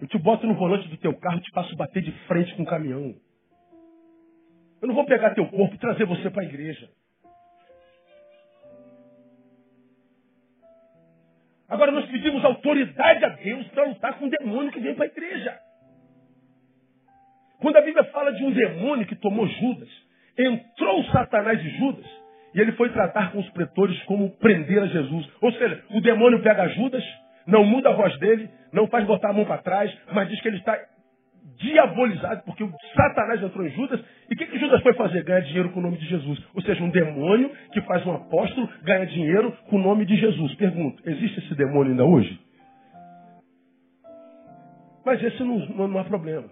Eu 0.00 0.08
te 0.08 0.18
boto 0.18 0.46
no 0.46 0.54
volante 0.54 0.88
do 0.88 0.96
teu 0.96 1.14
carro 1.14 1.38
e 1.38 1.42
te 1.42 1.50
faço 1.52 1.76
bater 1.76 2.02
de 2.02 2.12
frente 2.26 2.54
com 2.54 2.62
um 2.62 2.66
caminhão. 2.66 3.14
Eu 4.82 4.88
não 4.88 4.94
vou 4.94 5.06
pegar 5.06 5.34
teu 5.34 5.46
corpo 5.46 5.74
e 5.74 5.78
trazer 5.78 6.04
você 6.04 6.28
para 6.30 6.42
a 6.42 6.46
igreja. 6.46 6.90
Agora 11.68 11.90
nós 11.90 12.06
pedimos 12.10 12.44
autoridade 12.44 13.24
a 13.24 13.28
Deus 13.30 13.66
para 13.68 13.88
lutar 13.88 14.18
com 14.18 14.26
o 14.26 14.30
demônio 14.30 14.70
que 14.70 14.80
vem 14.80 14.94
para 14.94 15.04
a 15.04 15.08
igreja. 15.08 15.58
Quando 17.60 17.76
a 17.76 17.80
Bíblia 17.80 18.04
fala 18.12 18.32
de 18.32 18.44
um 18.44 18.52
demônio 18.52 19.06
que 19.06 19.16
tomou 19.16 19.46
Judas, 19.46 19.88
entrou 20.36 21.02
Satanás 21.04 21.58
e 21.60 21.70
Judas, 21.78 22.04
e 22.54 22.60
ele 22.60 22.72
foi 22.72 22.90
tratar 22.90 23.32
com 23.32 23.38
os 23.40 23.50
pretores 23.50 24.00
como 24.04 24.30
prender 24.36 24.82
a 24.82 24.86
Jesus. 24.86 25.28
Ou 25.40 25.52
seja, 25.52 25.82
o 25.90 26.00
demônio 26.00 26.42
pega 26.42 26.68
Judas, 26.68 27.02
não 27.46 27.64
muda 27.64 27.90
a 27.90 27.94
voz 27.94 28.16
dele, 28.18 28.48
não 28.72 28.86
faz 28.88 29.04
botar 29.06 29.30
a 29.30 29.32
mão 29.32 29.44
para 29.44 29.58
trás, 29.58 29.92
mas 30.12 30.28
diz 30.28 30.40
que 30.40 30.48
ele 30.48 30.58
está 30.58 30.78
diabolizado, 31.56 32.42
porque 32.44 32.64
o 32.64 32.72
Satanás 32.94 33.42
entrou 33.42 33.66
em 33.66 33.70
Judas. 33.70 34.00
E 34.30 34.34
o 34.34 34.36
que, 34.36 34.46
que 34.46 34.58
Judas 34.58 34.82
foi 34.82 34.94
fazer? 34.94 35.22
Ganhar 35.24 35.40
dinheiro 35.40 35.70
com 35.70 35.80
o 35.80 35.82
nome 35.82 35.98
de 35.98 36.06
Jesus. 36.06 36.42
Ou 36.54 36.62
seja, 36.62 36.82
um 36.82 36.90
demônio 36.90 37.50
que 37.72 37.80
faz 37.82 38.04
um 38.06 38.12
apóstolo 38.12 38.68
ganha 38.82 39.06
dinheiro 39.06 39.52
com 39.68 39.76
o 39.76 39.82
nome 39.82 40.04
de 40.06 40.16
Jesus. 40.16 40.54
Pergunto, 40.54 41.02
existe 41.08 41.40
esse 41.40 41.54
demônio 41.54 41.92
ainda 41.92 42.04
hoje? 42.04 42.40
Mas 45.04 45.22
esse 45.22 45.42
não, 45.42 45.58
não, 45.58 45.88
não 45.88 46.00
há 46.00 46.04
problema. 46.04 46.48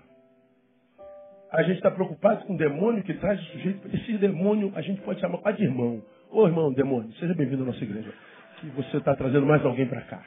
A 1.51 1.63
gente 1.63 1.77
está 1.77 1.91
preocupado 1.91 2.45
com 2.47 2.55
o 2.55 2.57
demônio 2.57 3.03
que 3.03 3.15
traz 3.15 3.41
o 3.41 3.45
sujeito. 3.45 3.89
Esse 3.95 4.13
demônio 4.19 4.73
a 4.75 4.83
gente 4.83 5.01
pode 5.03 5.21
chamar 5.21 5.53
de 5.53 5.65
irmão. 5.65 6.03
Ô 6.31 6.47
irmão, 6.47 6.73
demônio, 6.73 7.13
seja 7.15 7.35
bem-vindo 7.35 7.63
à 7.63 7.67
nossa 7.67 7.83
igreja. 7.83 8.13
Que 8.61 8.67
você 8.69 8.99
está 8.99 9.15
trazendo 9.15 9.47
mais 9.47 9.65
alguém 9.65 9.87
para 9.87 10.01
cá. 10.03 10.23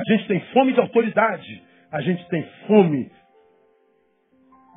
A 0.00 0.12
gente 0.12 0.26
tem 0.28 0.40
fome 0.52 0.72
de 0.72 0.80
autoridade. 0.80 1.62
A 1.92 2.00
gente 2.00 2.26
tem 2.28 2.42
fome 2.66 3.10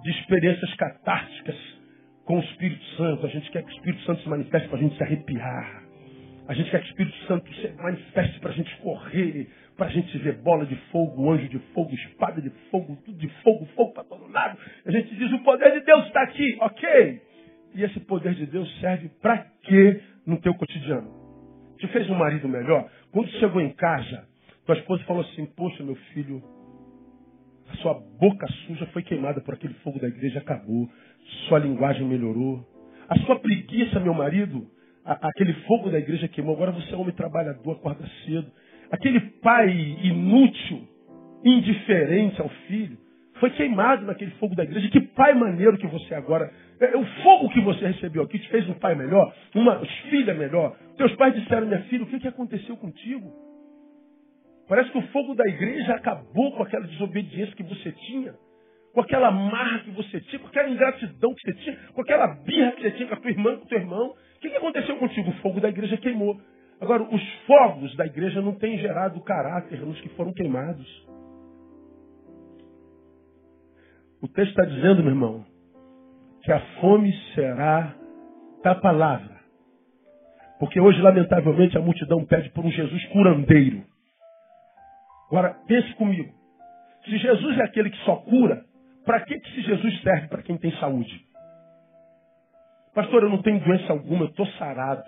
de 0.03 0.11
experiências 0.11 0.73
catárticas 0.75 1.55
com 2.25 2.39
o 2.39 2.43
Espírito 2.43 2.83
Santo. 2.97 3.25
A 3.25 3.29
gente 3.29 3.49
quer 3.49 3.63
que 3.63 3.69
o 3.69 3.75
Espírito 3.75 4.03
Santo 4.03 4.21
se 4.21 4.29
manifeste 4.29 4.67
para 4.67 4.77
a 4.77 4.81
gente 4.81 4.97
se 4.97 5.03
arrepiar. 5.03 5.83
A 6.45 6.53
gente 6.53 6.69
quer 6.69 6.81
que 6.81 6.87
o 6.87 6.89
Espírito 6.89 7.17
Santo 7.25 7.53
se 7.53 7.69
manifeste 7.81 8.39
para 8.41 8.49
a 8.49 8.53
gente 8.53 8.75
correr, 8.77 9.47
para 9.77 9.85
a 9.85 9.89
gente 9.89 10.17
ver 10.17 10.41
bola 10.41 10.65
de 10.65 10.75
fogo, 10.91 11.31
anjo 11.31 11.47
de 11.47 11.59
fogo, 11.73 11.93
espada 11.93 12.41
de 12.41 12.49
fogo, 12.69 12.97
tudo 13.05 13.17
de 13.17 13.29
fogo, 13.43 13.65
fogo 13.77 13.93
para 13.93 14.03
todo 14.03 14.29
lado. 14.29 14.57
A 14.85 14.91
gente 14.91 15.15
diz, 15.15 15.31
o 15.31 15.39
poder 15.39 15.71
de 15.71 15.85
Deus 15.85 16.05
está 16.07 16.21
aqui, 16.23 16.57
ok. 16.59 17.21
E 17.75 17.83
esse 17.83 17.99
poder 18.01 18.33
de 18.33 18.45
Deus 18.45 18.69
serve 18.81 19.09
para 19.21 19.37
quê 19.63 20.01
no 20.27 20.37
teu 20.41 20.53
cotidiano? 20.53 21.09
Te 21.77 21.87
fez 21.87 22.09
um 22.09 22.15
marido 22.15 22.49
melhor? 22.49 22.89
Quando 23.13 23.29
chegou 23.39 23.61
em 23.61 23.71
casa, 23.71 24.32
tua 24.65 24.75
esposa 24.75 25.03
falou 25.03 25.21
assim, 25.23 25.45
poxa, 25.45 25.83
meu 25.83 25.95
filho, 26.13 26.41
a 27.69 27.75
sua 27.77 27.93
boca 28.19 28.47
suja 28.65 28.85
foi 28.87 29.03
queimada 29.03 29.41
por 29.41 29.53
aquele 29.53 29.73
fogo 29.75 29.99
da 29.99 30.07
igreja, 30.07 30.39
acabou. 30.39 30.89
Sua 31.47 31.59
linguagem 31.59 32.07
melhorou. 32.07 32.65
A 33.09 33.17
sua 33.19 33.39
preguiça, 33.39 33.99
meu 33.99 34.13
marido, 34.13 34.67
a, 35.03 35.27
aquele 35.27 35.53
fogo 35.65 35.89
da 35.89 35.99
igreja 35.99 36.27
queimou. 36.27 36.55
Agora 36.55 36.71
você 36.71 36.93
é 36.93 36.97
homem 36.97 37.13
trabalhador, 37.13 37.71
acorda 37.71 38.07
cedo. 38.25 38.51
Aquele 38.91 39.19
pai 39.19 39.69
inútil, 40.03 40.87
indiferente 41.43 42.39
ao 42.39 42.49
filho, 42.67 42.97
foi 43.39 43.49
queimado 43.49 44.05
naquele 44.05 44.31
fogo 44.31 44.55
da 44.55 44.63
igreja. 44.63 44.87
Que 44.89 45.01
pai 45.01 45.33
maneiro 45.33 45.77
que 45.77 45.87
você 45.87 46.15
agora. 46.15 46.51
É, 46.79 46.95
o 46.95 47.05
fogo 47.23 47.49
que 47.49 47.61
você 47.61 47.87
recebeu 47.87 48.23
aqui 48.23 48.39
te 48.39 48.47
fez 48.49 48.67
um 48.69 48.73
pai 48.73 48.95
melhor, 48.95 49.33
uma 49.55 49.79
filha 50.09 50.33
melhor. 50.33 50.75
Teus 50.95 51.13
pais 51.15 51.33
disseram, 51.33 51.67
minha 51.67 51.81
filha, 51.83 52.03
o 52.03 52.07
que, 52.07 52.19
que 52.19 52.27
aconteceu 52.27 52.77
contigo? 52.77 53.52
Parece 54.67 54.91
que 54.91 54.97
o 54.97 55.07
fogo 55.07 55.35
da 55.35 55.47
igreja 55.47 55.93
acabou 55.93 56.51
com 56.53 56.63
aquela 56.63 56.87
desobediência 56.87 57.55
que 57.55 57.63
você 57.63 57.91
tinha, 57.91 58.33
com 58.93 59.01
aquela 59.01 59.29
marra 59.31 59.79
que 59.79 59.91
você 59.91 60.21
tinha, 60.21 60.39
com 60.39 60.47
aquela 60.47 60.69
ingratidão 60.69 61.33
que 61.33 61.41
você 61.41 61.53
tinha, 61.59 61.77
com 61.93 62.01
aquela 62.01 62.27
birra 62.27 62.71
que 62.71 62.81
você 62.81 62.91
tinha 62.91 63.07
com 63.07 63.15
a 63.15 63.17
tua 63.17 63.31
irmã, 63.31 63.57
com 63.57 63.65
o 63.65 63.67
teu 63.67 63.79
irmão. 63.79 64.07
O 64.09 64.39
que, 64.39 64.49
que 64.49 64.57
aconteceu 64.57 64.95
contigo? 64.97 65.29
O 65.29 65.33
fogo 65.35 65.59
da 65.59 65.69
igreja 65.69 65.97
queimou. 65.97 66.39
Agora, 66.79 67.03
os 67.03 67.33
fogos 67.45 67.95
da 67.95 68.05
igreja 68.05 68.41
não 68.41 68.55
têm 68.55 68.77
gerado 68.77 69.21
caráter 69.21 69.79
nos 69.81 69.99
que 70.01 70.09
foram 70.09 70.33
queimados. 70.33 70.87
O 74.21 74.27
texto 74.27 74.51
está 74.51 74.63
dizendo, 74.63 75.03
meu 75.03 75.11
irmão, 75.11 75.45
que 76.41 76.51
a 76.51 76.59
fome 76.79 77.13
será 77.35 77.95
da 78.63 78.75
palavra. 78.75 79.33
Porque 80.59 80.79
hoje, 80.79 81.01
lamentavelmente, 81.01 81.77
a 81.77 81.81
multidão 81.81 82.25
pede 82.25 82.49
por 82.51 82.65
um 82.65 82.71
Jesus 82.71 83.05
curandeiro. 83.07 83.83
Agora, 85.33 85.55
pense 85.65 85.91
comigo. 85.95 86.31
Se 87.05 87.17
Jesus 87.17 87.57
é 87.57 87.63
aquele 87.63 87.89
que 87.89 87.97
só 88.05 88.17
cura, 88.17 88.63
para 89.03 89.19
que, 89.21 89.39
que 89.39 89.49
esse 89.49 89.61
Jesus 89.63 90.01
serve 90.03 90.27
para 90.27 90.43
quem 90.43 90.55
tem 90.57 90.71
saúde? 90.73 91.25
Pastor, 92.93 93.23
eu 93.23 93.31
não 93.31 93.41
tenho 93.41 93.59
doença 93.59 93.91
alguma, 93.91 94.25
eu 94.25 94.29
estou 94.29 94.45
sarado. 94.59 95.03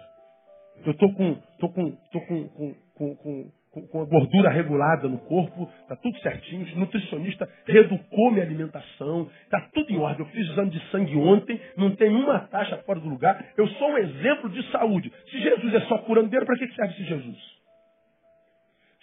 Eu 0.83 0.93
estou 0.93 1.13
com, 1.13 1.35
tô 1.59 1.69
com, 1.69 1.91
tô 2.11 2.21
com, 2.21 2.47
com, 2.49 2.73
com, 2.95 3.51
com, 3.69 3.87
com 3.87 4.01
a 4.01 4.05
gordura 4.05 4.49
regulada 4.49 5.07
no 5.07 5.19
corpo, 5.19 5.69
está 5.83 5.95
tudo 5.95 6.17
certinho. 6.21 6.65
O 6.75 6.79
nutricionista 6.79 7.47
reeducou 7.67 8.31
minha 8.31 8.43
alimentação, 8.43 9.29
está 9.43 9.61
tudo 9.75 9.93
em 9.93 9.99
ordem. 9.99 10.25
Eu 10.25 10.31
fiz 10.31 10.49
exame 10.49 10.71
de 10.71 10.79
sangue 10.89 11.15
ontem, 11.17 11.61
não 11.77 11.95
tem 11.95 12.09
uma 12.09 12.39
taxa 12.47 12.77
fora 12.77 12.99
do 12.99 13.07
lugar. 13.07 13.53
Eu 13.55 13.67
sou 13.67 13.89
um 13.91 13.97
exemplo 13.99 14.49
de 14.49 14.71
saúde. 14.71 15.13
Se 15.29 15.39
Jesus 15.39 15.71
é 15.75 15.81
só 15.81 15.99
curandeiro, 15.99 16.47
para 16.47 16.57
que 16.57 16.67
serve 16.73 16.93
esse 16.93 17.03
Jesus? 17.03 17.64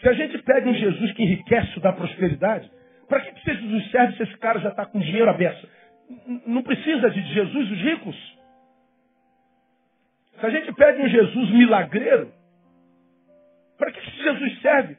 Se 0.02 0.08
a 0.08 0.12
gente 0.14 0.36
pede 0.38 0.68
um 0.68 0.74
Jesus 0.74 1.12
que 1.12 1.22
enriquece, 1.22 1.78
dá 1.78 1.92
prosperidade, 1.92 2.68
para 3.08 3.20
que, 3.20 3.40
Jesus 3.44 3.90
serve 3.90 4.16
se 4.16 4.22
esse 4.24 4.36
cara 4.38 4.58
já 4.58 4.70
está 4.70 4.84
com 4.84 4.98
dinheiro 4.98 5.30
aberto? 5.30 5.68
Não 6.44 6.62
precisa 6.62 7.08
de 7.08 7.22
Jesus 7.32 7.70
os 7.70 7.78
ricos. 7.78 8.38
Se 10.40 10.46
a 10.46 10.50
gente 10.50 10.72
pede 10.72 11.02
um 11.02 11.08
Jesus 11.08 11.50
milagreiro, 11.50 12.32
para 13.78 13.92
que, 13.92 14.00
Jesus 14.22 14.60
serve? 14.60 14.96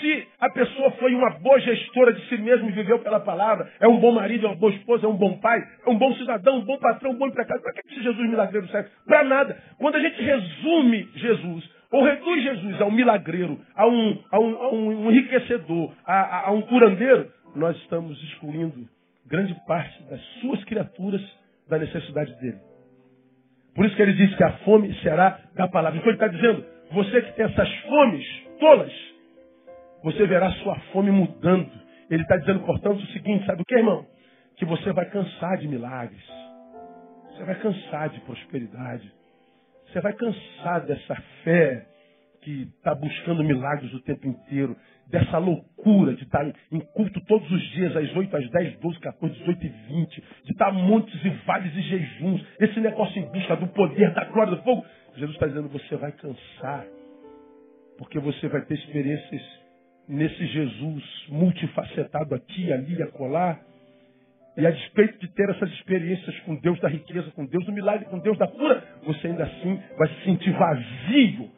Se 0.00 0.28
a 0.40 0.50
pessoa 0.50 0.90
foi 0.92 1.14
uma 1.14 1.30
boa 1.30 1.60
gestora 1.60 2.12
de 2.12 2.26
si 2.28 2.36
mesmo 2.38 2.68
e 2.68 2.72
viveu 2.72 2.98
pela 2.98 3.20
palavra, 3.20 3.70
é 3.78 3.86
um 3.86 4.00
bom 4.00 4.12
marido, 4.12 4.46
é 4.46 4.50
uma 4.50 4.58
boa 4.58 4.72
esposa, 4.72 5.06
é 5.06 5.08
um 5.08 5.16
bom 5.16 5.38
pai, 5.38 5.62
é 5.86 5.90
um 5.90 5.96
bom 5.96 6.12
cidadão, 6.16 6.58
um 6.58 6.64
bom 6.64 6.78
patrão, 6.78 7.12
um 7.12 7.18
bom 7.18 7.28
empregado, 7.28 7.62
para 7.62 7.72
que 7.72 7.80
esse 7.86 8.02
Jesus 8.02 8.28
milagreiro 8.28 8.66
serve? 8.68 8.90
Para 9.06 9.22
nada. 9.22 9.56
Quando 9.78 9.94
a 9.94 10.00
gente 10.00 10.20
resume 10.20 11.08
Jesus 11.14 11.79
ou 11.92 12.04
reduz 12.04 12.42
Jesus 12.42 12.80
a 12.80 12.84
um 12.84 12.92
milagreiro, 12.92 13.60
a 13.74 13.86
um, 13.86 14.24
a 14.30 14.38
um, 14.38 14.62
a 14.62 14.72
um 14.72 15.10
enriquecedor, 15.10 15.92
a, 16.06 16.48
a 16.48 16.52
um 16.52 16.62
curandeiro, 16.62 17.30
nós 17.56 17.76
estamos 17.78 18.22
excluindo 18.24 18.88
grande 19.26 19.54
parte 19.66 20.02
das 20.04 20.20
suas 20.40 20.62
criaturas 20.64 21.20
da 21.68 21.78
necessidade 21.78 22.32
dele. 22.40 22.58
Por 23.74 23.86
isso 23.86 23.94
que 23.94 24.02
ele 24.02 24.14
diz 24.14 24.36
que 24.36 24.44
a 24.44 24.52
fome 24.58 24.92
será 25.02 25.40
da 25.54 25.68
palavra. 25.68 25.98
Então 25.98 26.10
ele 26.10 26.16
está 26.16 26.28
dizendo, 26.28 26.64
você 26.92 27.22
que 27.22 27.32
tem 27.32 27.46
essas 27.46 27.72
fomes 27.82 28.24
tolas, 28.58 28.92
você 30.02 30.26
verá 30.26 30.50
sua 30.62 30.76
fome 30.92 31.10
mudando. 31.10 31.70
Ele 32.10 32.22
está 32.22 32.36
dizendo, 32.36 32.60
portanto, 32.60 32.98
o 32.98 33.06
seguinte, 33.08 33.46
sabe 33.46 33.62
o 33.62 33.64
que, 33.64 33.74
irmão? 33.74 34.04
Que 34.56 34.64
você 34.64 34.92
vai 34.92 35.06
cansar 35.06 35.58
de 35.58 35.68
milagres. 35.68 36.22
Você 37.30 37.44
vai 37.44 37.54
cansar 37.56 38.08
de 38.08 38.20
prosperidade. 38.20 39.12
Você 39.90 40.00
vai 40.00 40.12
cansar 40.12 40.86
dessa 40.86 41.16
fé 41.42 41.86
que 42.42 42.62
está 42.76 42.94
buscando 42.94 43.44
milagres 43.44 43.92
o 43.92 44.00
tempo 44.00 44.26
inteiro, 44.26 44.76
dessa 45.08 45.36
loucura 45.38 46.14
de 46.14 46.22
estar 46.22 46.44
tá 46.44 46.52
em 46.70 46.80
culto 46.80 47.20
todos 47.26 47.50
os 47.50 47.62
dias, 47.72 47.94
às 47.96 48.16
8, 48.16 48.36
às 48.36 48.50
10, 48.50 48.78
12, 48.78 49.00
14, 49.00 49.38
18 49.40 49.66
e 49.66 49.68
20, 49.68 50.24
de 50.44 50.52
estar 50.52 50.66
tá 50.66 50.72
montes 50.72 51.24
e 51.24 51.28
vales 51.44 51.74
e 51.74 51.82
jejuns, 51.82 52.46
esse 52.60 52.80
negócio 52.80 53.20
em 53.20 53.26
busca 53.30 53.56
do 53.56 53.66
poder, 53.68 54.14
da 54.14 54.24
glória 54.26 54.54
do 54.56 54.62
fogo. 54.62 54.86
Jesus 55.16 55.34
está 55.34 55.46
dizendo, 55.48 55.68
você 55.68 55.96
vai 55.96 56.12
cansar, 56.12 56.86
porque 57.98 58.18
você 58.20 58.48
vai 58.48 58.62
ter 58.62 58.74
experiências 58.74 59.42
nesse 60.08 60.46
Jesus 60.46 61.04
multifacetado 61.28 62.34
aqui, 62.34 62.72
ali 62.72 63.02
acolá, 63.02 63.58
e 64.60 64.66
a 64.66 64.70
despeito 64.70 65.18
de 65.18 65.28
ter 65.32 65.48
essas 65.48 65.70
experiências 65.70 66.38
com 66.40 66.54
Deus 66.56 66.78
da 66.80 66.88
riqueza, 66.88 67.30
com 67.30 67.46
Deus 67.46 67.64
do 67.64 67.72
milagre, 67.72 68.04
com 68.06 68.18
Deus 68.18 68.36
da 68.36 68.46
cura, 68.46 68.82
você 69.04 69.28
ainda 69.28 69.44
assim 69.44 69.82
vai 69.96 70.08
se 70.08 70.24
sentir 70.24 70.52
vazio. 70.52 71.50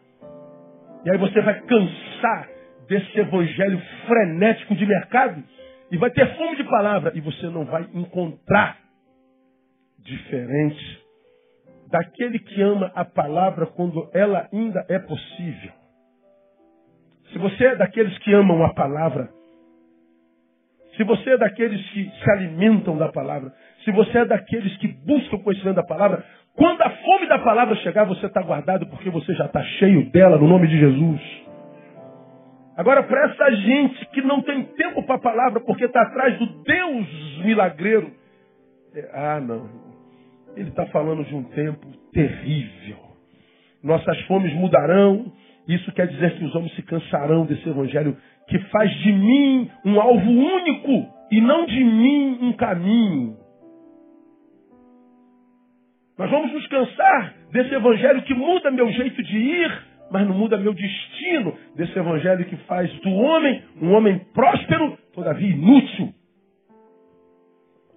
E 1.04 1.10
aí 1.10 1.18
você 1.18 1.40
vai 1.42 1.60
cansar 1.62 2.48
desse 2.88 3.18
evangelho 3.18 3.80
frenético 4.06 4.76
de 4.76 4.86
mercado 4.86 5.42
e 5.90 5.96
vai 5.96 6.10
ter 6.10 6.26
fome 6.36 6.56
de 6.56 6.64
palavra 6.64 7.10
e 7.14 7.20
você 7.20 7.46
não 7.48 7.64
vai 7.64 7.88
encontrar 7.92 8.78
diferente 9.98 11.02
daquele 11.90 12.38
que 12.38 12.62
ama 12.62 12.92
a 12.94 13.04
palavra 13.04 13.66
quando 13.66 14.08
ela 14.14 14.48
ainda 14.52 14.86
é 14.88 14.98
possível. 15.00 15.72
Se 17.32 17.38
você 17.38 17.64
é 17.64 17.76
daqueles 17.76 18.16
que 18.18 18.32
amam 18.32 18.64
a 18.64 18.72
palavra, 18.72 19.28
se 20.96 21.04
você 21.04 21.30
é 21.30 21.38
daqueles 21.38 21.80
que 21.90 22.04
se 22.04 22.30
alimentam 22.30 22.96
da 22.96 23.08
palavra, 23.10 23.52
se 23.84 23.90
você 23.92 24.18
é 24.18 24.24
daqueles 24.24 24.76
que 24.76 24.88
buscam 24.88 25.36
o 25.36 25.42
conhecimento 25.42 25.76
da 25.76 25.82
palavra, 25.82 26.24
quando 26.54 26.82
a 26.82 26.90
fome 26.90 27.26
da 27.28 27.38
palavra 27.38 27.74
chegar, 27.76 28.04
você 28.04 28.26
está 28.26 28.42
guardado 28.42 28.86
porque 28.86 29.08
você 29.08 29.34
já 29.34 29.46
está 29.46 29.62
cheio 29.62 30.10
dela 30.10 30.36
no 30.36 30.46
nome 30.46 30.68
de 30.68 30.78
Jesus. 30.78 31.20
Agora, 32.76 33.02
para 33.02 33.26
essa 33.26 33.50
gente 33.56 34.06
que 34.06 34.22
não 34.22 34.42
tem 34.42 34.64
tempo 34.64 35.02
para 35.04 35.16
a 35.16 35.20
palavra 35.20 35.60
porque 35.60 35.84
está 35.84 36.02
atrás 36.02 36.38
do 36.38 36.46
Deus 36.62 37.38
milagreiro, 37.44 38.12
é, 38.94 39.10
ah, 39.12 39.40
não. 39.40 39.68
Ele 40.54 40.68
está 40.68 40.86
falando 40.86 41.24
de 41.24 41.34
um 41.34 41.44
tempo 41.44 41.86
terrível. 42.12 42.98
Nossas 43.82 44.20
fomes 44.22 44.52
mudarão. 44.54 45.32
Isso 45.66 45.90
quer 45.92 46.06
dizer 46.08 46.36
que 46.36 46.44
os 46.44 46.54
homens 46.54 46.74
se 46.74 46.82
cansarão 46.82 47.46
desse 47.46 47.66
evangelho 47.68 48.16
que 48.52 48.58
faz 48.68 48.90
de 48.98 49.10
mim 49.10 49.70
um 49.82 49.98
alvo 49.98 50.30
único 50.30 51.10
e 51.30 51.40
não 51.40 51.64
de 51.64 51.82
mim 51.82 52.38
um 52.42 52.52
caminho. 52.52 53.38
Nós 56.18 56.30
vamos 56.30 56.52
nos 56.52 56.66
cansar 56.66 57.34
desse 57.50 57.74
evangelho 57.74 58.20
que 58.24 58.34
muda 58.34 58.70
meu 58.70 58.92
jeito 58.92 59.22
de 59.22 59.38
ir, 59.38 59.82
mas 60.10 60.28
não 60.28 60.36
muda 60.36 60.58
meu 60.58 60.74
destino. 60.74 61.56
Desse 61.74 61.98
evangelho 61.98 62.44
que 62.44 62.56
faz 62.66 62.92
do 63.00 63.08
homem 63.08 63.62
um 63.80 63.92
homem 63.92 64.18
próspero, 64.34 64.98
todavia 65.14 65.48
inútil. 65.48 66.12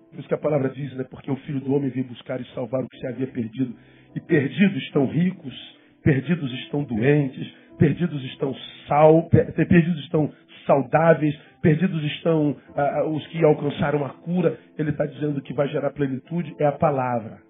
Por 0.10 0.20
isso 0.20 0.28
que 0.30 0.36
a 0.36 0.38
palavra 0.38 0.70
diz, 0.70 0.96
né? 0.96 1.04
Porque 1.04 1.30
o 1.30 1.36
filho 1.36 1.60
do 1.60 1.74
homem 1.74 1.90
veio 1.90 2.08
buscar 2.08 2.40
e 2.40 2.46
salvar 2.54 2.82
o 2.82 2.88
que 2.88 2.98
se 2.98 3.08
havia 3.08 3.28
perdido. 3.28 3.76
E 4.16 4.22
perdidos 4.22 4.82
estão 4.84 5.06
ricos, 5.06 5.54
perdidos 6.02 6.50
estão 6.62 6.86
doentes, 6.86 7.54
perdidos 7.78 8.24
estão 8.24 8.56
sal, 8.88 9.30
perdidos 9.30 10.00
estão 10.06 10.32
saudáveis, 10.66 11.36
perdidos 11.62 12.04
estão 12.04 12.56
ah, 12.76 13.00
ah, 13.00 13.08
os 13.08 13.26
que 13.28 13.44
alcançaram 13.44 14.06
a 14.06 14.10
cura. 14.10 14.60
Ele 14.78 14.92
está 14.92 15.06
dizendo 15.06 15.42
que 15.42 15.54
vai 15.54 15.68
gerar 15.70 15.92
plenitude 15.92 16.56
é 16.60 16.66
a 16.66 16.72
palavra. 16.72 17.42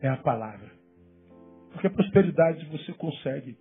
É 0.00 0.08
a 0.08 0.16
palavra. 0.16 0.70
Porque 1.72 1.86
a 1.86 1.90
prosperidade 1.90 2.64
você 2.66 2.92
consegue 2.94 3.56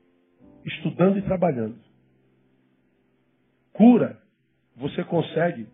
estudando 0.66 1.18
e 1.18 1.22
trabalhando. 1.22 1.80
Cura 3.74 4.18
você 4.76 5.04
consegue 5.04 5.68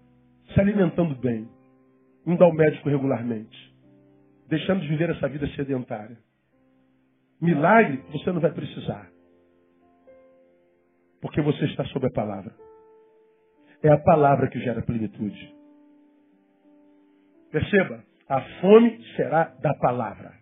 se 0.54 0.60
alimentando 0.60 1.16
bem, 1.16 1.48
indo 2.26 2.44
ao 2.44 2.54
médico 2.54 2.90
regularmente. 2.90 3.74
deixando 4.48 4.82
de 4.82 4.88
viver 4.88 5.10
essa 5.10 5.28
vida 5.28 5.48
sedentária. 5.56 6.18
Milagre 7.42 8.04
você 8.12 8.32
não 8.32 8.40
vai 8.40 8.52
precisar. 8.52 9.10
Porque 11.26 11.42
você 11.42 11.66
está 11.66 11.84
sob 11.86 12.06
a 12.06 12.12
palavra. 12.12 12.54
É 13.82 13.90
a 13.90 13.98
palavra 13.98 14.48
que 14.48 14.60
gera 14.60 14.84
plenitude. 14.84 15.56
Perceba, 17.52 18.04
a 18.30 18.42
fome 18.62 19.04
será 19.16 19.46
da 19.60 19.74
palavra. 19.74 20.34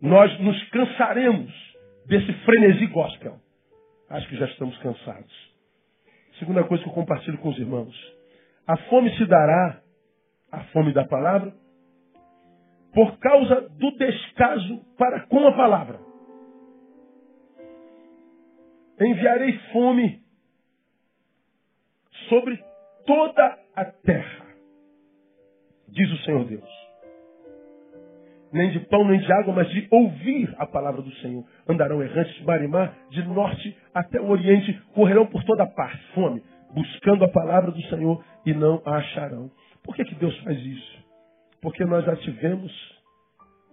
Nós 0.00 0.40
nos 0.40 0.70
cansaremos 0.70 1.52
desse 2.06 2.32
frenesi 2.46 2.86
gospel. 2.86 3.38
Acho 4.08 4.26
que 4.26 4.38
já 4.38 4.46
estamos 4.46 4.74
cansados. 4.78 5.54
Segunda 6.38 6.64
coisa 6.64 6.82
que 6.82 6.88
eu 6.88 6.94
compartilho 6.94 7.36
com 7.36 7.50
os 7.50 7.58
irmãos. 7.58 7.94
A 8.66 8.78
fome 8.88 9.14
se 9.18 9.26
dará, 9.26 9.82
a 10.50 10.60
fome 10.72 10.94
da 10.94 11.04
palavra, 11.04 11.54
por 12.94 13.18
causa 13.18 13.68
do 13.68 13.90
descaso 13.98 14.78
para 14.96 15.26
com 15.26 15.46
a 15.46 15.52
palavra. 15.52 16.13
Enviarei 19.00 19.58
fome 19.72 20.22
sobre 22.28 22.62
toda 23.06 23.58
a 23.74 23.84
terra, 23.84 24.46
diz 25.88 26.10
o 26.12 26.24
Senhor 26.24 26.44
Deus. 26.44 26.84
Nem 28.52 28.70
de 28.70 28.78
pão, 28.86 29.04
nem 29.04 29.18
de 29.18 29.32
água, 29.32 29.52
mas 29.52 29.68
de 29.68 29.88
ouvir 29.90 30.54
a 30.58 30.66
palavra 30.66 31.02
do 31.02 31.12
Senhor. 31.16 31.44
Andarão 31.68 32.00
errantes 32.00 32.34
de 32.36 32.44
marimar, 32.44 32.96
de 33.10 33.26
norte 33.26 33.76
até 33.92 34.20
o 34.20 34.30
oriente, 34.30 34.72
correrão 34.94 35.26
por 35.26 35.42
toda 35.42 35.66
parte, 35.66 36.00
fome, 36.14 36.40
buscando 36.72 37.24
a 37.24 37.28
palavra 37.28 37.72
do 37.72 37.82
Senhor 37.88 38.24
e 38.46 38.54
não 38.54 38.80
a 38.84 38.98
acharão. 38.98 39.50
Por 39.82 39.96
que, 39.96 40.04
que 40.04 40.14
Deus 40.14 40.38
faz 40.44 40.56
isso? 40.56 41.04
Porque 41.60 41.84
nós 41.84 42.04
já 42.04 42.14
tivemos 42.16 42.72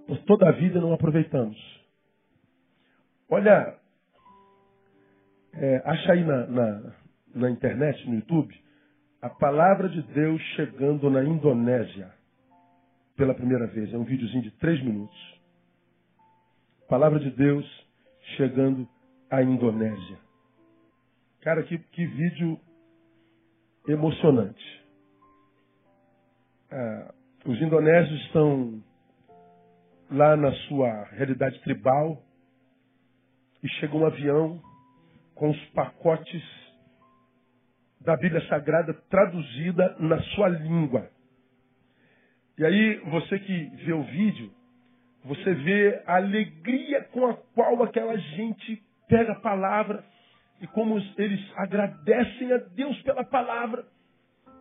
por 0.08 0.18
toda 0.24 0.50
a 0.50 0.52
vida 0.52 0.80
e 0.80 0.82
não 0.82 0.94
aproveitamos. 0.94 1.58
Olha, 3.30 3.76
é, 5.54 5.82
acha 5.86 6.14
aí 6.14 6.24
na, 6.24 6.48
na, 6.48 6.94
na 7.36 7.50
internet, 7.50 8.08
no 8.08 8.16
YouTube, 8.16 8.54
a 9.22 9.30
palavra 9.30 9.90
de 9.90 10.02
Deus 10.02 10.42
chegando 10.56 11.10
na 11.10 11.24
Indonésia 11.24 12.12
pela 13.16 13.34
primeira 13.34 13.68
vez. 13.68 13.94
É 13.94 13.98
um 13.98 14.04
videozinho 14.04 14.44
de 14.44 14.52
três 14.52 14.82
minutos. 14.84 15.40
Palavra 16.90 17.20
de 17.20 17.30
Deus 17.32 17.66
chegando 18.36 18.88
à 19.30 19.42
Indonésia. 19.44 20.18
Cara, 21.42 21.64
que, 21.64 21.78
que 21.78 22.06
vídeo 22.06 22.60
emocionante. 23.88 24.82
Ah, 26.72 27.14
os 27.46 27.62
indonésios 27.62 28.22
estão 28.26 28.84
lá 30.10 30.36
na 30.36 30.52
sua 30.68 31.04
realidade 31.12 31.60
tribal 31.62 32.22
e 33.64 33.70
chega 33.80 33.96
um 33.96 34.06
avião 34.06 34.62
com 35.42 35.50
os 35.50 35.66
pacotes 35.70 36.44
da 38.00 38.16
Bíblia 38.16 38.48
Sagrada 38.48 38.94
traduzida 39.10 39.96
na 39.98 40.22
sua 40.36 40.48
língua. 40.50 41.10
E 42.60 42.64
aí, 42.64 42.98
você 43.10 43.40
que 43.40 43.66
vê 43.84 43.92
o 43.92 44.04
vídeo, 44.04 44.54
você 45.26 45.52
vê 45.56 46.04
a 46.06 46.18
alegria 46.18 47.06
com 47.06 47.26
a 47.26 47.34
qual 47.56 47.82
aquela 47.82 48.16
gente 48.20 48.84
pega 49.08 49.32
a 49.32 49.40
palavra 49.40 50.06
e 50.62 50.68
como 50.68 51.00
eles 51.18 51.42
agradecem 51.56 52.54
a 52.54 52.58
Deus 52.58 53.02
pela 53.02 53.24
palavra, 53.24 53.84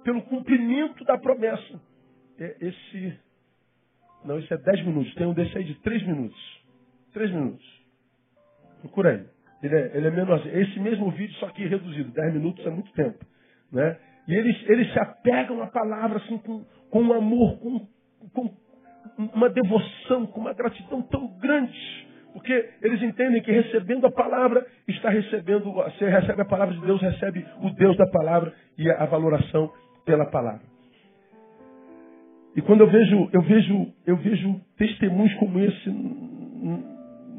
pelo 0.02 0.22
cumprimento 0.22 1.04
da 1.04 1.18
promessa. 1.18 1.78
É 2.38 2.56
esse. 2.58 3.20
Não, 4.24 4.38
isso 4.38 4.54
é 4.54 4.56
10 4.56 4.86
minutos. 4.86 5.14
Tem 5.14 5.26
um 5.26 5.34
desse 5.34 5.58
aí 5.58 5.64
de 5.64 5.74
3 5.82 6.06
minutos. 6.06 6.62
3 7.12 7.30
minutos. 7.32 7.82
Procura 8.80 9.10
aí. 9.10 9.39
Ele 9.62 9.76
é, 9.76 9.90
ele 9.94 10.06
é 10.06 10.10
menos. 10.10 10.46
Esse 10.46 10.80
mesmo 10.80 11.10
vídeo, 11.10 11.34
só 11.36 11.48
que 11.48 11.66
reduzido. 11.66 12.10
10 12.10 12.34
minutos 12.34 12.66
é 12.66 12.70
muito 12.70 12.92
tempo. 12.92 13.18
Né? 13.72 13.96
E 14.26 14.34
eles, 14.34 14.56
eles 14.68 14.92
se 14.92 14.98
apegam 14.98 15.62
à 15.62 15.66
palavra 15.66 16.18
assim 16.18 16.38
com, 16.38 16.64
com 16.90 17.02
um 17.02 17.12
amor, 17.12 17.58
com, 17.58 17.86
com 18.32 18.54
uma 19.18 19.48
devoção, 19.48 20.26
com 20.26 20.40
uma 20.40 20.52
gratidão 20.52 21.02
tão 21.02 21.26
grande. 21.38 22.08
Porque 22.32 22.70
eles 22.80 23.02
entendem 23.02 23.42
que 23.42 23.50
recebendo 23.50 24.06
a 24.06 24.10
palavra, 24.10 24.64
está 24.86 25.10
recebendo, 25.10 25.72
você 25.72 26.08
recebe 26.08 26.42
a 26.42 26.44
palavra 26.44 26.74
de 26.74 26.80
Deus, 26.86 27.00
recebe 27.00 27.44
o 27.60 27.70
Deus 27.70 27.96
da 27.96 28.06
palavra 28.06 28.52
e 28.78 28.88
a 28.88 29.04
valoração 29.06 29.72
pela 30.04 30.26
palavra. 30.26 30.62
E 32.54 32.62
quando 32.62 32.80
eu 32.80 32.90
vejo, 32.90 33.30
eu 33.32 33.42
vejo, 33.42 33.92
eu 34.06 34.16
vejo 34.16 34.60
testemunhos 34.76 35.34
como 35.34 35.58
esse 35.60 35.90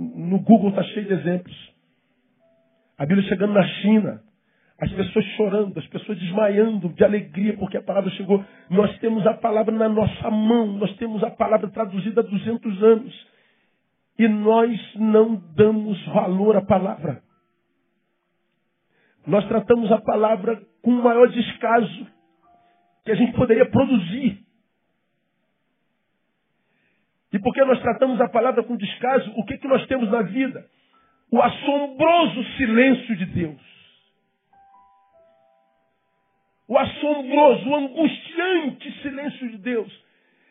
no 0.02 0.40
Google 0.40 0.70
está 0.70 0.84
cheio 0.84 1.06
de 1.06 1.14
exemplos. 1.14 1.71
A 3.02 3.06
Bíblia 3.08 3.28
chegando 3.28 3.54
na 3.54 3.64
China, 3.64 4.22
as 4.80 4.92
pessoas 4.92 5.26
chorando, 5.36 5.76
as 5.80 5.88
pessoas 5.88 6.20
desmaiando 6.20 6.88
de 6.90 7.04
alegria 7.04 7.58
porque 7.58 7.76
a 7.76 7.82
palavra 7.82 8.12
chegou. 8.12 8.46
Nós 8.70 8.96
temos 9.00 9.26
a 9.26 9.34
palavra 9.34 9.74
na 9.74 9.90
nossa 9.90 10.30
mão, 10.30 10.68
nós 10.74 10.96
temos 10.98 11.24
a 11.24 11.32
palavra 11.32 11.68
traduzida 11.72 12.22
há 12.22 12.24
200 12.24 12.84
anos. 12.84 13.28
E 14.20 14.28
nós 14.28 14.80
não 14.98 15.34
damos 15.56 16.00
valor 16.10 16.56
à 16.56 16.62
palavra. 16.62 17.24
Nós 19.26 19.48
tratamos 19.48 19.92
a 19.92 20.00
palavra 20.00 20.62
com 20.84 20.92
o 20.92 21.04
maior 21.04 21.28
descaso 21.28 22.06
que 23.04 23.12
a 23.12 23.16
gente 23.16 23.34
poderia 23.34 23.66
produzir. 23.66 24.46
E 27.34 27.40
porque 27.40 27.66
nós 27.66 27.82
tratamos 27.82 28.22
a 28.22 28.30
palavra 28.30 28.62
com 28.62 28.78
descaso, 28.78 29.34
o 29.38 29.44
que, 29.44 29.58
que 29.58 29.68
nós 29.68 29.88
temos 29.88 30.08
na 30.12 30.22
vida? 30.22 30.64
O 31.32 31.42
assombroso 31.42 32.44
silêncio 32.58 33.16
de 33.16 33.26
Deus 33.26 33.72
o 36.72 36.78
assombroso, 36.78 37.70
o 37.70 37.76
angustiante 37.76 39.02
silêncio 39.02 39.50
de 39.50 39.58
Deus. 39.58 39.92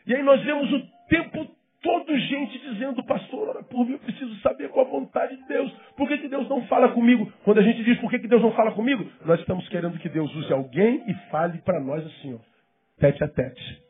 E 0.05 0.13
aí 0.13 0.21
nós 0.21 0.39
vemos 0.43 0.71
o 0.71 0.87
tempo 1.09 1.47
todo 1.81 2.15
gente 2.15 2.59
dizendo, 2.59 3.03
pastor, 3.05 3.49
ora 3.49 3.63
por 3.63 3.87
mim, 3.87 3.93
eu 3.93 3.99
preciso 3.99 4.35
saber 4.41 4.69
qual 4.69 4.85
a 4.85 4.89
vontade 4.89 5.35
de 5.35 5.47
Deus. 5.47 5.71
Por 5.97 6.07
que, 6.07 6.19
que 6.19 6.27
Deus 6.27 6.47
não 6.47 6.61
fala 6.67 6.89
comigo? 6.89 7.33
Quando 7.43 7.57
a 7.57 7.63
gente 7.63 7.83
diz 7.83 7.97
por 7.99 8.11
que, 8.11 8.19
que 8.19 8.27
Deus 8.27 8.39
não 8.39 8.51
fala 8.51 8.71
comigo, 8.71 9.03
nós 9.25 9.39
estamos 9.39 9.67
querendo 9.69 9.97
que 9.97 10.09
Deus 10.09 10.31
use 10.35 10.53
alguém 10.53 11.03
e 11.07 11.13
fale 11.31 11.57
para 11.65 11.79
nós 11.79 12.05
assim, 12.05 12.35
ó, 12.35 12.39
tete 12.99 13.23
a 13.23 13.27
tete. 13.27 13.81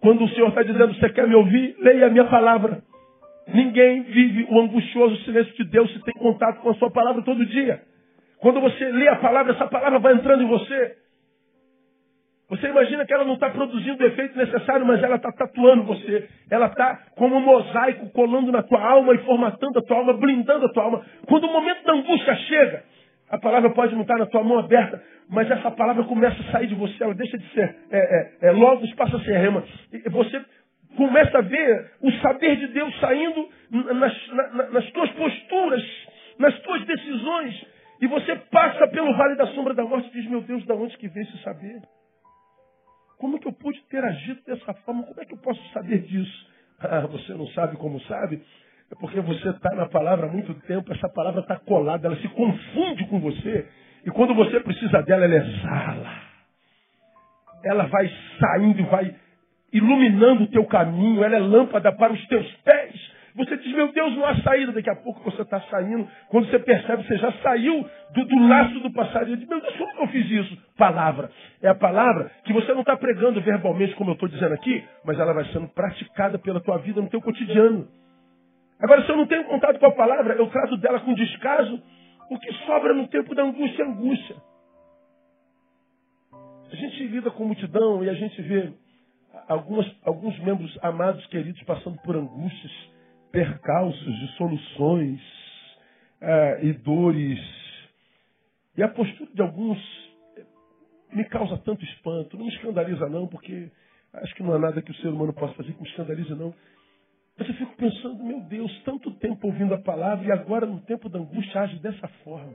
Quando 0.00 0.24
o 0.24 0.28
Senhor 0.30 0.48
está 0.48 0.62
dizendo, 0.62 0.94
você 0.94 1.10
quer 1.10 1.28
me 1.28 1.34
ouvir? 1.34 1.76
Leia 1.80 2.06
a 2.06 2.10
minha 2.10 2.24
palavra. 2.30 2.82
Ninguém 3.52 4.02
vive 4.02 4.46
o 4.50 4.60
angustioso 4.60 5.16
silêncio 5.24 5.54
de 5.56 5.64
Deus 5.64 5.92
se 5.92 6.02
tem 6.02 6.14
contato 6.14 6.60
com 6.60 6.70
a 6.70 6.74
sua 6.74 6.90
palavra 6.90 7.22
todo 7.22 7.44
dia. 7.46 7.82
Quando 8.38 8.60
você 8.60 8.84
lê 8.90 9.08
a 9.08 9.16
palavra, 9.16 9.52
essa 9.52 9.66
palavra 9.66 9.98
vai 9.98 10.14
entrando 10.14 10.42
em 10.42 10.48
você. 10.48 10.96
Você 12.48 12.66
imagina 12.66 13.06
que 13.06 13.14
ela 13.14 13.24
não 13.24 13.34
está 13.34 13.48
produzindo 13.50 14.02
o 14.02 14.06
efeito 14.06 14.36
necessário, 14.36 14.84
mas 14.84 15.00
ela 15.02 15.16
está 15.16 15.30
tatuando 15.30 15.84
você. 15.84 16.28
Ela 16.50 16.66
está 16.66 16.98
como 17.16 17.36
um 17.36 17.40
mosaico 17.40 18.10
colando 18.10 18.50
na 18.50 18.62
tua 18.62 18.82
alma 18.82 19.14
e 19.14 19.18
formatando 19.18 19.78
a 19.78 19.82
tua 19.82 19.98
alma, 19.98 20.14
blindando 20.14 20.66
a 20.66 20.68
tua 20.72 20.82
alma. 20.82 21.04
Quando 21.26 21.44
o 21.44 21.52
momento 21.52 21.84
da 21.84 21.92
angústia 21.92 22.34
chega, 22.34 22.82
a 23.30 23.38
palavra 23.38 23.70
pode 23.70 23.94
não 23.94 24.02
estar 24.02 24.18
na 24.18 24.26
tua 24.26 24.42
mão 24.42 24.58
aberta, 24.58 25.00
mas 25.28 25.48
essa 25.48 25.70
palavra 25.70 26.02
começa 26.04 26.36
a 26.42 26.50
sair 26.50 26.66
de 26.66 26.74
você, 26.74 27.04
ela 27.04 27.14
deixa 27.14 27.38
de 27.38 27.48
ser 27.52 27.76
é, 27.92 27.98
é, 27.98 28.48
é, 28.48 28.50
logos, 28.50 28.92
passa 28.94 29.16
a 29.16 29.20
ser 29.20 29.38
rema. 29.38 29.62
E 29.92 30.10
você 30.10 30.44
começa 30.96 31.38
a 31.38 31.42
ver 31.42 31.92
o 32.00 32.10
saber 32.20 32.56
de 32.56 32.68
Deus 32.68 32.98
saindo 33.00 33.48
nas, 33.70 34.28
na, 34.28 34.70
nas 34.70 34.90
tuas 34.90 35.10
posturas, 35.12 35.82
nas 36.38 36.58
tuas 36.60 36.84
decisões. 36.86 37.66
E 38.00 38.06
você 38.06 38.34
passa 38.50 38.88
pelo 38.88 39.14
vale 39.16 39.36
da 39.36 39.46
sombra 39.48 39.74
da 39.74 39.84
morte 39.84 40.08
e 40.08 40.12
diz, 40.12 40.30
meu 40.30 40.40
Deus, 40.40 40.64
da 40.66 40.74
onde 40.74 40.96
que 40.96 41.08
vem 41.08 41.22
esse 41.22 41.42
saber? 41.42 41.82
Como 43.18 43.38
que 43.38 43.46
eu 43.46 43.52
pude 43.52 43.78
ter 43.82 44.02
agido 44.02 44.40
dessa 44.46 44.72
forma? 44.72 45.02
Como 45.02 45.20
é 45.20 45.24
que 45.26 45.34
eu 45.34 45.38
posso 45.38 45.62
saber 45.72 45.98
disso? 46.02 46.50
Ah, 46.82 47.06
você 47.06 47.34
não 47.34 47.46
sabe 47.48 47.76
como 47.76 48.00
sabe? 48.04 48.42
É 48.90 48.94
porque 48.98 49.20
você 49.20 49.50
está 49.50 49.68
na 49.74 49.86
palavra 49.86 50.26
há 50.26 50.32
muito 50.32 50.54
tempo, 50.62 50.90
essa 50.94 51.10
palavra 51.10 51.42
está 51.42 51.58
colada, 51.58 52.06
ela 52.06 52.16
se 52.16 52.28
confunde 52.28 53.06
com 53.08 53.20
você. 53.20 53.68
E 54.06 54.10
quando 54.10 54.34
você 54.34 54.58
precisa 54.60 55.02
dela, 55.02 55.26
ela 55.26 55.36
exala. 55.36 56.22
Ela 57.62 57.84
vai 57.84 58.10
saindo, 58.38 58.82
vai 58.86 59.14
iluminando 59.72 60.44
o 60.44 60.46
teu 60.48 60.64
caminho, 60.66 61.22
ela 61.22 61.36
é 61.36 61.40
lâmpada 61.40 61.92
para 61.92 62.12
os 62.12 62.26
teus 62.26 62.46
pés. 62.64 63.20
Você 63.34 63.56
diz, 63.58 63.72
meu 63.74 63.92
Deus, 63.92 64.16
não 64.16 64.24
há 64.26 64.36
saída. 64.42 64.72
Daqui 64.72 64.90
a 64.90 64.96
pouco 64.96 65.22
você 65.22 65.42
está 65.42 65.60
saindo. 65.62 66.08
Quando 66.28 66.50
você 66.50 66.58
percebe, 66.58 67.06
você 67.06 67.16
já 67.16 67.32
saiu 67.42 67.88
do, 68.12 68.24
do 68.24 68.48
laço 68.48 68.80
do 68.80 68.92
passarinho. 68.92 69.36
Diz, 69.36 69.48
meu 69.48 69.60
Deus, 69.60 69.76
como 69.76 69.94
que 69.94 70.02
eu 70.02 70.08
fiz 70.08 70.30
isso? 70.30 70.58
Palavra. 70.76 71.30
É 71.62 71.68
a 71.68 71.74
palavra 71.74 72.30
que 72.44 72.52
você 72.52 72.72
não 72.72 72.80
está 72.80 72.96
pregando 72.96 73.40
verbalmente, 73.40 73.94
como 73.94 74.10
eu 74.10 74.14
estou 74.14 74.28
dizendo 74.28 74.52
aqui, 74.54 74.84
mas 75.04 75.18
ela 75.18 75.32
vai 75.32 75.44
sendo 75.46 75.68
praticada 75.68 76.38
pela 76.38 76.60
tua 76.60 76.78
vida 76.78 77.00
no 77.00 77.08
teu 77.08 77.20
cotidiano. 77.20 77.86
Agora, 78.80 79.04
se 79.04 79.10
eu 79.10 79.16
não 79.16 79.26
tenho 79.26 79.44
contato 79.44 79.78
com 79.78 79.86
a 79.86 79.92
palavra, 79.92 80.34
eu 80.34 80.46
trato 80.48 80.76
dela 80.78 81.00
com 81.00 81.14
descaso. 81.14 81.80
O 82.30 82.38
que 82.38 82.52
sobra 82.66 82.94
no 82.94 83.08
tempo 83.08 83.34
da 83.34 83.42
angústia 83.42 83.82
é 83.82 83.86
angústia. 83.86 84.36
A 86.72 86.76
gente 86.76 87.04
lida 87.04 87.30
com 87.30 87.44
multidão 87.44 88.04
e 88.04 88.08
a 88.08 88.14
gente 88.14 88.40
vê 88.42 88.72
algumas, 89.48 89.86
alguns 90.04 90.38
membros 90.40 90.76
amados, 90.82 91.24
queridos, 91.26 91.62
passando 91.64 91.98
por 92.02 92.16
angústias, 92.16 92.72
percalços, 93.32 94.18
dissoluções 94.20 95.20
uh, 96.20 96.64
e 96.64 96.72
dores. 96.74 97.38
E 98.76 98.82
a 98.82 98.88
postura 98.88 99.30
de 99.32 99.42
alguns 99.42 99.78
me 101.12 101.24
causa 101.24 101.58
tanto 101.58 101.84
espanto. 101.84 102.36
Não 102.36 102.46
me 102.46 102.52
escandaliza, 102.52 103.08
não, 103.08 103.26
porque 103.26 103.70
acho 104.14 104.34
que 104.34 104.42
não 104.42 104.54
há 104.54 104.58
nada 104.58 104.82
que 104.82 104.90
o 104.90 104.94
ser 104.96 105.08
humano 105.08 105.32
possa 105.32 105.54
fazer 105.54 105.72
que 105.72 105.82
me 105.82 105.88
escandalize, 105.88 106.34
não. 106.34 106.54
Mas 107.36 107.48
eu 107.48 107.54
fico 107.54 107.74
pensando, 107.76 108.22
meu 108.22 108.40
Deus, 108.42 108.82
tanto 108.84 109.10
tempo 109.12 109.46
ouvindo 109.46 109.74
a 109.74 109.80
palavra 109.80 110.26
e 110.26 110.32
agora 110.32 110.66
no 110.66 110.80
tempo 110.82 111.08
da 111.08 111.18
angústia 111.18 111.62
age 111.62 111.78
dessa 111.78 112.06
forma. 112.22 112.54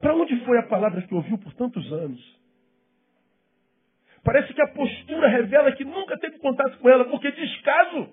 Para 0.00 0.16
onde 0.16 0.44
foi 0.44 0.58
a 0.58 0.66
palavra 0.66 1.02
que 1.02 1.14
ouviu 1.14 1.38
por 1.38 1.52
tantos 1.54 1.92
anos? 1.92 2.39
Parece 4.24 4.52
que 4.52 4.62
a 4.62 4.68
postura 4.68 5.28
revela 5.28 5.72
que 5.72 5.84
nunca 5.84 6.18
teve 6.18 6.38
contato 6.38 6.78
com 6.78 6.88
ela, 6.88 7.04
porque 7.06 7.30
descaso. 7.30 8.08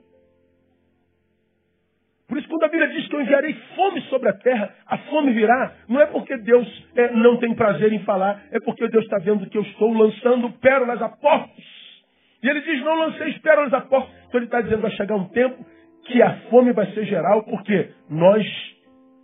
Por 2.28 2.38
isso, 2.38 2.48
quando 2.50 2.64
a 2.64 2.68
Bíblia 2.68 2.90
diz 2.90 3.08
que 3.08 3.16
eu 3.16 3.22
enviarei 3.22 3.54
fome 3.76 4.02
sobre 4.04 4.30
a 4.30 4.34
terra, 4.34 4.74
a 4.86 4.98
fome 4.98 5.32
virá, 5.32 5.74
não 5.88 6.02
é 6.02 6.06
porque 6.06 6.38
Deus 6.38 6.86
é, 6.96 7.12
não 7.14 7.38
tem 7.38 7.56
prazer 7.56 7.92
em 7.94 8.04
falar, 8.04 8.44
é 8.52 8.60
porque 8.60 8.88
Deus 8.90 9.06
está 9.06 9.18
vendo 9.18 9.50
que 9.50 9.58
eu 9.58 9.62
estou 9.62 9.94
lançando 9.94 10.52
pérolas 10.60 11.02
a 11.02 11.10
porcos. 11.10 11.78
E 12.44 12.50
ele 12.50 12.62
diz: 12.62 12.84
Não 12.84 12.96
lancei 12.96 13.34
pérolas 13.40 13.74
a 13.74 13.82
porcos. 13.82 14.14
Então 14.28 14.40
ele 14.40 14.46
está 14.46 14.62
dizendo: 14.62 14.82
vai 14.82 14.92
chegar 14.92 15.16
um 15.16 15.30
tempo 15.30 15.66
que 16.06 16.22
a 16.22 16.38
fome 16.50 16.74
vai 16.74 16.86
ser 16.94 17.06
geral, 17.06 17.44
porque 17.44 17.92
nós, 18.10 18.46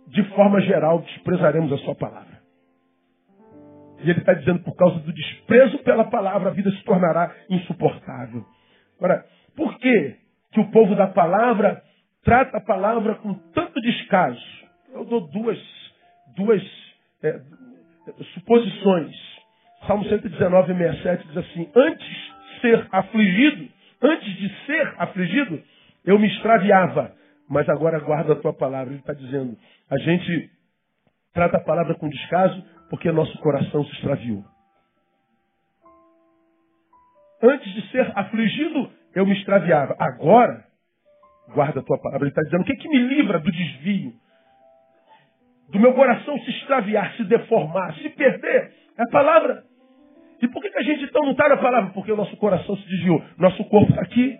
de 0.08 0.22
forma 0.30 0.60
geral, 0.60 1.00
desprezaremos 1.00 1.72
a 1.72 1.78
sua 1.78 1.94
palavra. 1.94 2.33
E 4.04 4.10
ele 4.10 4.20
está 4.20 4.34
dizendo, 4.34 4.60
por 4.60 4.76
causa 4.76 4.98
do 5.00 5.12
desprezo 5.12 5.78
pela 5.78 6.04
palavra, 6.04 6.50
a 6.50 6.52
vida 6.52 6.70
se 6.70 6.84
tornará 6.84 7.34
insuportável. 7.48 8.44
Agora, 8.98 9.24
por 9.56 9.78
que, 9.78 10.16
que 10.52 10.60
o 10.60 10.70
povo 10.70 10.94
da 10.94 11.06
palavra 11.06 11.82
trata 12.22 12.58
a 12.58 12.60
palavra 12.60 13.14
com 13.16 13.34
tanto 13.54 13.80
descaso? 13.80 14.40
Eu 14.92 15.04
dou 15.06 15.22
duas, 15.28 15.58
duas 16.36 16.62
é, 17.22 17.40
suposições. 18.34 19.16
Salmo 19.86 20.04
119, 20.04 20.74
67 20.74 21.28
diz 21.28 21.36
assim: 21.38 21.70
Antes 21.74 22.06
de 22.06 22.60
ser 22.60 22.86
afligido, 22.92 23.68
antes 24.02 24.36
de 24.36 24.66
ser 24.66 24.94
afligido, 24.98 25.62
eu 26.04 26.18
me 26.18 26.28
extraviava, 26.28 27.12
mas 27.48 27.68
agora 27.68 27.98
guarda 28.00 28.34
a 28.34 28.36
tua 28.36 28.52
palavra. 28.52 28.92
Ele 28.92 29.00
está 29.00 29.14
dizendo: 29.14 29.56
a 29.90 29.98
gente 29.98 30.50
trata 31.32 31.56
a 31.56 31.64
palavra 31.64 31.94
com 31.94 32.08
descaso 32.08 32.62
porque 32.90 33.10
nosso 33.10 33.36
coração 33.38 33.84
se 33.84 33.92
extraviou. 33.92 34.44
Antes 37.42 37.72
de 37.72 37.90
ser 37.90 38.10
afligido, 38.14 38.90
eu 39.14 39.26
me 39.26 39.34
extraviava. 39.34 39.94
Agora, 39.98 40.64
guarda 41.54 41.80
a 41.80 41.82
tua 41.82 41.98
palavra. 42.00 42.26
Ele 42.26 42.30
está 42.30 42.42
dizendo: 42.42 42.62
o 42.62 42.64
que, 42.64 42.72
é 42.72 42.76
que 42.76 42.88
me 42.88 42.98
livra 42.98 43.38
do 43.38 43.50
desvio? 43.50 44.12
Do 45.70 45.80
meu 45.80 45.94
coração 45.94 46.38
se 46.40 46.50
extraviar, 46.50 47.14
se 47.16 47.24
deformar, 47.24 47.94
se 47.94 48.08
perder? 48.10 48.72
É 48.96 49.02
a 49.02 49.10
palavra. 49.10 49.64
E 50.40 50.48
por 50.48 50.62
que, 50.62 50.70
que 50.70 50.78
a 50.78 50.82
gente 50.82 51.04
então 51.04 51.22
não 51.22 51.32
está 51.32 51.48
na 51.48 51.56
palavra? 51.56 51.90
Porque 51.92 52.12
o 52.12 52.16
nosso 52.16 52.36
coração 52.36 52.76
se 52.76 52.88
desviou. 52.88 53.22
Nosso 53.38 53.64
corpo 53.64 53.90
está 53.90 54.02
aqui, 54.02 54.38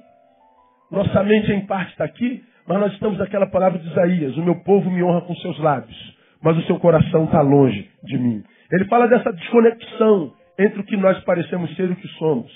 nossa 0.91 1.23
mente 1.23 1.51
em 1.51 1.67
parte 1.67 1.93
está 1.93 2.05
aqui, 2.05 2.45
mas 2.67 2.79
nós 2.79 2.93
estamos 2.93 3.19
naquela 3.19 3.47
palavra 3.47 3.79
de 3.79 3.89
Isaías: 3.89 4.37
o 4.37 4.43
meu 4.43 4.63
povo 4.63 4.91
me 4.91 5.03
honra 5.03 5.23
com 5.23 5.35
seus 5.37 5.59
lábios 5.59 6.14
mas 6.45 6.59
o 6.59 6.63
seu 6.67 6.79
coração 6.79 7.25
está 7.25 7.41
longe 7.41 7.91
de 8.03 8.19
mim. 8.19 8.45
Ele 8.71 8.85
fala 8.85 9.09
dessa 9.09 9.33
desconexão 9.33 10.33
entre 10.59 10.81
o 10.81 10.85
que 10.85 10.97
nós 10.97 11.19
parecemos 11.25 11.75
ser 11.75 11.89
e 11.89 11.93
o 11.93 11.97
que 11.97 12.09
somos. 12.19 12.53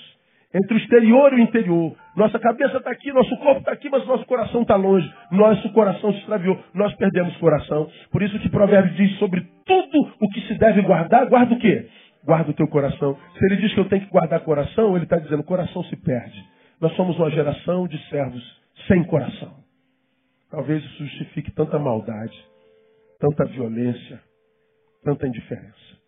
Entre 0.53 0.75
o 0.75 0.77
exterior 0.77 1.33
e 1.33 1.37
o 1.37 1.39
interior. 1.39 1.95
Nossa 2.15 2.39
cabeça 2.39 2.77
está 2.77 2.91
aqui, 2.91 3.11
nosso 3.11 3.35
corpo 3.37 3.59
está 3.59 3.71
aqui, 3.71 3.89
mas 3.89 4.05
nosso 4.05 4.25
coração 4.25 4.61
está 4.61 4.75
longe. 4.75 5.11
Nosso 5.31 5.71
coração 5.73 6.11
se 6.13 6.19
extraviou. 6.19 6.57
Nós 6.73 6.93
perdemos 6.95 7.35
coração. 7.37 7.89
Por 8.11 8.21
isso 8.21 8.37
que 8.39 8.49
Provérbios 8.49 8.95
diz 8.95 9.17
sobre 9.17 9.41
tudo 9.65 10.13
o 10.21 10.29
que 10.29 10.41
se 10.41 10.55
deve 10.55 10.81
guardar, 10.83 11.27
guarda 11.27 11.55
o 11.55 11.59
quê? 11.59 11.87
Guarda 12.23 12.51
o 12.51 12.53
teu 12.53 12.67
coração. 12.67 13.17
Se 13.37 13.45
ele 13.45 13.61
diz 13.61 13.73
que 13.73 13.79
eu 13.79 13.89
tenho 13.89 14.05
que 14.05 14.11
guardar 14.11 14.39
coração, 14.41 14.95
ele 14.95 15.05
está 15.05 15.17
dizendo, 15.17 15.43
coração 15.43 15.83
se 15.85 15.95
perde. 15.95 16.43
Nós 16.79 16.95
somos 16.95 17.17
uma 17.17 17.31
geração 17.31 17.87
de 17.87 17.97
servos 18.09 18.43
sem 18.87 19.03
coração. 19.03 19.53
Talvez 20.51 20.83
isso 20.83 21.05
justifique 21.05 21.51
tanta 21.51 21.77
maldade 21.77 22.49
tanta 23.19 23.45
violência, 23.45 24.21
tanta 25.03 25.27
indiferença. 25.27 25.99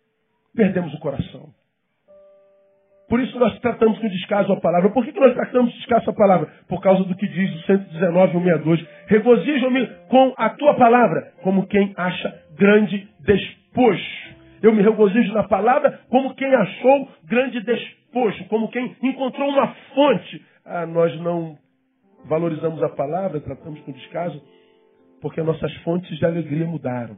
Perdemos 0.54 0.92
o 0.94 0.98
coração. 0.98 1.50
Por 3.08 3.20
isso 3.20 3.38
nós 3.38 3.58
tratamos 3.60 3.98
com 3.98 4.08
descaso 4.08 4.50
a 4.52 4.60
palavra. 4.60 4.90
Por 4.90 5.04
que, 5.04 5.12
nós 5.20 5.34
tratamos 5.34 5.72
descaso 5.74 6.08
a 6.08 6.14
palavra? 6.14 6.48
Por 6.66 6.80
causa 6.80 7.04
do 7.04 7.14
que 7.14 7.28
diz 7.28 7.54
o 7.56 7.66
119, 7.66 8.32
162. 8.32 8.86
Regozijo-me 9.06 9.86
com 10.08 10.32
a 10.36 10.48
tua 10.50 10.74
palavra, 10.74 11.32
como 11.42 11.66
quem 11.66 11.92
acha 11.96 12.42
grande 12.56 13.06
despojo. 13.20 14.32
Eu 14.62 14.72
me 14.72 14.82
regozijo 14.82 15.32
na 15.34 15.42
palavra 15.42 16.00
como 16.08 16.34
quem 16.34 16.54
achou 16.54 17.08
grande 17.24 17.60
despojo, 17.60 18.44
como 18.46 18.70
quem 18.70 18.96
encontrou 19.02 19.48
uma 19.50 19.74
fonte. 19.94 20.42
Ah, 20.64 20.86
nós 20.86 21.14
não 21.20 21.58
valorizamos 22.24 22.82
a 22.82 22.88
palavra, 22.88 23.40
tratamos 23.40 23.80
com 23.80 23.92
descaso 23.92 24.40
porque 25.22 25.40
nossas 25.40 25.72
fontes 25.78 26.18
de 26.18 26.26
alegria 26.26 26.66
mudaram. 26.66 27.16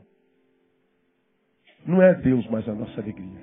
Não 1.87 2.03
é 2.03 2.15
Deus 2.15 2.47
mais 2.49 2.69
a 2.69 2.75
nossa 2.75 3.01
alegria. 3.01 3.41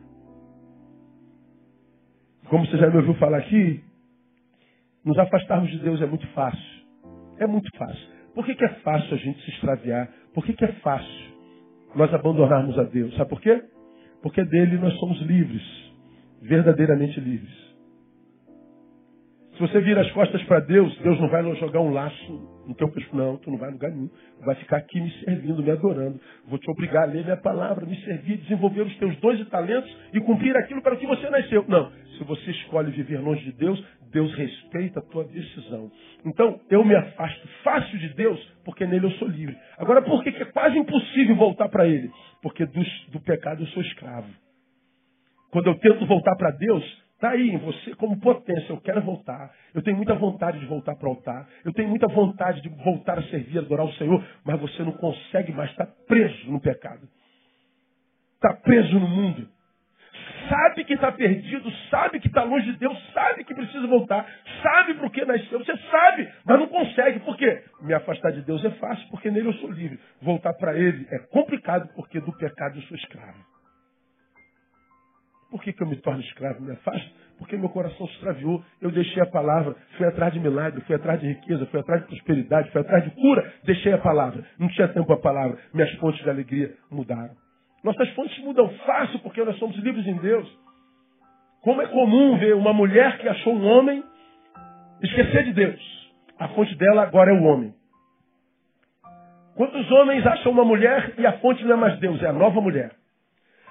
Como 2.48 2.66
você 2.66 2.78
já 2.78 2.90
me 2.90 2.98
ouviu 2.98 3.16
falar 3.16 3.40
aqui, 3.40 3.84
nos 5.04 5.18
afastarmos 5.18 5.72
de 5.72 5.80
Deus 5.80 6.00
é 6.02 6.06
muito 6.06 6.28
fácil. 6.28 6.86
É 7.40 7.48
muito 7.48 7.76
fácil. 7.76 8.08
Por 8.36 8.46
que, 8.46 8.54
que 8.54 8.64
é 8.64 8.70
fácil 8.82 9.16
a 9.16 9.18
gente 9.18 9.44
se 9.44 9.50
extraviar? 9.52 10.08
Por 10.34 10.46
que, 10.46 10.54
que 10.54 10.64
é 10.64 10.72
fácil 10.74 11.32
nós 11.96 12.14
abandonarmos 12.14 12.78
a 12.78 12.84
Deus? 12.84 13.16
Sabe 13.16 13.30
por 13.30 13.42
quê? 13.42 13.64
Porque 14.22 14.46
dele 14.46 14.78
nós 14.78 14.94
somos 15.00 15.20
livres, 15.24 15.64
verdadeiramente 16.42 17.20
livres. 17.20 17.71
Se 19.54 19.60
você 19.60 19.82
vira 19.82 20.02
as 20.02 20.12
costas 20.12 20.42
para 20.44 20.60
Deus, 20.62 20.98
Deus 21.00 21.20
não 21.20 21.30
vai 21.30 21.44
jogar 21.56 21.82
um 21.82 21.92
laço 21.92 22.50
no 22.66 22.74
teu 22.74 22.90
pescoço. 22.90 23.16
Não, 23.16 23.38
tu 23.38 23.52
não 23.52 23.58
vai 23.58 23.70
lugar 23.70 23.92
nenhum. 23.92 24.10
Vai 24.46 24.56
ficar 24.56 24.78
aqui 24.78 25.00
me 25.00 25.12
servindo, 25.26 25.62
me 25.62 25.72
adorando. 25.72 26.20
Vou 26.48 26.58
te 26.58 26.70
obrigar 26.72 27.04
a 27.04 27.12
ler 27.12 27.24
minha 27.24 27.38
palavra, 27.38 27.86
me 27.86 27.96
servir, 28.02 28.38
desenvolver 28.38 28.82
os 28.82 28.96
teus 28.98 29.16
dons 29.18 29.40
e 29.40 29.46
talentos 29.46 29.94
e 30.14 30.22
cumprir 30.22 30.56
aquilo 30.56 30.82
para 30.82 30.96
que 30.96 31.06
você 31.06 31.30
nasceu. 31.30 31.66
Não. 31.68 31.92
Se 32.18 32.24
você 32.24 32.52
escolhe 32.52 32.92
viver 32.92 33.20
longe 33.20 33.44
de 33.44 33.52
Deus, 33.52 33.84
Deus 34.12 34.34
respeita 34.36 35.00
a 35.00 35.04
tua 35.04 35.26
decisão. 35.26 35.92
Então, 36.26 36.60
eu 36.70 36.86
me 36.86 36.96
afasto 36.96 37.48
fácil 37.64 37.98
de 38.00 38.10
Deus, 38.14 38.40
porque 38.64 38.86
nele 38.86 39.06
eu 39.06 39.12
sou 39.12 39.28
livre. 39.28 39.58
Agora, 39.78 40.02
por 40.02 40.24
que 40.24 40.30
é 40.30 40.46
quase 40.46 40.78
impossível 40.78 41.36
voltar 41.36 41.68
para 41.70 41.88
Ele? 41.88 42.10
Porque 42.42 42.66
do, 42.66 42.82
do 43.12 43.20
pecado 43.22 43.64
eu 43.64 43.68
sou 43.68 43.82
escravo. 43.82 44.30
Quando 45.52 45.68
eu 45.68 45.76
tento 45.80 46.06
voltar 46.06 46.36
para 46.36 46.52
Deus, 46.52 46.84
Está 47.22 47.34
aí 47.34 47.52
em 47.52 47.58
você 47.60 47.94
como 47.98 48.20
potência. 48.20 48.74
Eu 48.74 48.82
quero 48.82 49.00
voltar. 49.04 49.54
Eu 49.76 49.84
tenho 49.84 49.96
muita 49.96 50.16
vontade 50.16 50.60
de 50.60 50.66
voltar 50.66 50.96
para 50.96 51.08
o 51.08 51.12
altar. 51.12 51.48
Eu 51.64 51.72
tenho 51.72 51.88
muita 51.88 52.08
vontade 52.08 52.64
de 52.64 52.70
voltar 52.84 53.20
a 53.20 53.22
servir, 53.22 53.60
adorar 53.60 53.86
o 53.86 53.94
Senhor. 53.94 54.26
Mas 54.44 54.60
você 54.60 54.82
não 54.82 54.94
consegue 54.94 55.52
mais. 55.52 55.70
Está 55.70 55.86
preso 55.86 56.52
no 56.52 56.60
pecado. 56.60 57.08
Está 58.34 58.56
preso 58.56 59.00
no 59.00 59.08
mundo. 59.08 59.48
Sabe 60.50 60.84
que 60.84 60.96
está 60.96 61.12
perdido. 61.12 61.72
Sabe 61.92 62.20
que 62.20 62.28
está 62.28 62.42
longe 62.42 62.72
de 62.72 62.80
Deus. 62.80 62.98
Sabe 63.14 63.44
que 63.44 63.54
precisa 63.54 63.86
voltar. 63.86 64.28
Sabe 64.64 64.96
por 64.96 65.12
que 65.12 65.24
nasceu. 65.24 65.60
Você 65.60 65.78
sabe, 65.92 66.28
mas 66.44 66.58
não 66.58 66.70
consegue. 66.70 67.20
Por 67.20 67.38
quê? 67.38 67.64
Me 67.84 67.94
afastar 67.94 68.32
de 68.32 68.42
Deus 68.42 68.66
é 68.66 68.72
fácil, 68.72 69.08
porque 69.12 69.30
nele 69.30 69.50
eu 69.50 69.54
sou 69.54 69.70
livre. 69.70 70.00
Voltar 70.24 70.56
para 70.56 70.76
Ele 70.76 71.06
é 71.12 71.20
complicado, 71.28 71.88
porque 71.94 72.20
do 72.20 72.36
pecado 72.36 72.80
eu 72.80 72.82
sou 72.82 72.98
escravo. 72.98 73.61
Por 75.52 75.62
que, 75.62 75.74
que 75.74 75.84
eu 75.84 75.88
me 75.88 75.98
torno 75.98 76.22
escravo? 76.22 76.64
Me 76.64 76.72
afasto? 76.72 77.12
Porque 77.38 77.58
meu 77.58 77.68
coração 77.68 78.08
se 78.08 78.14
extraviou. 78.14 78.64
Eu 78.80 78.90
deixei 78.90 79.22
a 79.22 79.26
palavra, 79.26 79.76
fui 79.98 80.08
atrás 80.08 80.32
de 80.32 80.40
milagre, 80.40 80.80
fui 80.82 80.96
atrás 80.96 81.20
de 81.20 81.28
riqueza, 81.28 81.66
fui 81.66 81.80
atrás 81.82 82.02
de 82.02 82.08
prosperidade, 82.08 82.72
fui 82.72 82.80
atrás 82.80 83.04
de 83.04 83.12
cura. 83.12 83.54
Deixei 83.66 83.92
a 83.92 83.98
palavra. 83.98 84.46
Não 84.58 84.70
tinha 84.70 84.88
tempo 84.88 85.12
a 85.12 85.18
palavra. 85.18 85.58
Minhas 85.74 85.92
fontes 85.96 86.24
de 86.24 86.30
alegria 86.30 86.74
mudaram. 86.90 87.36
Nossas 87.84 88.10
fontes 88.12 88.38
mudam 88.44 88.70
fácil 88.86 89.20
porque 89.20 89.44
nós 89.44 89.58
somos 89.58 89.76
livres 89.78 90.08
em 90.08 90.16
Deus. 90.20 90.48
Como 91.62 91.82
é 91.82 91.88
comum 91.88 92.38
ver 92.38 92.56
uma 92.56 92.72
mulher 92.72 93.18
que 93.18 93.28
achou 93.28 93.54
um 93.54 93.66
homem 93.66 94.02
esquecer 95.04 95.44
de 95.44 95.54
Deus. 95.54 96.12
A 96.40 96.48
fonte 96.50 96.74
dela 96.76 97.04
agora 97.04 97.30
é 97.30 97.34
o 97.34 97.44
homem. 97.44 97.74
Quantos 99.56 99.92
homens 99.92 100.26
acham 100.26 100.52
uma 100.54 100.64
mulher 100.64 101.14
e 101.18 101.26
a 101.26 101.40
fonte 101.40 101.64
não 101.66 101.74
é 101.74 101.76
mais 101.76 102.00
Deus, 102.00 102.24
é 102.24 102.28
a 102.28 102.34
nova 102.34 102.62
mulher? 102.62 103.01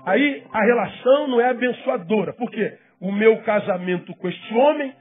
Aí 0.05 0.43
a 0.53 0.65
relação 0.65 1.29
não 1.29 1.41
é 1.41 1.51
abençoadora. 1.51 2.33
Por 2.33 2.51
quê? 2.51 2.79
O 3.01 3.13
meu 3.13 3.39
casamento 3.43 4.15
com 4.17 4.29
este 4.29 4.55
homem 4.55 4.93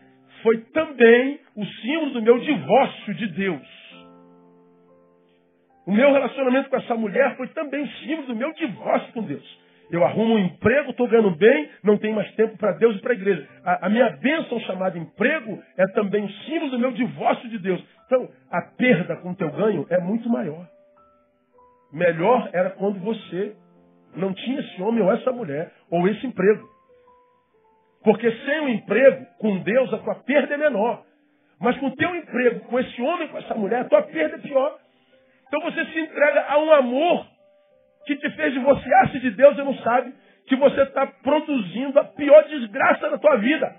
foi 0.44 0.58
também 0.74 1.40
o 1.56 1.66
símbolo 1.66 2.12
do 2.12 2.22
meu 2.22 2.40
divórcio 2.40 3.14
de 3.14 3.28
Deus. 3.28 3.80
O 5.86 5.92
meu 5.92 6.14
relacionamento 6.14 6.70
com 6.70 6.76
essa 6.76 6.96
mulher 6.96 7.36
foi 7.36 7.48
também 7.48 7.86
símbolo 8.04 8.28
do 8.28 8.36
meu 8.36 8.54
divórcio 8.54 9.12
com 9.14 9.24
Deus. 9.24 9.60
Eu 9.92 10.06
arrumo 10.06 10.36
um 10.36 10.40
emprego, 10.40 10.92
estou 10.92 11.08
ganhando 11.08 11.32
bem, 11.32 11.68
não 11.84 11.98
tenho 11.98 12.16
mais 12.16 12.32
tempo 12.36 12.56
para 12.58 12.74
Deus 12.74 12.96
e 12.96 13.02
para 13.02 13.12
a 13.12 13.16
igreja. 13.16 13.48
A, 13.66 13.88
a 13.88 13.90
minha 13.90 14.10
bênção 14.18 14.60
chamada 14.62 15.00
emprego 15.00 15.62
é 15.78 15.88
também 15.94 16.24
o 16.24 16.32
símbolo 16.46 16.72
do 16.72 16.80
meu 16.80 16.92
divórcio 16.92 17.50
de 17.50 17.58
Deus. 17.58 17.84
Então, 18.06 18.30
a 18.52 18.62
perda 18.62 19.16
com 19.18 19.32
o 19.32 19.36
teu 19.36 19.52
ganho 19.52 19.88
é 19.90 20.00
muito 20.00 20.30
maior. 20.30 20.68
Melhor 21.92 22.50
era 22.54 22.70
quando 22.70 23.00
você 23.00 23.56
não 24.16 24.34
tinha 24.34 24.60
esse 24.60 24.82
homem 24.82 25.02
ou 25.04 25.12
essa 25.12 25.32
mulher, 25.32 25.72
ou 25.90 26.08
esse 26.08 26.26
emprego. 26.26 26.68
Porque 28.04 28.32
sem 28.32 28.60
o 28.62 28.70
emprego, 28.70 29.26
com 29.40 29.60
Deus, 29.60 29.94
a 29.94 29.98
tua 29.98 30.16
perda 30.16 30.54
é 30.54 30.58
menor. 30.58 31.04
Mas 31.60 31.78
com 31.78 31.88
o 31.88 31.96
teu 31.96 32.16
emprego, 32.16 32.62
com 32.62 32.80
esse 32.80 33.02
homem, 33.02 33.28
com 33.28 33.38
essa 33.38 33.54
mulher, 33.56 33.82
a 33.82 33.90
tua 33.90 34.02
perda 34.04 34.38
é 34.38 34.40
pior. 34.40 34.80
Então 35.48 35.62
você 35.62 35.86
se 35.86 36.00
entrega 36.00 36.46
a 36.48 36.58
um 36.60 36.72
amor 36.72 37.28
que 38.06 38.16
te 38.16 38.30
fez 38.32 38.54
divorciar-se 38.54 39.20
de 39.20 39.32
Deus 39.32 39.58
e 39.58 39.64
não 39.64 39.76
sabe 39.80 40.14
que 40.48 40.56
você 40.56 40.82
está 40.84 41.06
produzindo 41.06 42.00
a 42.00 42.04
pior 42.04 42.44
desgraça 42.48 43.10
da 43.10 43.18
tua 43.18 43.38
vida. 43.38 43.76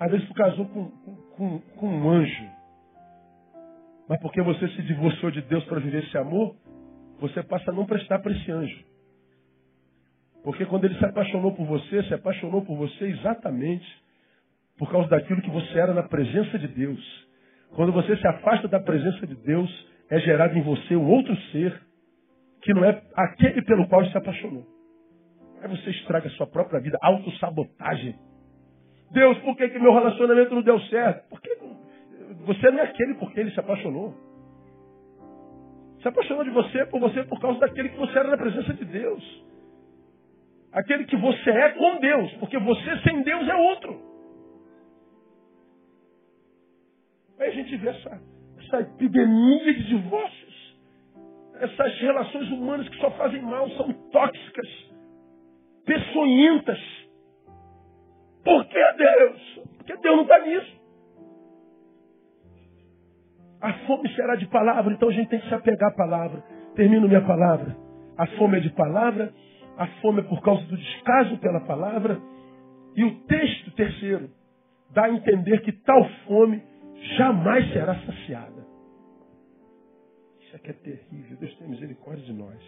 Às 0.00 0.10
vezes 0.10 0.26
tu 0.26 0.34
casou 0.34 0.66
com, 0.66 0.90
com, 1.36 1.60
com 1.60 1.86
um 1.86 2.10
anjo. 2.10 2.50
Mas 4.08 4.20
porque 4.20 4.42
você 4.42 4.66
se 4.68 4.82
divorciou 4.82 5.30
de 5.30 5.42
Deus 5.42 5.64
para 5.64 5.78
viver 5.78 6.02
esse 6.04 6.18
amor, 6.18 6.56
você 7.22 7.40
passa 7.44 7.70
a 7.70 7.74
não 7.74 7.86
prestar 7.86 8.18
para 8.18 8.32
esse 8.32 8.50
anjo. 8.50 8.84
Porque 10.42 10.66
quando 10.66 10.84
ele 10.84 10.98
se 10.98 11.04
apaixonou 11.04 11.52
por 11.54 11.64
você, 11.64 12.02
se 12.02 12.14
apaixonou 12.14 12.62
por 12.62 12.76
você 12.76 13.04
exatamente 13.04 13.86
por 14.76 14.90
causa 14.90 15.08
daquilo 15.08 15.40
que 15.40 15.50
você 15.50 15.78
era 15.78 15.94
na 15.94 16.02
presença 16.02 16.58
de 16.58 16.66
Deus. 16.66 17.00
Quando 17.76 17.92
você 17.92 18.16
se 18.16 18.26
afasta 18.26 18.66
da 18.66 18.80
presença 18.80 19.24
de 19.24 19.36
Deus, 19.36 19.70
é 20.10 20.18
gerado 20.18 20.58
em 20.58 20.62
você 20.62 20.96
um 20.96 21.08
outro 21.08 21.34
ser 21.52 21.80
que 22.62 22.74
não 22.74 22.84
é 22.84 23.00
aquele 23.14 23.62
pelo 23.62 23.86
qual 23.86 24.04
se 24.04 24.18
apaixonou. 24.18 24.66
Aí 25.60 25.68
você 25.68 25.90
estraga 25.90 26.26
a 26.26 26.32
sua 26.32 26.46
própria 26.48 26.80
vida, 26.80 26.98
autossabotagem. 27.00 28.16
Deus, 29.12 29.38
por 29.38 29.56
que, 29.56 29.68
que 29.68 29.78
meu 29.78 29.94
relacionamento 29.94 30.54
não 30.54 30.62
deu 30.62 30.80
certo? 30.80 31.28
Porque 31.28 31.56
você 32.44 32.70
não 32.72 32.80
é 32.80 32.82
aquele 32.82 33.14
por 33.14 33.32
quem 33.32 33.42
ele 33.42 33.52
se 33.52 33.60
apaixonou. 33.60 34.31
Se 36.02 36.08
apaixonou 36.08 36.42
de 36.42 36.50
você 36.50 36.84
por 36.86 37.00
você 37.00 37.22
por 37.24 37.40
causa 37.40 37.60
daquele 37.60 37.88
que 37.90 37.96
você 37.96 38.18
era 38.18 38.28
na 38.28 38.36
presença 38.36 38.74
de 38.74 38.84
Deus. 38.84 39.44
Aquele 40.72 41.04
que 41.04 41.16
você 41.16 41.50
é 41.50 41.70
com 41.70 42.00
Deus, 42.00 42.32
porque 42.34 42.58
você 42.58 42.98
sem 43.02 43.22
Deus 43.22 43.48
é 43.48 43.54
outro. 43.54 44.02
Aí 47.38 47.48
a 47.48 47.52
gente 47.52 47.76
vê 47.76 47.90
essa, 47.90 48.20
essa 48.58 48.80
epidemia 48.80 49.74
de 49.74 49.84
divórcios, 49.84 50.76
essas 51.60 52.00
relações 52.00 52.50
humanas 52.50 52.88
que 52.88 52.96
só 52.96 53.10
fazem 53.12 53.42
mal, 53.42 53.68
são 53.70 53.92
tóxicas, 54.10 54.68
peçonhentas. 55.84 56.80
Por 58.44 58.66
que 58.66 58.92
Deus? 58.94 59.60
Porque 59.76 59.96
Deus 59.98 60.16
não 60.16 60.22
está 60.22 60.38
nisso. 60.40 60.81
A 63.62 63.72
fome 63.86 64.12
será 64.14 64.34
de 64.36 64.46
palavra, 64.46 64.92
então 64.92 65.08
a 65.08 65.12
gente 65.12 65.28
tem 65.28 65.40
que 65.40 65.48
se 65.48 65.54
apegar 65.54 65.90
à 65.90 65.94
palavra. 65.94 66.42
Termino 66.74 67.08
minha 67.08 67.24
palavra. 67.24 67.76
A 68.18 68.26
fome 68.26 68.58
é 68.58 68.60
de 68.60 68.70
palavra 68.70 69.32
a 69.76 69.86
fome 70.00 70.20
é 70.20 70.24
por 70.24 70.42
causa 70.42 70.64
do 70.66 70.76
descaso 70.76 71.38
pela 71.38 71.60
palavra. 71.60 72.20
E 72.94 73.04
o 73.04 73.20
texto 73.24 73.70
terceiro 73.72 74.30
dá 74.90 75.04
a 75.04 75.10
entender 75.10 75.62
que 75.62 75.72
tal 75.72 76.04
fome 76.26 76.62
jamais 77.16 77.72
será 77.72 77.98
saciada. 78.04 78.66
Isso 80.40 80.56
aqui 80.56 80.70
é 80.70 80.74
terrível. 80.74 81.36
Deus 81.38 81.56
tem 81.56 81.68
misericórdia 81.68 82.24
de 82.24 82.32
nós. 82.32 82.60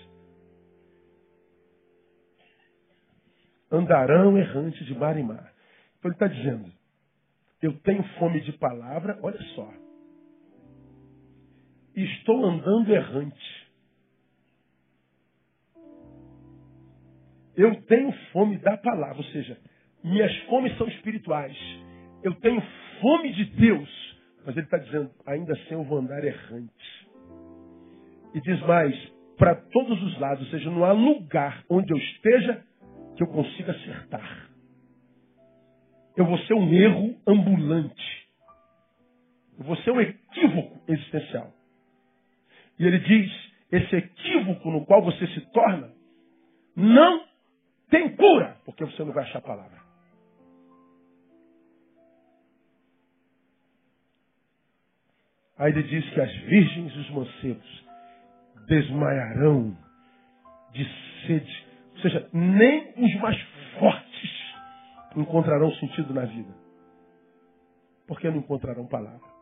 Andarão 3.71 4.39
errantes 4.39 4.87
de 4.87 4.97
mar 4.97 5.19
em 5.19 5.25
mar. 5.25 5.53
Então 5.99 6.11
ele 6.11 6.15
está 6.15 6.27
dizendo, 6.27 6.73
eu 7.61 7.79
tenho 7.81 8.03
fome 8.19 8.41
de 8.41 8.53
palavra, 8.53 9.19
olha 9.23 9.41
só. 9.55 9.84
Estou 11.95 12.45
andando 12.45 12.93
errante. 12.93 13.65
Eu 17.57 17.81
tenho 17.83 18.13
fome 18.33 18.59
da 18.59 18.77
palavra, 18.77 19.19
ou 19.19 19.25
seja, 19.25 19.57
minhas 20.03 20.35
fomes 20.47 20.77
são 20.77 20.89
espirituais. 20.89 21.57
Eu 22.23 22.35
tenho 22.37 22.61
fome 23.01 23.33
de 23.33 23.45
Deus. 23.45 24.05
Mas 24.45 24.57
ele 24.57 24.67
está 24.67 24.77
dizendo, 24.77 25.11
ainda 25.27 25.53
assim 25.53 25.75
eu 25.75 25.85
vou 25.85 25.99
andar 25.99 26.23
errante. 26.23 27.09
E 28.35 28.41
diz 28.41 28.61
mais, 28.63 28.95
para 29.39 29.55
todos 29.55 30.03
os 30.03 30.19
lados, 30.19 30.45
ou 30.45 30.51
seja, 30.51 30.71
não 30.71 30.85
há 30.85 30.93
lugar 30.93 31.65
onde 31.71 31.93
eu 31.93 31.97
esteja 31.97 32.63
que 33.17 33.23
eu 33.23 33.29
consiga 33.29 33.73
acertar. 33.73 34.51
Eu 36.17 36.27
vou 36.27 36.39
ser 36.39 36.55
um 36.55 36.73
erro 36.73 37.17
ambulante. 37.27 38.29
Eu 39.59 39.65
vou 39.65 39.77
ser 39.79 39.93
um 39.93 40.01
equívoco 40.01 40.81
existencial. 40.89 41.54
E 42.79 42.87
ele 42.87 42.99
diz, 43.01 43.31
esse 43.71 43.97
equívoco 43.97 44.71
no 44.71 44.85
qual 44.85 45.03
você 45.03 45.27
se 45.29 45.41
torna, 45.53 45.91
não 46.77 47.25
tem 47.91 48.17
cura, 48.17 48.57
porque 48.65 48.85
você 48.85 49.05
não 49.05 49.13
vai 49.13 49.25
achar 49.25 49.39
a 49.39 49.43
palavra. 49.43 49.85
Aí 55.57 55.71
ele 55.71 55.85
diz 55.85 56.09
que 56.11 56.21
as 56.21 56.33
virgens 56.33 56.93
e 56.93 56.99
os 56.99 57.11
mancebos 57.11 57.85
desmaiarão 58.67 59.77
de 60.73 60.85
sede. 61.27 61.67
Ou 61.95 62.01
seja, 62.01 62.29
nem 62.33 62.93
os 62.97 63.15
mais 63.21 63.41
fortes 63.79 64.31
encontrarão 65.17 65.73
sentido 65.77 66.13
na 66.13 66.25
vida. 66.25 66.53
Porque 68.07 68.29
não 68.29 68.39
encontrarão 68.39 68.87
palavra. 68.87 69.34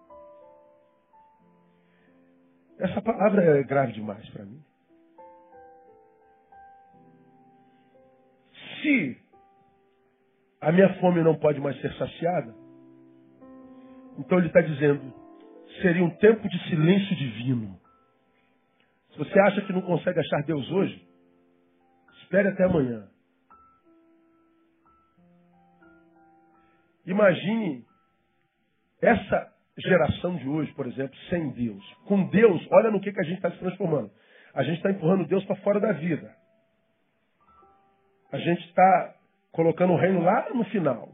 Essa 2.83 3.01
palavra 3.01 3.45
é 3.61 3.62
grave 3.62 3.93
demais 3.93 4.28
para 4.30 4.45
mim. 4.45 4.61
Se 8.83 9.22
a 10.61 10.72
minha 10.72 10.93
fome 10.99 11.22
não 11.22 11.39
pode 11.39 11.61
mais 11.61 11.80
ser 11.80 11.93
saciada, 11.95 12.53
então 14.18 14.37
ele 14.39 14.49
está 14.49 14.61
dizendo, 14.61 15.14
seria 15.80 16.03
um 16.03 16.11
tempo 16.16 16.49
de 16.49 16.68
silêncio 16.68 17.14
divino. 17.14 17.80
Se 19.12 19.18
você 19.18 19.39
acha 19.39 19.61
que 19.61 19.72
não 19.72 19.83
consegue 19.83 20.18
achar 20.18 20.43
Deus 20.43 20.68
hoje, 20.72 21.09
espere 22.22 22.49
até 22.49 22.64
amanhã. 22.64 23.09
Imagine 27.07 27.87
essa 29.01 29.52
geração 29.79 30.37
de 30.37 30.49
hoje, 30.49 30.73
por 30.73 30.87
exemplo, 30.87 31.16
sem 31.31 31.51
Deus. 31.51 31.85
Com 32.07 32.29
Deus, 32.29 32.66
olha 32.70 32.91
no 32.91 33.01
que, 33.01 33.12
que 33.12 33.20
a 33.20 33.25
gente 33.25 33.37
está 33.37 33.51
se 33.51 33.59
transformando. 33.59 34.11
A 34.55 34.62
gente 34.62 34.77
está 34.77 34.91
empurrando 34.91 35.27
Deus 35.27 35.45
para 35.45 35.57
fora 35.57 35.81
da 35.81 35.93
vida 35.93 36.31
a 38.33 38.39
gente 38.39 38.66
está 38.66 39.14
colocando 39.53 39.93
o 39.93 39.97
reino 39.97 40.23
lá 40.23 40.49
no 40.55 40.64
final. 40.64 41.11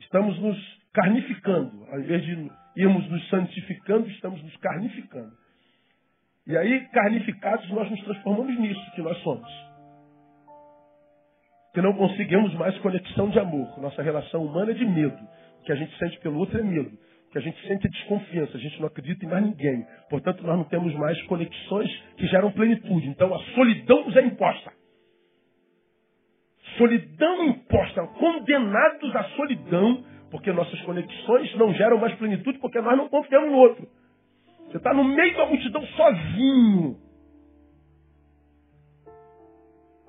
Estamos 0.00 0.38
nos 0.40 0.58
carnificando. 0.94 1.86
Ao 1.90 2.00
invés 2.00 2.24
de 2.24 2.50
irmos 2.76 3.08
nos 3.10 3.28
santificando, 3.28 4.08
estamos 4.08 4.42
nos 4.42 4.56
carnificando. 4.56 5.36
E 6.46 6.56
aí, 6.56 6.88
carnificados, 6.88 7.68
nós 7.70 7.90
nos 7.90 8.02
transformamos 8.04 8.58
nisso 8.58 8.92
que 8.94 9.02
nós 9.02 9.18
somos. 9.18 9.48
Que 11.74 11.82
não 11.82 11.92
conseguimos 11.92 12.54
mais 12.54 12.76
conexão 12.78 13.28
de 13.28 13.38
amor. 13.38 13.78
Nossa 13.78 14.02
relação 14.02 14.46
humana 14.46 14.70
é 14.70 14.74
de 14.74 14.86
medo. 14.86 15.18
O 15.66 15.68
que 15.68 15.72
a 15.72 15.76
gente 15.76 15.98
sente 15.98 16.20
pelo 16.20 16.38
outro 16.38 16.60
é 16.60 16.62
medo 16.62 16.96
que 17.36 17.38
a 17.38 17.42
gente 17.42 17.66
sente 17.66 17.86
desconfiança, 17.86 18.56
a 18.56 18.60
gente 18.60 18.80
não 18.80 18.86
acredita 18.86 19.26
em 19.26 19.28
mais 19.28 19.44
ninguém. 19.44 19.86
Portanto, 20.08 20.42
nós 20.42 20.56
não 20.56 20.64
temos 20.64 20.94
mais 20.94 21.20
conexões 21.24 21.90
que 22.16 22.26
geram 22.28 22.50
plenitude. 22.50 23.08
Então, 23.08 23.34
a 23.34 23.38
solidão 23.54 24.06
nos 24.06 24.16
é 24.16 24.22
imposta. 24.22 24.72
Solidão 26.78 27.44
imposta, 27.44 28.06
condenados 28.06 29.14
à 29.16 29.24
solidão, 29.36 30.02
porque 30.30 30.50
nossas 30.50 30.80
conexões 30.80 31.54
não 31.56 31.74
geram 31.74 31.98
mais 31.98 32.14
plenitude, 32.14 32.58
porque 32.58 32.80
nós 32.80 32.96
não 32.96 33.10
confiamos 33.10 33.50
no 33.50 33.58
outro. 33.58 33.86
Você 34.70 34.78
está 34.78 34.94
no 34.94 35.04
meio 35.04 35.36
da 35.36 35.44
multidão 35.44 35.86
sozinho. 35.88 36.96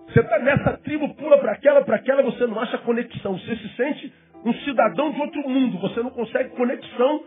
Você 0.07 0.21
está 0.21 0.39
nessa 0.39 0.77
tribo, 0.77 1.13
pula 1.15 1.37
para 1.39 1.51
aquela, 1.51 1.83
para 1.83 1.97
aquela, 1.97 2.23
você 2.23 2.47
não 2.47 2.57
acha 2.57 2.77
conexão. 2.77 3.37
Você 3.37 3.55
se 3.57 3.75
sente 3.75 4.13
um 4.47 4.53
cidadão 4.61 5.11
de 5.11 5.21
outro 5.21 5.49
mundo. 5.49 5.77
Você 5.79 6.01
não 6.01 6.11
consegue 6.11 6.49
conexão 6.55 7.23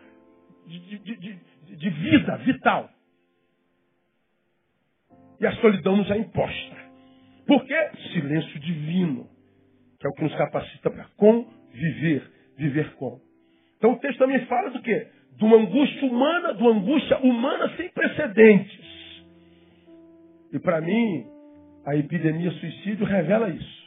de, 0.67 0.99
de, 0.99 1.17
de, 1.17 1.77
de 1.77 1.91
vida 1.91 2.37
vital. 2.39 2.89
E 5.41 5.47
a 5.47 5.53
solidão 5.57 5.97
nos 5.97 6.11
é 6.11 6.19
imposta. 6.19 6.77
Por 7.47 7.65
quê? 7.65 7.91
Silêncio 8.13 8.61
divino, 8.61 9.27
que 9.99 10.07
é 10.07 10.11
o 10.11 10.13
que 10.13 10.23
nos 10.23 10.35
capacita 10.37 10.91
para 10.91 11.07
conviver, 11.17 12.31
viver 12.57 12.95
com. 12.95 13.21
Então 13.79 13.93
o 13.93 13.99
texto 13.99 14.19
também 14.19 14.45
fala 14.47 14.71
do 14.71 14.83
quê? 14.83 15.09
De 15.37 15.45
uma 15.45 15.57
angústia 15.57 16.07
humana, 16.07 16.55
de 16.55 16.63
uma 16.63 16.73
angústia 16.73 17.19
humana 17.19 17.75
sem 17.77 17.89
precedentes. 17.89 18.91
E 20.53 20.59
para 20.59 20.81
mim, 20.81 21.27
a 21.87 21.97
epidemia 21.97 22.51
suicídio 22.53 23.07
revela 23.07 23.49
isso. 23.49 23.80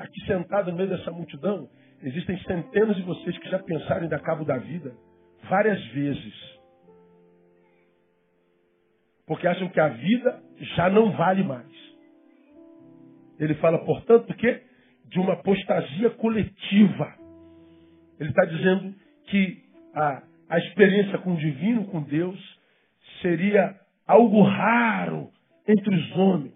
Aqui 0.00 0.18
sentado 0.24 0.70
no 0.70 0.78
meio 0.78 0.88
dessa 0.88 1.12
multidão, 1.12 1.68
existem 2.02 2.38
centenas 2.44 2.96
de 2.96 3.02
vocês 3.02 3.36
que 3.36 3.50
já 3.50 3.58
pensaram 3.58 4.06
em 4.06 4.08
dar 4.08 4.20
cabo 4.20 4.46
da 4.46 4.56
vida 4.56 4.94
várias 5.48 5.84
vezes. 5.88 6.34
Porque 9.26 9.46
acham 9.46 9.68
que 9.68 9.78
a 9.78 9.88
vida 9.88 10.42
já 10.74 10.88
não 10.88 11.12
vale 11.12 11.44
mais. 11.44 11.70
Ele 13.38 13.54
fala, 13.56 13.84
portanto, 13.84 14.32
quê? 14.34 14.62
De 15.04 15.20
uma 15.20 15.34
apostasia 15.34 16.08
coletiva. 16.10 17.14
Ele 18.18 18.30
está 18.30 18.44
dizendo 18.46 18.94
que 19.26 19.62
a, 19.94 20.22
a 20.48 20.58
experiência 20.60 21.18
com 21.18 21.34
o 21.34 21.36
divino, 21.36 21.84
com 21.88 22.02
Deus, 22.02 22.38
seria 23.20 23.78
algo 24.06 24.42
raro 24.42 25.30
entre 25.68 25.94
os 25.94 26.16
homens. 26.16 26.54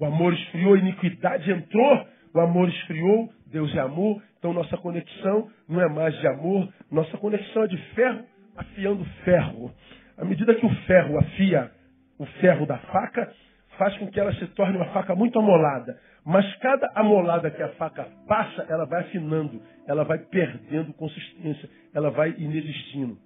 O 0.00 0.06
amor 0.06 0.32
esfriou, 0.32 0.74
a 0.74 0.78
iniquidade 0.78 1.50
entrou, 1.50 2.06
o 2.34 2.40
amor 2.40 2.68
esfriou, 2.68 3.30
Deus 3.46 3.74
é 3.74 3.80
amor, 3.80 4.22
então 4.38 4.52
nossa 4.52 4.76
conexão 4.76 5.48
não 5.68 5.80
é 5.80 5.88
mais 5.88 6.18
de 6.18 6.26
amor, 6.26 6.68
nossa 6.90 7.16
conexão 7.18 7.64
é 7.64 7.66
de 7.66 7.76
ferro 7.94 8.24
afiando 8.56 9.04
ferro. 9.24 9.72
À 10.16 10.24
medida 10.24 10.54
que 10.54 10.66
o 10.66 10.74
ferro 10.86 11.18
afia 11.18 11.70
o 12.18 12.26
ferro 12.26 12.66
da 12.66 12.78
faca, 12.78 13.32
faz 13.78 13.96
com 13.98 14.08
que 14.08 14.18
ela 14.18 14.34
se 14.34 14.46
torne 14.48 14.76
uma 14.76 14.86
faca 14.86 15.14
muito 15.14 15.38
amolada. 15.38 15.98
Mas 16.24 16.44
cada 16.56 16.90
amolada 16.94 17.50
que 17.50 17.62
a 17.62 17.68
faca 17.70 18.06
passa, 18.26 18.66
ela 18.68 18.84
vai 18.84 19.02
afinando, 19.02 19.62
ela 19.86 20.04
vai 20.04 20.18
perdendo 20.18 20.92
consistência, 20.92 21.70
ela 21.94 22.10
vai 22.10 22.34
inexistindo. 22.36 23.16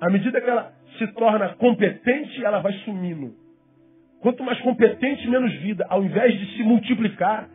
À 0.00 0.10
medida 0.10 0.40
que 0.40 0.48
ela 0.48 0.72
se 0.98 1.06
torna 1.14 1.54
competente, 1.56 2.44
ela 2.44 2.60
vai 2.60 2.72
sumindo. 2.84 3.34
Quanto 4.26 4.42
mais 4.42 4.58
competente, 4.58 5.30
menos 5.30 5.54
vida. 5.60 5.86
Ao 5.88 6.02
invés 6.02 6.36
de 6.36 6.56
se 6.56 6.64
multiplicar 6.64 7.48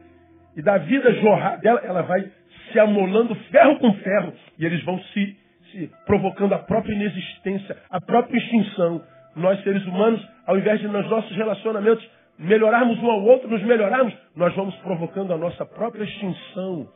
e 0.55 0.61
da 0.61 0.77
vida 0.77 1.13
jorrar 1.15 1.59
dela, 1.59 1.81
ela 1.83 2.01
vai 2.01 2.25
se 2.71 2.79
amolando 2.79 3.35
ferro 3.51 3.77
com 3.77 3.93
ferro 3.95 4.31
e 4.57 4.65
eles 4.65 4.81
vão 4.85 4.97
se, 5.11 5.35
se 5.69 5.91
provocando 6.05 6.53
a 6.53 6.59
própria 6.59 6.93
inexistência, 6.93 7.75
a 7.89 7.99
própria 7.99 8.37
extinção. 8.37 9.01
Nós, 9.35 9.61
seres 9.65 9.85
humanos, 9.85 10.25
ao 10.47 10.57
invés 10.57 10.79
de 10.79 10.87
nos 10.87 11.09
nossos 11.09 11.35
relacionamentos 11.35 12.09
melhorarmos 12.39 12.97
um 13.03 13.11
ao 13.11 13.21
outro, 13.21 13.49
nos 13.49 13.63
melhorarmos, 13.63 14.13
nós 14.33 14.55
vamos 14.55 14.73
provocando 14.75 15.33
a 15.33 15.37
nossa 15.37 15.65
própria 15.65 16.05
extinção. 16.05 16.87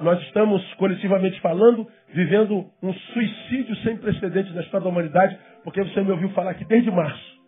Nós 0.00 0.18
estamos, 0.22 0.64
coletivamente 0.76 1.38
falando, 1.42 1.86
vivendo 2.08 2.64
um 2.82 2.94
suicídio 2.94 3.76
sem 3.82 3.98
precedentes 3.98 4.54
na 4.54 4.62
história 4.62 4.84
da 4.84 4.90
humanidade, 4.90 5.38
porque 5.62 5.84
você 5.84 6.00
me 6.00 6.10
ouviu 6.10 6.30
falar 6.30 6.52
aqui 6.52 6.64
desde 6.64 6.90
março. 6.90 7.39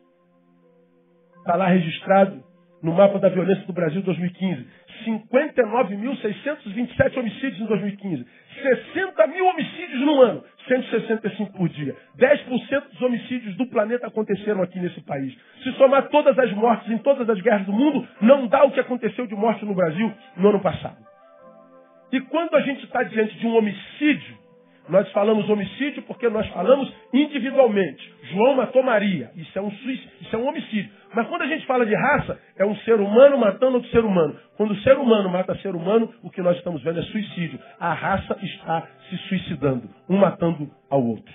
Está 1.42 1.56
lá 1.56 1.66
registrado 1.66 2.40
no 2.80 2.92
mapa 2.92 3.18
da 3.18 3.28
violência 3.28 3.66
do 3.66 3.72
Brasil 3.72 4.00
2015. 4.02 4.64
59.627 5.04 7.18
homicídios 7.18 7.60
em 7.60 7.66
2015. 7.66 8.24
60 8.62 9.26
mil 9.26 9.44
homicídios 9.46 10.00
no 10.02 10.22
ano. 10.22 10.44
165 10.68 11.52
por 11.52 11.68
dia. 11.68 11.96
10% 12.16 12.90
dos 12.92 13.02
homicídios 13.02 13.56
do 13.56 13.66
planeta 13.66 14.06
aconteceram 14.06 14.62
aqui 14.62 14.78
nesse 14.78 15.00
país. 15.00 15.36
Se 15.64 15.72
somar 15.72 16.10
todas 16.10 16.38
as 16.38 16.52
mortes 16.52 16.88
em 16.92 16.98
todas 16.98 17.28
as 17.28 17.40
guerras 17.40 17.66
do 17.66 17.72
mundo, 17.72 18.06
não 18.20 18.46
dá 18.46 18.62
o 18.62 18.70
que 18.70 18.78
aconteceu 18.78 19.26
de 19.26 19.34
morte 19.34 19.64
no 19.64 19.74
Brasil 19.74 20.14
no 20.36 20.50
ano 20.50 20.60
passado. 20.60 20.98
E 22.12 22.20
quando 22.20 22.54
a 22.54 22.60
gente 22.60 22.84
está 22.84 23.02
diante 23.02 23.36
de 23.36 23.48
um 23.48 23.56
homicídio, 23.56 24.41
nós 24.88 25.10
falamos 25.12 25.48
homicídio 25.48 26.02
porque 26.02 26.28
nós 26.28 26.46
falamos 26.48 26.92
individualmente. 27.12 28.12
João 28.32 28.54
matou 28.56 28.82
Maria. 28.82 29.30
Isso 29.36 29.56
é 29.56 29.62
um 29.62 29.70
suicídio, 29.70 30.10
isso 30.20 30.34
é 30.34 30.38
um 30.38 30.48
homicídio. 30.48 30.90
Mas 31.14 31.28
quando 31.28 31.42
a 31.42 31.46
gente 31.46 31.64
fala 31.66 31.86
de 31.86 31.94
raça, 31.94 32.40
é 32.58 32.64
um 32.64 32.74
ser 32.78 33.00
humano 33.00 33.38
matando 33.38 33.76
outro 33.76 33.90
ser 33.90 34.04
humano. 34.04 34.36
Quando 34.56 34.72
o 34.72 34.80
ser 34.82 34.98
humano 34.98 35.28
mata 35.28 35.54
ser 35.58 35.74
humano, 35.74 36.12
o 36.22 36.30
que 36.30 36.42
nós 36.42 36.56
estamos 36.56 36.82
vendo 36.82 36.98
é 36.98 37.02
suicídio. 37.02 37.58
A 37.78 37.92
raça 37.92 38.36
está 38.42 38.88
se 39.08 39.16
suicidando, 39.28 39.88
um 40.08 40.16
matando 40.16 40.68
ao 40.90 41.04
outro. 41.04 41.32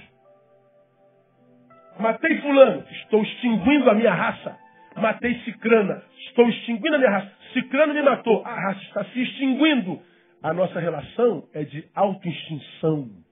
Matei 2.00 2.38
fulano, 2.42 2.84
estou 2.92 3.24
extinguindo 3.24 3.90
a 3.90 3.94
minha 3.94 4.14
raça. 4.14 4.58
Matei 4.98 5.36
cicrana, 5.46 6.04
estou 6.28 6.48
extinguindo 6.50 6.96
a 6.96 6.98
minha 6.98 7.12
raça. 7.12 7.32
Cicrano 7.54 7.94
me 7.94 8.02
matou, 8.02 8.44
a 8.46 8.54
raça 8.54 8.82
está 8.82 9.06
se 9.06 9.22
extinguindo. 9.22 10.02
A 10.44 10.54
nossa 10.54 10.80
relação 10.80 11.44
é 11.54 11.64
de 11.64 11.84
autoextinção. 11.96 13.27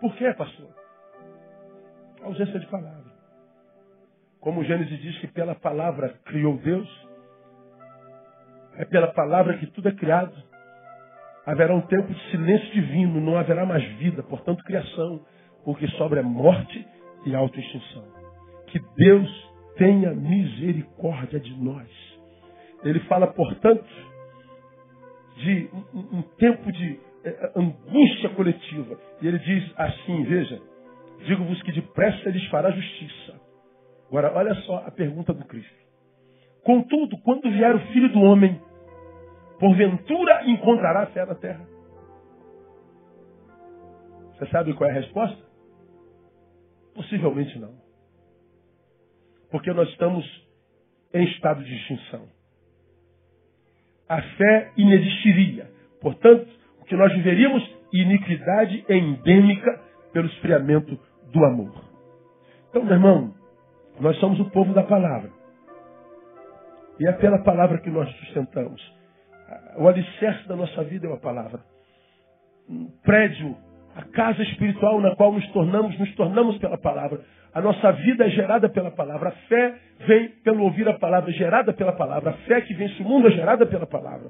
Por 0.00 0.14
quê, 0.16 0.32
pastor? 0.34 0.68
Ausência 2.22 2.58
de 2.58 2.66
palavra. 2.66 3.10
Como 4.40 4.64
Gênesis 4.64 4.98
diz 5.00 5.18
que 5.18 5.28
pela 5.28 5.54
palavra 5.54 6.18
criou 6.24 6.56
Deus, 6.56 6.88
é 8.76 8.84
pela 8.86 9.08
palavra 9.08 9.58
que 9.58 9.66
tudo 9.66 9.88
é 9.88 9.92
criado. 9.92 10.34
Haverá 11.44 11.74
um 11.74 11.82
tempo 11.82 12.12
de 12.12 12.30
silêncio 12.30 12.72
divino, 12.72 13.20
não 13.20 13.36
haverá 13.36 13.66
mais 13.66 13.84
vida, 13.98 14.22
portanto, 14.22 14.64
criação. 14.64 15.24
O 15.64 15.74
que 15.74 15.86
sobra 15.98 16.20
é 16.20 16.22
morte 16.22 16.86
e 17.26 17.34
autoextinção. 17.34 18.04
Que 18.68 18.80
Deus 18.96 19.50
tenha 19.76 20.14
misericórdia 20.14 21.38
de 21.38 21.54
nós. 21.62 21.88
Ele 22.82 23.00
fala, 23.00 23.26
portanto, 23.26 23.84
de 25.36 25.68
um, 25.92 26.18
um 26.18 26.22
tempo 26.38 26.72
de 26.72 27.00
angústia 27.54 28.30
coletiva. 28.30 28.98
E 29.20 29.26
ele 29.26 29.38
diz 29.38 29.72
assim, 29.76 30.24
veja, 30.24 30.60
digo-vos 31.26 31.62
que 31.62 31.72
depressa 31.72 32.30
lhes 32.30 32.46
fará 32.48 32.70
justiça. 32.70 33.40
Agora, 34.08 34.32
olha 34.34 34.54
só 34.62 34.78
a 34.86 34.90
pergunta 34.90 35.32
do 35.32 35.44
Cristo. 35.44 35.80
Contudo, 36.64 37.16
quando 37.22 37.50
vier 37.50 37.74
o 37.74 37.80
Filho 37.92 38.12
do 38.12 38.20
Homem, 38.20 38.60
porventura 39.58 40.44
encontrará 40.46 41.06
fé 41.06 41.24
na 41.24 41.34
terra? 41.34 41.66
Você 44.32 44.46
sabe 44.46 44.74
qual 44.74 44.88
é 44.88 44.92
a 44.92 45.00
resposta? 45.00 45.42
Possivelmente 46.94 47.58
não. 47.58 47.74
Porque 49.50 49.72
nós 49.72 49.88
estamos 49.90 50.24
em 51.12 51.24
estado 51.24 51.62
de 51.62 51.74
extinção. 51.74 52.28
A 54.08 54.20
fé 54.20 54.72
inexistiria. 54.76 55.70
Portanto, 56.00 56.48
que 56.90 56.96
nós 56.96 57.12
viveríamos 57.14 57.62
iniquidade 57.92 58.84
endêmica 58.88 59.80
pelo 60.12 60.26
esfriamento 60.26 60.98
do 61.32 61.44
amor. 61.44 61.72
Então, 62.68 62.82
meu 62.82 62.94
irmão, 62.94 63.32
nós 64.00 64.16
somos 64.18 64.40
o 64.40 64.50
povo 64.50 64.74
da 64.74 64.82
palavra. 64.82 65.30
E 66.98 67.06
é 67.06 67.12
pela 67.12 67.38
palavra 67.44 67.78
que 67.78 67.88
nós 67.88 68.10
sustentamos. 68.16 68.82
O 69.78 69.86
alicerce 69.86 70.48
da 70.48 70.56
nossa 70.56 70.82
vida 70.82 71.06
é 71.06 71.10
uma 71.10 71.20
palavra. 71.20 71.60
Um 72.68 72.88
prédio, 73.04 73.56
a 73.94 74.02
casa 74.02 74.42
espiritual 74.42 75.00
na 75.00 75.14
qual 75.14 75.32
nos 75.32 75.46
tornamos, 75.52 75.96
nos 75.96 76.12
tornamos 76.16 76.58
pela 76.58 76.76
palavra. 76.76 77.20
A 77.54 77.60
nossa 77.60 77.92
vida 77.92 78.26
é 78.26 78.30
gerada 78.30 78.68
pela 78.68 78.90
palavra. 78.90 79.28
A 79.28 79.32
fé 79.48 79.74
vem 80.08 80.28
pelo 80.42 80.64
ouvir 80.64 80.88
a 80.88 80.98
palavra, 80.98 81.30
gerada 81.30 81.72
pela 81.72 81.92
palavra. 81.92 82.30
A 82.30 82.34
fé 82.48 82.60
que 82.62 82.74
vence 82.74 83.00
o 83.00 83.04
mundo 83.04 83.28
é 83.28 83.30
gerada 83.30 83.64
pela 83.64 83.86
palavra. 83.86 84.28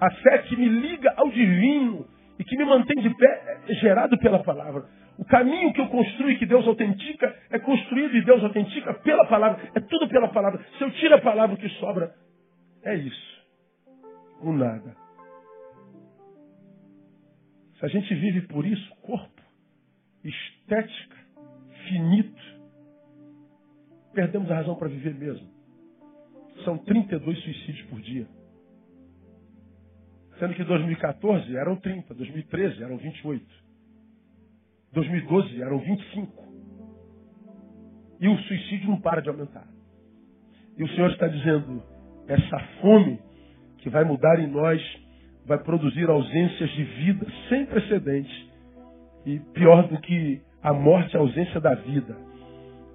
A 0.00 0.10
fé 0.10 0.38
que 0.38 0.56
me 0.56 0.68
liga 0.68 1.12
ao 1.16 1.30
divino 1.30 2.06
e 2.38 2.44
que 2.44 2.56
me 2.56 2.64
mantém 2.64 3.02
de 3.02 3.14
pé 3.16 3.60
é 3.68 3.74
gerado 3.74 4.18
pela 4.18 4.42
palavra. 4.42 4.84
O 5.18 5.24
caminho 5.26 5.74
que 5.74 5.80
eu 5.82 5.88
construo 5.88 6.30
e 6.30 6.38
que 6.38 6.46
Deus 6.46 6.66
autentica 6.66 7.36
é 7.50 7.58
construído 7.58 8.16
e 8.16 8.24
Deus 8.24 8.42
autentica 8.42 8.94
pela 8.94 9.26
palavra. 9.26 9.60
É 9.74 9.80
tudo 9.80 10.08
pela 10.08 10.28
palavra. 10.28 10.64
Se 10.78 10.82
eu 10.82 10.90
tiro 10.92 11.14
a 11.14 11.20
palavra, 11.20 11.54
o 11.54 11.58
que 11.58 11.68
sobra 11.80 12.14
é 12.82 12.94
isso. 12.94 13.44
O 14.40 14.52
nada. 14.52 14.96
Se 17.78 17.84
a 17.84 17.88
gente 17.88 18.14
vive 18.14 18.42
por 18.42 18.64
isso, 18.64 18.90
corpo, 19.02 19.42
estética, 20.24 21.16
finito, 21.86 22.42
perdemos 24.14 24.50
a 24.50 24.54
razão 24.56 24.76
para 24.76 24.88
viver 24.88 25.14
mesmo. 25.14 25.46
São 26.64 26.78
32 26.78 27.38
suicídios 27.42 27.86
por 27.88 28.00
dia. 28.00 28.26
Sendo 30.40 30.54
que 30.54 30.64
2014 30.64 31.54
eram 31.54 31.76
30, 31.76 32.14
2013 32.14 32.82
eram 32.82 32.96
28, 32.96 33.44
2012 34.90 35.62
eram 35.62 35.78
25. 35.78 36.50
E 38.20 38.28
o 38.28 38.38
suicídio 38.38 38.88
não 38.88 39.00
para 39.00 39.20
de 39.20 39.28
aumentar. 39.28 39.68
E 40.78 40.82
o 40.82 40.88
Senhor 40.88 41.10
está 41.10 41.28
dizendo, 41.28 41.82
essa 42.26 42.58
fome 42.80 43.20
que 43.78 43.90
vai 43.90 44.02
mudar 44.02 44.40
em 44.40 44.46
nós, 44.46 44.80
vai 45.44 45.58
produzir 45.58 46.08
ausências 46.08 46.70
de 46.70 46.84
vida 46.84 47.26
sem 47.50 47.66
precedentes. 47.66 48.50
E 49.26 49.38
pior 49.52 49.88
do 49.88 50.00
que 50.00 50.40
a 50.62 50.72
morte, 50.72 51.16
a 51.18 51.20
ausência 51.20 51.60
da 51.60 51.74
vida. 51.74 52.16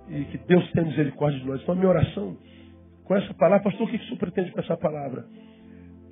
E 0.09 0.25
que 0.25 0.39
Deus 0.39 0.67
tenha 0.71 0.87
misericórdia 0.87 1.39
de 1.39 1.45
nós. 1.45 1.61
Então 1.61 1.75
a 1.75 1.77
minha 1.77 1.89
oração 1.89 2.35
com 3.03 3.15
essa 3.15 3.31
palavra, 3.35 3.63
pastor, 3.63 3.87
o 3.87 3.91
que 3.91 3.97
isso 3.97 4.17
pretende 4.17 4.51
com 4.51 4.59
essa 4.59 4.75
palavra? 4.75 5.25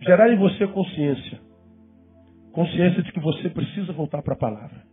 Gerar 0.03 0.29
em 0.29 0.37
você 0.37 0.67
consciência. 0.67 1.39
Consciência 2.51 3.01
de 3.01 3.11
que 3.11 3.19
você 3.19 3.49
precisa 3.49 3.91
voltar 3.93 4.21
para 4.21 4.33
a 4.33 4.37
palavra. 4.37 4.83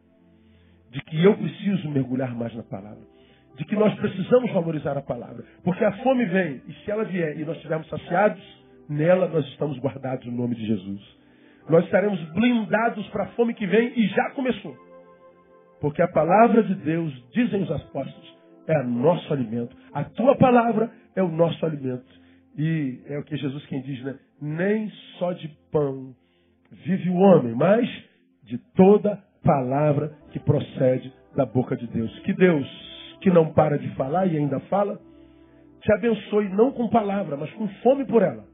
De 0.90 1.00
que 1.02 1.22
eu 1.22 1.36
preciso 1.36 1.88
mergulhar 1.90 2.34
mais 2.34 2.54
na 2.54 2.62
palavra. 2.62 3.04
de 3.56 3.64
que 3.66 3.76
nós 3.76 3.94
precisamos 3.96 4.50
valorizar 4.52 4.96
a 4.96 5.02
palavra. 5.02 5.44
Porque 5.62 5.84
a 5.84 5.92
fome 5.98 6.24
vem, 6.24 6.62
e 6.66 6.72
se 6.72 6.90
ela 6.90 7.04
vier 7.04 7.38
e 7.38 7.44
nós 7.44 7.56
estivermos 7.56 7.86
saciados, 7.88 8.40
nela 8.88 9.28
nós 9.28 9.44
estamos 9.48 9.78
guardados 9.78 10.24
no 10.24 10.32
nome 10.32 10.54
de 10.54 10.66
Jesus. 10.66 11.00
Nós 11.68 11.84
estaremos 11.84 12.18
blindados 12.32 13.06
para 13.08 13.24
a 13.24 13.28
fome 13.28 13.52
que 13.52 13.66
vem 13.66 13.92
e 13.96 14.06
já 14.06 14.30
começou. 14.30 14.74
Porque 15.78 16.00
a 16.00 16.08
palavra 16.08 16.62
de 16.62 16.74
Deus, 16.74 17.12
dizem 17.32 17.62
os 17.62 17.70
apóstolos, 17.70 18.38
é 18.66 18.82
nosso 18.82 19.30
alimento. 19.32 19.76
A 19.92 20.04
tua 20.04 20.36
palavra 20.36 20.90
é 21.14 21.22
o 21.22 21.28
nosso 21.28 21.64
alimento. 21.66 22.20
E 22.62 23.00
é 23.06 23.18
o 23.18 23.24
que 23.24 23.38
Jesus 23.38 23.64
quem 23.68 23.80
diz, 23.80 24.04
né? 24.04 24.18
Nem 24.38 24.90
só 25.18 25.32
de 25.32 25.48
pão 25.72 26.14
vive 26.84 27.08
o 27.08 27.16
homem, 27.16 27.54
mas 27.54 27.88
de 28.42 28.58
toda 28.76 29.16
palavra 29.42 30.14
que 30.30 30.38
procede 30.38 31.11
da 31.34 31.46
boca 31.46 31.74
de 31.74 31.86
Deus. 31.86 32.18
Que 32.18 32.34
Deus, 32.34 32.66
que 33.22 33.30
não 33.30 33.54
para 33.54 33.78
de 33.78 33.88
falar 33.94 34.26
e 34.26 34.36
ainda 34.36 34.61
fala, 34.68 35.00
te 35.80 35.90
abençoe 35.94 36.50
não 36.50 36.70
com 36.70 36.86
palavra, 36.90 37.34
mas 37.34 37.50
com 37.54 37.66
fome 37.82 38.04
por 38.04 38.20
ela. 38.22 38.44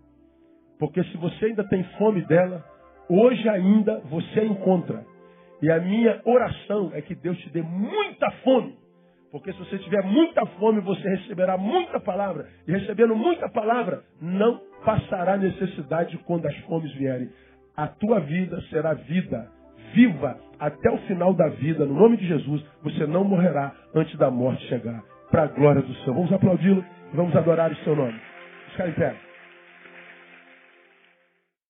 Porque 0.78 1.02
se 1.02 1.16
você 1.16 1.46
ainda 1.46 1.68
tem 1.68 1.82
fome 1.98 2.22
dela, 2.26 2.64
hoje 3.09 3.48
ainda 3.48 3.98
você 4.09 4.38
a 4.38 4.44
encontra. 4.44 5.04
E 5.61 5.68
a 5.68 5.80
minha 5.80 6.22
oração 6.24 6.92
é 6.94 7.02
que 7.02 7.16
Deus 7.16 7.36
te 7.38 7.50
dê 7.50 7.61
muita 7.61 8.30
fome. 8.44 8.76
Porque 9.37 9.53
se 9.53 9.59
você 9.59 9.76
tiver 9.78 10.03
muita 10.03 10.47
fome, 10.59 10.80
você 10.80 11.07
receberá 11.11 11.59
muita 11.59 12.01
palavra. 12.01 12.47
E 12.66 12.72
recebendo 12.72 13.14
muita 13.14 13.47
palavra, 13.51 14.03
não 14.18 14.59
passará 14.82 15.37
necessidade 15.37 16.16
quando 16.24 16.47
as 16.47 16.57
fomes 16.61 16.91
vierem. 16.95 17.28
A 17.76 17.87
tua 17.87 18.18
vida 18.20 18.59
será 18.70 18.95
vida 18.95 19.47
viva 19.93 20.39
até 20.59 20.91
o 20.91 20.97
final 21.01 21.34
da 21.34 21.49
vida. 21.49 21.84
No 21.84 21.95
nome 21.95 22.16
de 22.16 22.26
Jesus, 22.26 22.64
você 22.82 23.07
não 23.07 23.24
morrerá 23.24 23.74
antes 23.95 24.16
da 24.16 24.30
morte 24.30 24.66
chegar. 24.68 25.03
Para 25.30 25.43
a 25.43 25.49
glória 25.49 25.82
do 25.82 25.95
Senhor. 25.97 26.14
Vamos 26.14 26.32
aplaudi-lo 26.32 26.82
e 27.12 27.16
vamos 27.16 27.37
adorar 27.37 27.70
o 27.70 27.76
seu 27.76 27.95
nome. 27.95 28.18
Ficar 28.70 28.89
em 28.89 28.93
pé. 28.93 29.16